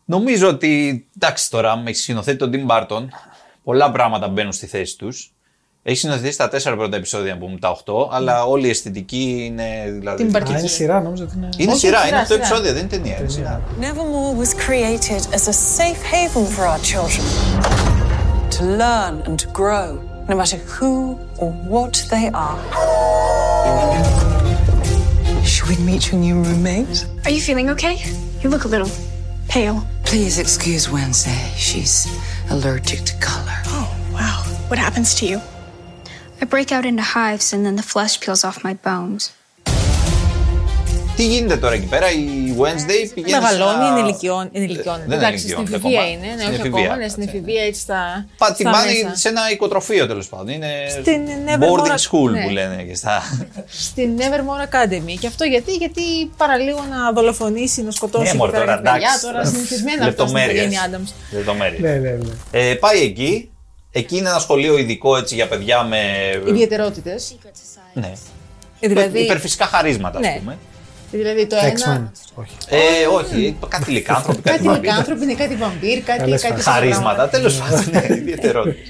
Νομίζω 0.05 0.47
ότι, 0.47 1.05
εντάξει 1.15 1.49
τώρα, 1.49 1.75
με 1.77 1.89
έχει 1.89 1.99
συνοθέτει 1.99 2.37
τον 2.37 2.51
Tim 2.53 2.67
Burton, 2.67 3.07
πολλά 3.63 3.91
πράγματα 3.91 4.27
μπαίνουν 4.27 4.51
στη 4.53 4.65
θέση 4.67 4.97
τους. 4.97 5.33
Έχει 5.83 5.97
συνοθετήσει 5.97 6.37
τα 6.37 6.47
τέσσερα 6.49 6.75
πρώτα 6.75 6.95
επεισόδια 6.97 7.37
που 7.37 7.47
μου 7.47 7.57
τα 7.57 7.77
8, 7.85 7.93
αλλά 8.11 8.43
όλη 8.45 8.67
η 8.67 8.69
αισθητική 8.69 9.43
είναι 9.45 9.91
δηλαδή. 9.99 10.17
Την 10.25 10.35
Α, 10.35 10.39
παρκή. 10.39 10.51
είναι 10.59 10.67
σειρά, 10.67 11.01
νόμιζα 11.01 11.23
ότι 11.23 11.33
είναι. 11.37 11.49
Είναι 11.57 11.71
Όχι, 11.71 11.79
σειρά, 11.79 12.01
σειρά, 12.01 12.07
είναι 12.17 12.21
8 12.23 12.25
σειρά. 12.27 12.39
επεισόδια, 12.39 12.71
δεν 12.73 12.81
είναι 12.81 12.89
ταινία. 12.89 13.17
Είναι 13.19 13.29
σειρά. 13.29 13.61
Nevermore 13.79 14.41
was 14.43 14.53
created 14.67 15.21
as 15.37 15.47
a 15.47 15.53
safe 15.77 16.01
haven 16.13 16.45
for 16.55 16.63
our 16.71 16.79
children 16.91 17.25
to 18.55 18.61
learn 18.81 19.13
and 19.27 19.35
to 19.43 19.47
grow, 19.59 19.89
no 20.29 20.35
matter 20.41 20.57
who 20.75 20.93
or 21.43 21.51
what 21.73 21.93
they 22.13 22.25
are. 22.47 22.59
Should 25.51 25.67
we 25.71 25.77
meet 25.89 26.01
your 26.11 26.19
new 26.27 26.37
roommate? 26.47 26.97
Are 27.25 27.33
you 27.35 27.41
feeling 27.47 27.67
okay? 27.75 27.95
You 28.41 28.47
look 28.53 28.63
a 28.69 28.71
little 28.75 28.91
pale. 29.55 29.77
Please 30.09 30.35
excuse 30.45 30.83
Wednesday. 30.97 31.41
She's 31.67 31.93
allergic 32.53 32.99
to 33.09 33.13
color. 33.29 33.57
Oh, 33.77 33.87
wow. 34.17 34.37
What 34.69 34.79
happens 34.87 35.09
to 35.19 35.25
you? 35.31 35.39
I 36.41 36.45
break 36.45 36.71
out 36.75 36.85
into 36.85 37.03
hives 37.17 37.47
and 37.53 37.61
then 37.65 37.75
the 37.81 37.87
flesh 37.93 38.13
peels 38.21 38.43
off 38.49 38.57
my 38.63 38.75
bones. 38.87 39.23
Τι 41.15 41.25
γίνεται 41.27 41.57
τώρα 41.57 41.73
εκεί 41.73 41.85
πέρα, 41.85 42.11
η 42.11 42.55
Wednesday 42.59 43.11
πηγαίνει. 43.13 43.31
Μεγαλώνει, 43.31 43.71
σε 43.71 43.87
ένα- 43.87 43.97
ενηλικιών- 43.99 44.49
ενηλικιώνεται. 44.51 45.05
δεν 45.07 45.17
Εντάξει, 45.17 45.37
στην 45.39 45.51
ενηλικιώνεται 45.57 45.75
εφηβεία 45.75 45.99
ακόμα. 45.99 46.11
είναι, 46.11 46.27
ναι, 46.35 46.41
Στην 46.41 46.51
όχι 46.53 46.59
εφηβεία, 46.59 46.79
ακόμα, 46.83 46.95
ναι, 47.01 47.07
στην 47.07 47.23
κάτσε. 47.23 47.37
εφηβεία 47.37 47.63
έτσι 47.63 47.81
στα. 47.81 48.25
Πα, 48.37 48.45
την 48.53 48.55
στα 48.67 48.71
πάνε 48.71 48.91
μέσα. 49.03 49.15
σε 49.15 49.27
ένα 49.29 49.41
οικοτροφείο 49.51 50.07
τέλος 50.07 50.27
πάντων. 50.29 50.47
Είναι 50.47 50.71
Στην 50.89 51.21
Nevermore 51.47 51.79
boarding 51.79 52.01
school 52.07 52.29
ναι. 52.31 52.43
που 52.43 52.49
λένε 52.49 52.83
και 52.83 52.95
στα. 52.95 53.21
Στην 53.87 54.09
Nevermore 54.19 54.63
Academy. 54.69 55.13
Και 55.19 55.27
αυτό 55.27 55.43
γιατί, 55.43 55.71
γιατί 55.73 56.01
παραλίγο 56.37 56.83
να 56.89 57.11
δολοφονήσει, 57.11 57.81
να 57.83 57.91
σκοτώσει 57.91 58.23
Ναι, 58.23 58.29
εκεί 58.29 58.37
μωρέ, 58.37 58.51
πέρα 58.51 58.63
τώρα, 58.65 58.75
τα 58.81 58.91
παιδιά. 58.91 59.07
εντάξει. 59.07 59.25
Τώρα 59.25 59.45
συνηθισμένα 59.45 60.05
αυτά 60.05 60.11
στην 60.27 60.35
Λεπτομέρειες. 60.35 60.63
οικογένεια 60.63 60.81
Adams. 60.89 61.09
Λεπτομέρειες. 61.37 61.81
Ναι, 61.81 61.93
ναι, 61.95 62.09
ναι. 62.09 62.33
Ε, 62.69 62.73
πάει 62.75 63.01
εκεί. 63.01 63.51
Εκεί 63.91 64.17
είναι 64.17 64.29
ένα 64.29 64.39
σχολείο 64.39 64.77
ειδικό 64.77 65.17
έτσι, 65.17 65.35
για 65.35 65.47
παιδιά 65.47 65.83
με. 65.83 65.97
Ιδιαιτερότητες. 66.47 67.37
Ναι. 67.93 68.11
Δηλαδή, 68.79 69.19
Υπερφυσικά 69.19 69.65
χαρίσματα, 69.65 70.19
Ναι. 70.19 70.27
α 70.27 70.39
πούμε. 70.39 70.57
δηλαδή 71.11 71.47
το 71.47 71.55
ένα. 71.55 72.11
Όχι. 72.35 72.55
Ε, 72.69 73.05
όχι, 73.05 73.57
κάτι 73.67 73.91
λικάνθρωποι, 73.91 74.41
κάτι 74.41 74.55
Κάτι 74.57 74.67
βαμπύρ. 74.67 74.81
λικάνθρωποι 74.81 75.23
είναι 75.23 75.33
κάτι 75.33 75.55
βαμπύρ, 75.55 76.01
κάτι. 76.03 76.19
Καλές 76.19 76.41
κάτι 76.41 76.61
Χαρίσματα, 76.61 77.29
τέλος 77.29 77.55
πάντων. 77.57 77.85
Ναι, 77.91 78.15
ιδιαιτερότητες. 78.15 78.87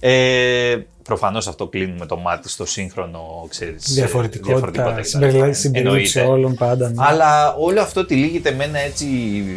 Ε, 0.00 0.76
Προφανώς 1.02 1.46
αυτό 1.48 1.66
κλείνουμε 1.66 2.06
το 2.06 2.16
μάτι 2.16 2.48
στο 2.48 2.66
σύγχρονο, 2.66 3.46
ξέρεις, 3.48 3.84
Διαφορετικότητα, 3.92 4.90
κτλ. 4.92 5.02
συμπεριλα- 5.02 5.52
συμπερίληψη 5.54 6.18
Εννοείται. 6.18 6.32
όλων 6.38 6.54
πάντα. 6.54 6.88
ναι. 6.88 6.94
Αλλά 6.98 7.54
όλο 7.54 7.80
αυτό 7.80 8.04
τυλίγεται 8.04 8.52
με 8.52 8.64
ένα 8.64 8.78
έτσι 8.78 9.06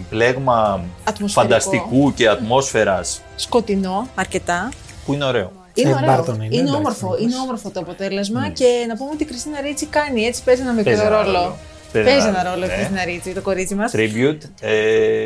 πλέγμα 0.10 0.84
Ατμοσφαιρικό. 1.04 1.32
φανταστικού 1.54 2.14
και 2.14 2.28
ατμόσφαιρας 2.30 3.22
Σκοτεινό, 3.36 4.08
αρκετά. 4.16 4.70
που 5.06 5.14
είναι 5.14 5.26
ωραίο. 5.26 5.52
Είναι 5.74 5.90
Ε, 5.90 5.94
ωραίο. 5.94 6.06
Μπάρτον 6.06 6.36
είναι, 6.36 6.46
είναι, 6.46 6.56
εντάξει, 6.56 6.76
όμορφο, 6.76 7.06
εντάξει. 7.08 7.24
είναι 7.24 7.36
όμορφο 7.44 7.70
το 7.70 7.80
αποτέλεσμα 7.80 8.50
και 8.50 8.86
να 8.88 8.96
πούμε 8.98 9.10
ότι 9.14 9.24
η 9.24 9.26
Κριστίνα 9.26 9.62
Ρίτσι 9.62 9.86
κάνει 9.86 10.22
έτσι, 10.24 10.44
παίζει 10.44 10.62
ένα 10.62 10.72
μικρό 10.74 10.92
Παίζει 10.92 11.06
ένα 11.06 11.22
ρόλο. 11.24 11.32
ρόλο. 11.40 11.58
Παίζει 11.92 12.28
ένα 12.28 12.44
ρόλο 12.44 12.64
η 12.66 12.68
ναι. 12.68 12.74
Κριστίνα 12.74 13.04
Ρίτσι, 13.04 13.34
το 13.34 13.42
κορίτσι 13.42 13.76
μας. 13.76 13.92
Tribute. 13.96 14.42
Ε, 14.62 15.26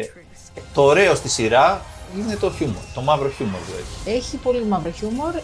το 0.73 0.81
ωραίο 0.83 1.15
στη 1.15 1.29
σειρά 1.29 1.81
είναι 2.19 2.35
το 2.35 2.51
χιούμορ, 2.57 2.81
το 2.93 3.01
μαύρο 3.01 3.29
χιούμορ 3.29 3.59
που 3.59 3.71
έχει. 4.05 4.17
Έχει 4.17 4.37
πολύ 4.37 4.63
μαύρο 4.65 4.91
χιούμορ. 4.91 5.35
Ε, 5.35 5.39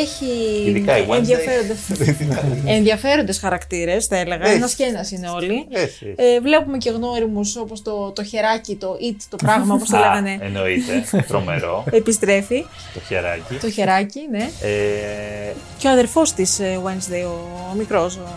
έχει 0.00 0.24
Ειδικά 0.66 0.98
η 0.98 1.06
Wednesday. 1.08 1.16
ενδιαφέροντες, 1.16 1.78
ενδιαφέροντες 2.76 3.38
χαρακτήρες, 3.38 4.06
θα 4.06 4.16
έλεγα. 4.16 4.42
Έτσι. 4.44 4.54
Ένας 4.56 4.74
και 4.74 4.84
ένας 4.84 5.10
είναι 5.10 5.28
όλοι. 5.28 5.66
Έτσι. 5.70 6.14
Ε, 6.16 6.40
βλέπουμε 6.40 6.78
και 6.78 6.90
γνώριμους 6.90 7.56
όπως 7.56 7.82
το, 7.82 8.10
το 8.10 8.24
χεράκι, 8.24 8.74
το 8.76 8.96
it, 9.10 9.16
το 9.28 9.36
πράγμα, 9.36 9.74
όπως 9.74 9.88
το 9.88 9.96
Α, 9.96 10.00
λέγανε. 10.00 10.38
εννοείται, 10.40 11.04
τρομερό, 11.28 11.84
Επιστρέφει. 11.90 12.66
το 12.94 13.00
χεράκι. 13.00 13.54
Το 13.60 13.70
χεράκι, 13.70 14.20
ναι. 14.30 14.50
Ε, 14.62 15.52
Και 15.78 15.86
ο 15.88 15.90
αδερφός 15.90 16.32
της 16.32 16.58
ε, 16.58 16.80
Wednesday, 16.84 17.24
ο, 17.26 17.70
ο 17.72 17.74
μικρός, 17.76 18.16
ο, 18.16 18.28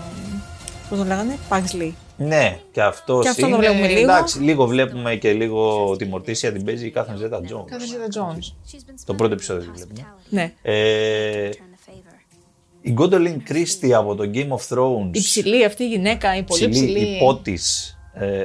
πώς 0.90 0.98
τον 0.98 1.08
λέγανε, 1.08 1.38
Pugsley. 1.50 1.92
Ναι, 2.18 2.60
και 2.72 2.82
αυτός 2.82 3.24
Και 3.24 3.30
αυτό 3.30 3.46
είναι. 3.46 3.56
το 3.56 3.62
βλέπουμε 3.62 3.88
λίγο. 3.88 4.00
Εντάξει, 4.00 4.40
λίγο 4.40 4.66
βλέπουμε 4.66 5.16
και 5.16 5.34
λίγο 5.34 5.96
τη 5.98 6.06
Μορτήσια 6.06 6.52
την 6.52 6.64
παίζει 6.64 6.86
η 6.86 6.90
Κάθριν 6.92 7.18
Ζέτα 7.18 7.42
Τζόνς. 7.42 7.72
Κάθε 7.72 7.86
Zeta 7.86 8.18
Jones. 8.18 8.54
Το 9.06 9.14
πρώτο 9.14 9.34
επεισόδιο 9.34 9.64
τη 9.64 9.70
βλέπουμε. 9.72 10.08
Ναι. 10.30 10.54
Ε, 10.62 11.50
η 12.82 12.92
Γκόντολιν 12.92 13.44
Κρίστη 13.44 13.94
από 13.94 14.16
το 14.16 14.30
Game 14.34 14.48
of 14.50 14.76
Thrones. 14.78 15.10
Η 15.12 15.20
ψηλή 15.20 15.66
αυτή 15.66 15.84
η 15.84 15.88
γυναίκα, 15.88 16.38
η 16.38 16.44
πολύ 16.44 16.70
ψηλή. 16.70 17.00
η 17.00 17.18
πότης, 17.20 17.90
ε, 17.90 17.97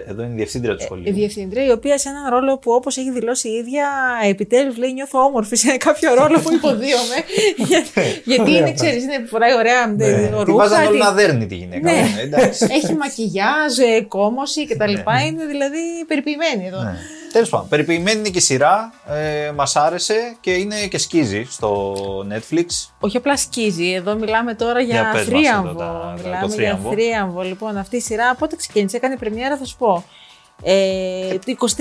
εδώ 0.09 0.23
είναι 0.23 0.33
η 0.33 0.37
διευθύντρια 0.37 0.73
του 0.75 0.79
η 0.81 0.85
σχολείου. 0.85 1.15
διευθύντρια, 1.15 1.65
η 1.65 1.71
οποία 1.71 1.99
σε 1.99 2.09
έναν 2.09 2.31
ρόλο 2.31 2.59
που 2.59 2.73
όπως 2.73 2.97
έχει 2.97 3.11
δηλώσει 3.11 3.49
η 3.49 3.53
ίδια, 3.53 3.87
επιτέλους 4.29 4.77
λέει 4.77 4.93
νιώθω 4.93 5.19
όμορφη 5.25 5.57
σε 5.57 5.77
κάποιο 5.77 6.15
ρόλο 6.15 6.41
που 6.41 6.53
υποδίωμαι. 6.53 7.19
Για- 7.57 7.85
Γιατί 8.37 8.51
είναι, 8.51 8.73
ξέρεις, 8.73 9.03
είναι, 9.03 9.25
φοράει 9.27 9.55
ωραία 9.55 9.87
Ναι. 9.87 10.07
ναι. 10.07 10.29
Τη 10.29 10.29
ρούχα. 10.45 10.53
βάζανε 10.53 10.87
όλοι 10.87 10.99
τη- 10.99 11.03
να 11.05 11.13
δέρνει 11.13 11.47
τη 11.47 11.55
γυναίκα. 11.55 11.93
Ναι. 11.93 11.99
ναι, 12.17 12.23
εντάξει. 12.23 12.67
Έχει 12.71 12.95
μακιγιάζ, 12.95 13.79
ε, 13.79 14.01
κόμωση 14.09 14.67
κτλ. 14.67 14.93
Είναι 15.27 15.45
δηλαδή 15.47 15.79
περιποιημένη 16.07 16.67
εδώ. 16.67 16.79
Ναι. 17.33 17.39
Τέλος 17.39 17.49
πάντων, 17.49 17.69
περιποιημένη 17.69 18.19
είναι 18.19 18.29
και 18.29 18.39
η 18.39 18.41
σειρά. 18.41 18.93
Ε, 19.09 19.51
Μας 19.55 19.77
άρεσε 19.77 20.37
και 20.41 20.53
είναι 20.53 20.87
και 20.87 20.99
σκίζει 20.99 21.45
στο 21.51 21.95
Netflix. 22.33 22.65
Όχι 23.01 23.17
απλά 23.17 23.37
σκίζει, 23.37 23.91
εδώ 23.93 24.15
μιλάμε 24.15 24.55
τώρα 24.55 24.81
για, 24.81 24.95
Για 24.95 25.11
πες 25.13 25.29
μας 25.29 25.41
θρίαμβο. 25.41 25.69
εδώ 25.69 25.79
τα- 25.79 26.15
το 26.17 26.23
μιλάμε 26.23 26.53
θρίαμβο. 26.55 26.89
για 26.89 26.97
θρίαμβο. 26.99 27.43
Λοιπόν, 27.43 27.77
αυτή 27.77 27.97
η 27.97 28.01
σειρά 28.01 28.35
πότε 28.35 28.57
ξεκίνησε, 28.57 28.97
έκανε 28.97 29.17
πρεμιέρα, 29.17 29.57
θα 29.57 29.65
σου 29.65 29.77
πω. 29.77 30.05
Ε, 30.65 31.39
το 31.47 31.67
23 31.77 31.81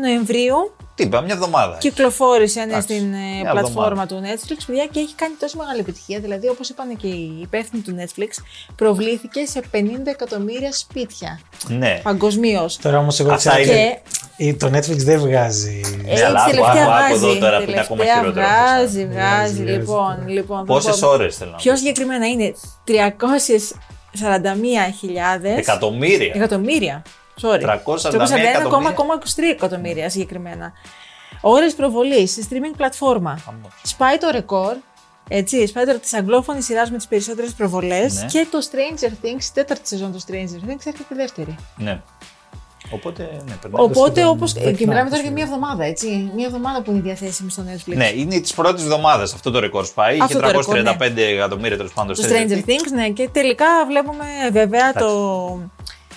Νοεμβρίου 0.00 0.74
Τι 0.94 1.02
είπα, 1.02 1.20
μια 1.20 1.34
εβδομάδα. 1.34 1.76
κυκλοφόρησε 1.80 2.58
ναι, 2.60 2.64
Εντάξει, 2.72 2.94
στην 2.98 3.12
ε, 3.12 3.16
μια 3.42 3.50
πλατφόρμα 3.50 4.06
του 4.06 4.20
Netflix, 4.24 4.56
παιδιά, 4.66 4.86
και 4.86 5.00
έχει 5.00 5.14
κάνει 5.14 5.34
τόσο 5.40 5.58
μεγάλη 5.58 5.80
επιτυχία. 5.80 6.20
Δηλαδή, 6.20 6.48
όπως 6.48 6.68
είπαν 6.68 6.96
και 6.96 7.06
οι 7.06 7.38
υπεύθυνοι 7.42 7.82
του 7.82 7.96
Netflix, 8.00 8.28
προβλήθηκε 8.76 9.44
σε 9.46 9.60
50 9.72 9.76
εκατομμύρια 10.04 10.72
σπίτια 10.72 11.40
Ναι. 11.68 12.00
παγκοσμίως. 12.02 12.76
Τώρα 12.76 12.98
όμως 12.98 13.20
εγώ 13.20 13.32
Αυτά 13.32 13.50
ξέρω. 13.50 13.62
είναι- 13.72 14.00
Και 14.36 14.46
Ε, 14.48 14.54
Το 14.54 14.66
Netflix 14.66 14.96
δεν 14.96 15.20
βγάζει. 15.20 15.80
έτσι 16.06 16.22
αλλά 16.24 16.40
άκου, 16.40 16.50
τελευταία 16.50 16.82
άκου, 16.82 16.92
άκου 16.92 17.14
εδώ 17.14 17.26
βγάζει. 17.26 17.40
τώρα 17.40 17.62
που 17.64 17.70
είναι 17.70 17.80
ακόμα 17.80 18.02
τελευταία 18.04 18.22
χειρότερο 18.22 18.46
από 18.46 18.54
βγάζει, 18.64 19.00
εσάς. 19.00 19.12
βγάζει. 19.12 19.62
Βγάζει, 19.62 19.78
Λοιπόν, 19.78 20.28
λοιπόν. 20.28 20.58
θα 20.58 20.64
Πόσες 20.64 20.98
πω- 20.98 21.08
ώρες 21.08 21.36
θέλω 21.36 21.50
να 21.50 21.56
Πιο 21.56 21.72
πω. 21.72 21.78
συγκεκριμένα 21.78 22.26
είναι 22.26 22.52
341.000 22.84 25.56
Εκατομμύρια. 25.58 26.32
εκατομμύρια. 26.34 27.02
Sorry. 27.42 27.62
341 27.62 29.50
εκατομμύρια 29.50 30.10
συγκεκριμένα. 30.10 30.72
Ώρες 31.40 31.74
προβολής 31.74 32.32
σε 32.32 32.46
streaming 32.50 32.74
πλατφόρμα. 32.76 33.38
Σπάει 33.82 34.18
το 34.18 34.30
ρεκόρ. 34.30 34.74
Έτσι, 35.28 35.66
σπάει 35.66 35.84
το 35.84 35.98
της 35.98 36.14
αγγλόφωνης 36.14 36.64
σειράς 36.64 36.90
με 36.90 36.96
τις 36.96 37.06
περισσότερες 37.06 37.52
προβολές 37.52 38.14
Ναι. 38.20 38.26
και 38.26 38.46
το 38.50 38.58
Stranger 38.70 39.08
Things, 39.24 39.42
η 39.42 39.50
τέταρτη 39.54 39.88
σεζόν 39.88 40.12
του 40.12 40.20
Stranger 40.20 40.68
Things, 40.70 40.86
έρχεται 40.86 41.14
δεύτερη. 41.14 41.56
Ναι. 41.76 42.00
Οπότε, 42.90 43.22
ναι, 43.22 43.54
περνάει. 43.60 43.84
Οπότε, 43.84 44.10
σχεδόν 44.20 44.30
όπω. 44.36 44.46
δέκα 44.46 44.72
Και 44.72 44.86
μιλάμε 44.86 45.10
τώρα 45.10 45.22
άτομα. 45.22 45.22
για 45.22 45.30
μία 45.30 45.44
εβδομάδα, 45.44 45.84
έτσι. 45.84 46.30
Μία 46.34 46.46
εβδομάδα 46.46 46.82
που 46.82 46.90
είναι 46.90 47.00
διαθέσιμη 47.00 47.50
στο 47.50 47.62
Netflix. 47.74 47.94
Ναι, 47.96 48.10
είναι 48.14 48.40
της 48.40 48.54
πρώτης 48.54 48.82
εβδομάδας 48.82 49.32
αυτό 49.34 49.50
το 49.50 49.58
ρεκόρ 49.58 49.84
σπάει. 49.86 50.18
Αυτό 50.20 50.38
Είχε 50.38 50.46
το 50.52 50.58
ρεκόρ, 50.58 50.64
335 50.64 51.22
εκατομμύρια 51.22 51.76
τέλος 51.76 51.92
πάντων 51.92 52.14
Το 52.14 52.22
στο 52.22 52.30
Stranger 52.34 52.58
Things, 52.68 52.92
ναι. 52.94 53.08
Και 53.08 53.28
τελικά 53.32 53.66
βλέπουμε 53.86 54.24
βέβαια 54.52 54.92
το. 54.92 55.08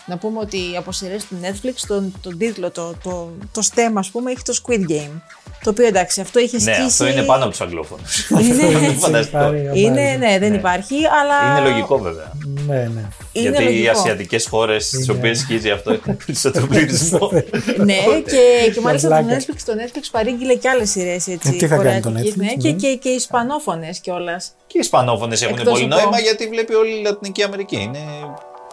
Να 0.06 0.18
πούμε 0.18 0.40
ότι 0.40 0.60
από 0.78 0.92
σειρέ 0.92 1.16
του 1.16 1.38
Netflix, 1.42 1.74
τον, 1.88 2.14
τον 2.22 2.38
τίτλο, 2.38 2.72
το, 2.72 2.94
το, 3.04 3.30
το 3.52 3.62
στέμα, 3.62 4.00
ας 4.00 4.10
πούμε, 4.10 4.32
έχει 4.32 4.42
το 4.44 4.54
Squid 4.64 4.92
Game. 4.92 5.22
Το 5.64 5.70
οποίο 5.70 5.86
εντάξει, 5.86 6.22
αυτό 6.22 6.40
είχε 6.40 6.60
σκίσει. 6.60 6.80
Ναι, 6.80 6.86
αυτό 6.86 7.08
είναι 7.08 7.22
πάνω 7.22 7.42
από 7.44 7.52
τους 7.52 7.62
αγγλόφωνους. 7.62 8.30
Είναι- 8.42 8.94
φανταστικό. 9.00 9.38
Πάρει, 9.38 9.70
Είναι, 9.74 9.96
πάρει. 10.04 10.18
ναι, 10.18 10.40
δεν 10.40 10.54
υπάρχει, 10.54 10.96
αλλά. 11.22 11.60
Είναι 11.60 11.70
λογικό 11.70 11.98
βέβαια. 11.98 12.32
Ναι, 12.68 12.76
ναι. 12.76 13.04
Είναι 13.32 13.50
Γιατί 13.50 13.64
οι 13.64 13.66
λογικό. 13.66 13.92
ασιατικές 13.92 14.48
χώρες 14.48 14.86
στις 14.86 15.10
οποίες 15.10 15.40
σκίζει 15.40 15.70
αυτό 15.70 15.92
έχουν 15.92 16.18
περισσότερο 16.26 16.68
πληθυσμό. 16.68 17.30
Ναι, 17.78 17.94
και, 18.26 18.72
και 18.74 18.80
μάλιστα 18.82 19.08
το 19.10 19.16
Πλάκα. 19.24 19.40
Netflix, 19.42 19.58
το 19.66 19.74
Netflix 19.74 20.02
παρήγγειλε 20.12 20.56
και 20.56 20.70
άλλες 20.70 20.90
σειρές 20.90 21.28
έτσι. 21.28 21.50
Ε, 21.50 21.58
τι 21.58 21.68
θα 21.68 21.78
κάνει 21.78 22.00
το 22.02 22.08
κορεατικές, 22.10 22.34
Netflix, 22.34 22.38
ναι, 22.38 22.46
ναι. 22.46 22.54
και, 22.54 22.72
και, 22.72 22.96
και 22.96 23.10
ισπανόφωνες 23.10 24.00
κιόλας. 24.00 24.52
Και 24.68 24.78
οι 24.78 24.80
Ισπανόφωνες 24.84 25.42
έχουν 25.42 25.58
Εκτός 25.58 25.74
πολύ 25.74 25.86
από- 25.86 25.96
νόημα 25.96 26.20
γιατί 26.20 26.48
βλέπει 26.48 26.74
όλη 26.74 27.00
η 27.00 27.02
Λατινική 27.02 27.44
Αμερική. 27.44 27.76
Είναι 27.82 28.00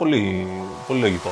πολύ, 0.01 0.47
πολύ 0.87 1.01
λογικό. 1.01 1.31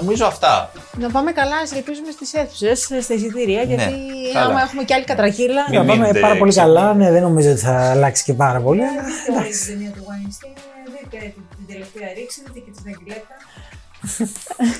Νομίζω 0.00 0.26
αυτά. 0.26 0.70
Να 0.98 1.10
πάμε 1.10 1.32
καλά, 1.32 1.56
ελπίζουμε 1.74 2.10
στις 2.10 2.32
αίθουσες, 2.34 2.78
στα 3.04 3.14
εισιτήρια, 3.14 3.62
γιατί 3.62 3.84
Ναι, 3.84 4.32
καλά. 4.32 4.46
άμα 4.46 4.60
έχουμε 4.62 4.82
και 4.84 4.94
άλλη 4.94 5.04
κατρακύλα. 5.04 5.64
Μην 5.70 5.78
Θα 5.80 5.84
πάμε 5.86 6.00
μείνετε 6.00 6.20
πάρα 6.20 6.36
πολύ 6.36 6.50
ξύπνοι. 6.50 6.66
καλά. 6.74 6.94
Ναι, 6.94 7.10
δεν 7.10 7.22
νομίζω 7.22 7.50
ότι 7.50 7.60
θα 7.60 7.90
αλλάξει 7.90 8.24
και 8.24 8.32
πάρα 8.32 8.60
πολύ. 8.60 8.82
αλλά 8.82 9.02
εντάξει. 9.28 9.64
την 9.64 9.72
ταινία 9.74 9.90
του 9.90 10.04
Weinstein, 10.08 10.56
δείτε 11.02 11.32
την 11.56 11.66
τελευταία 11.68 12.08
ρήξη, 12.16 12.40
δείτε 12.46 12.58
και 12.66 12.70
τη 12.76 12.80
Δαγγιλέτα. 12.84 13.34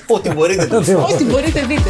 Ό,τι 0.07 0.29
μπορείτε. 0.29 0.65
το 0.67 0.77
Ό,τι 0.77 0.93
Ό,τι 0.93 1.23
μπορείτε 1.25 1.61
δείτε. 1.65 1.89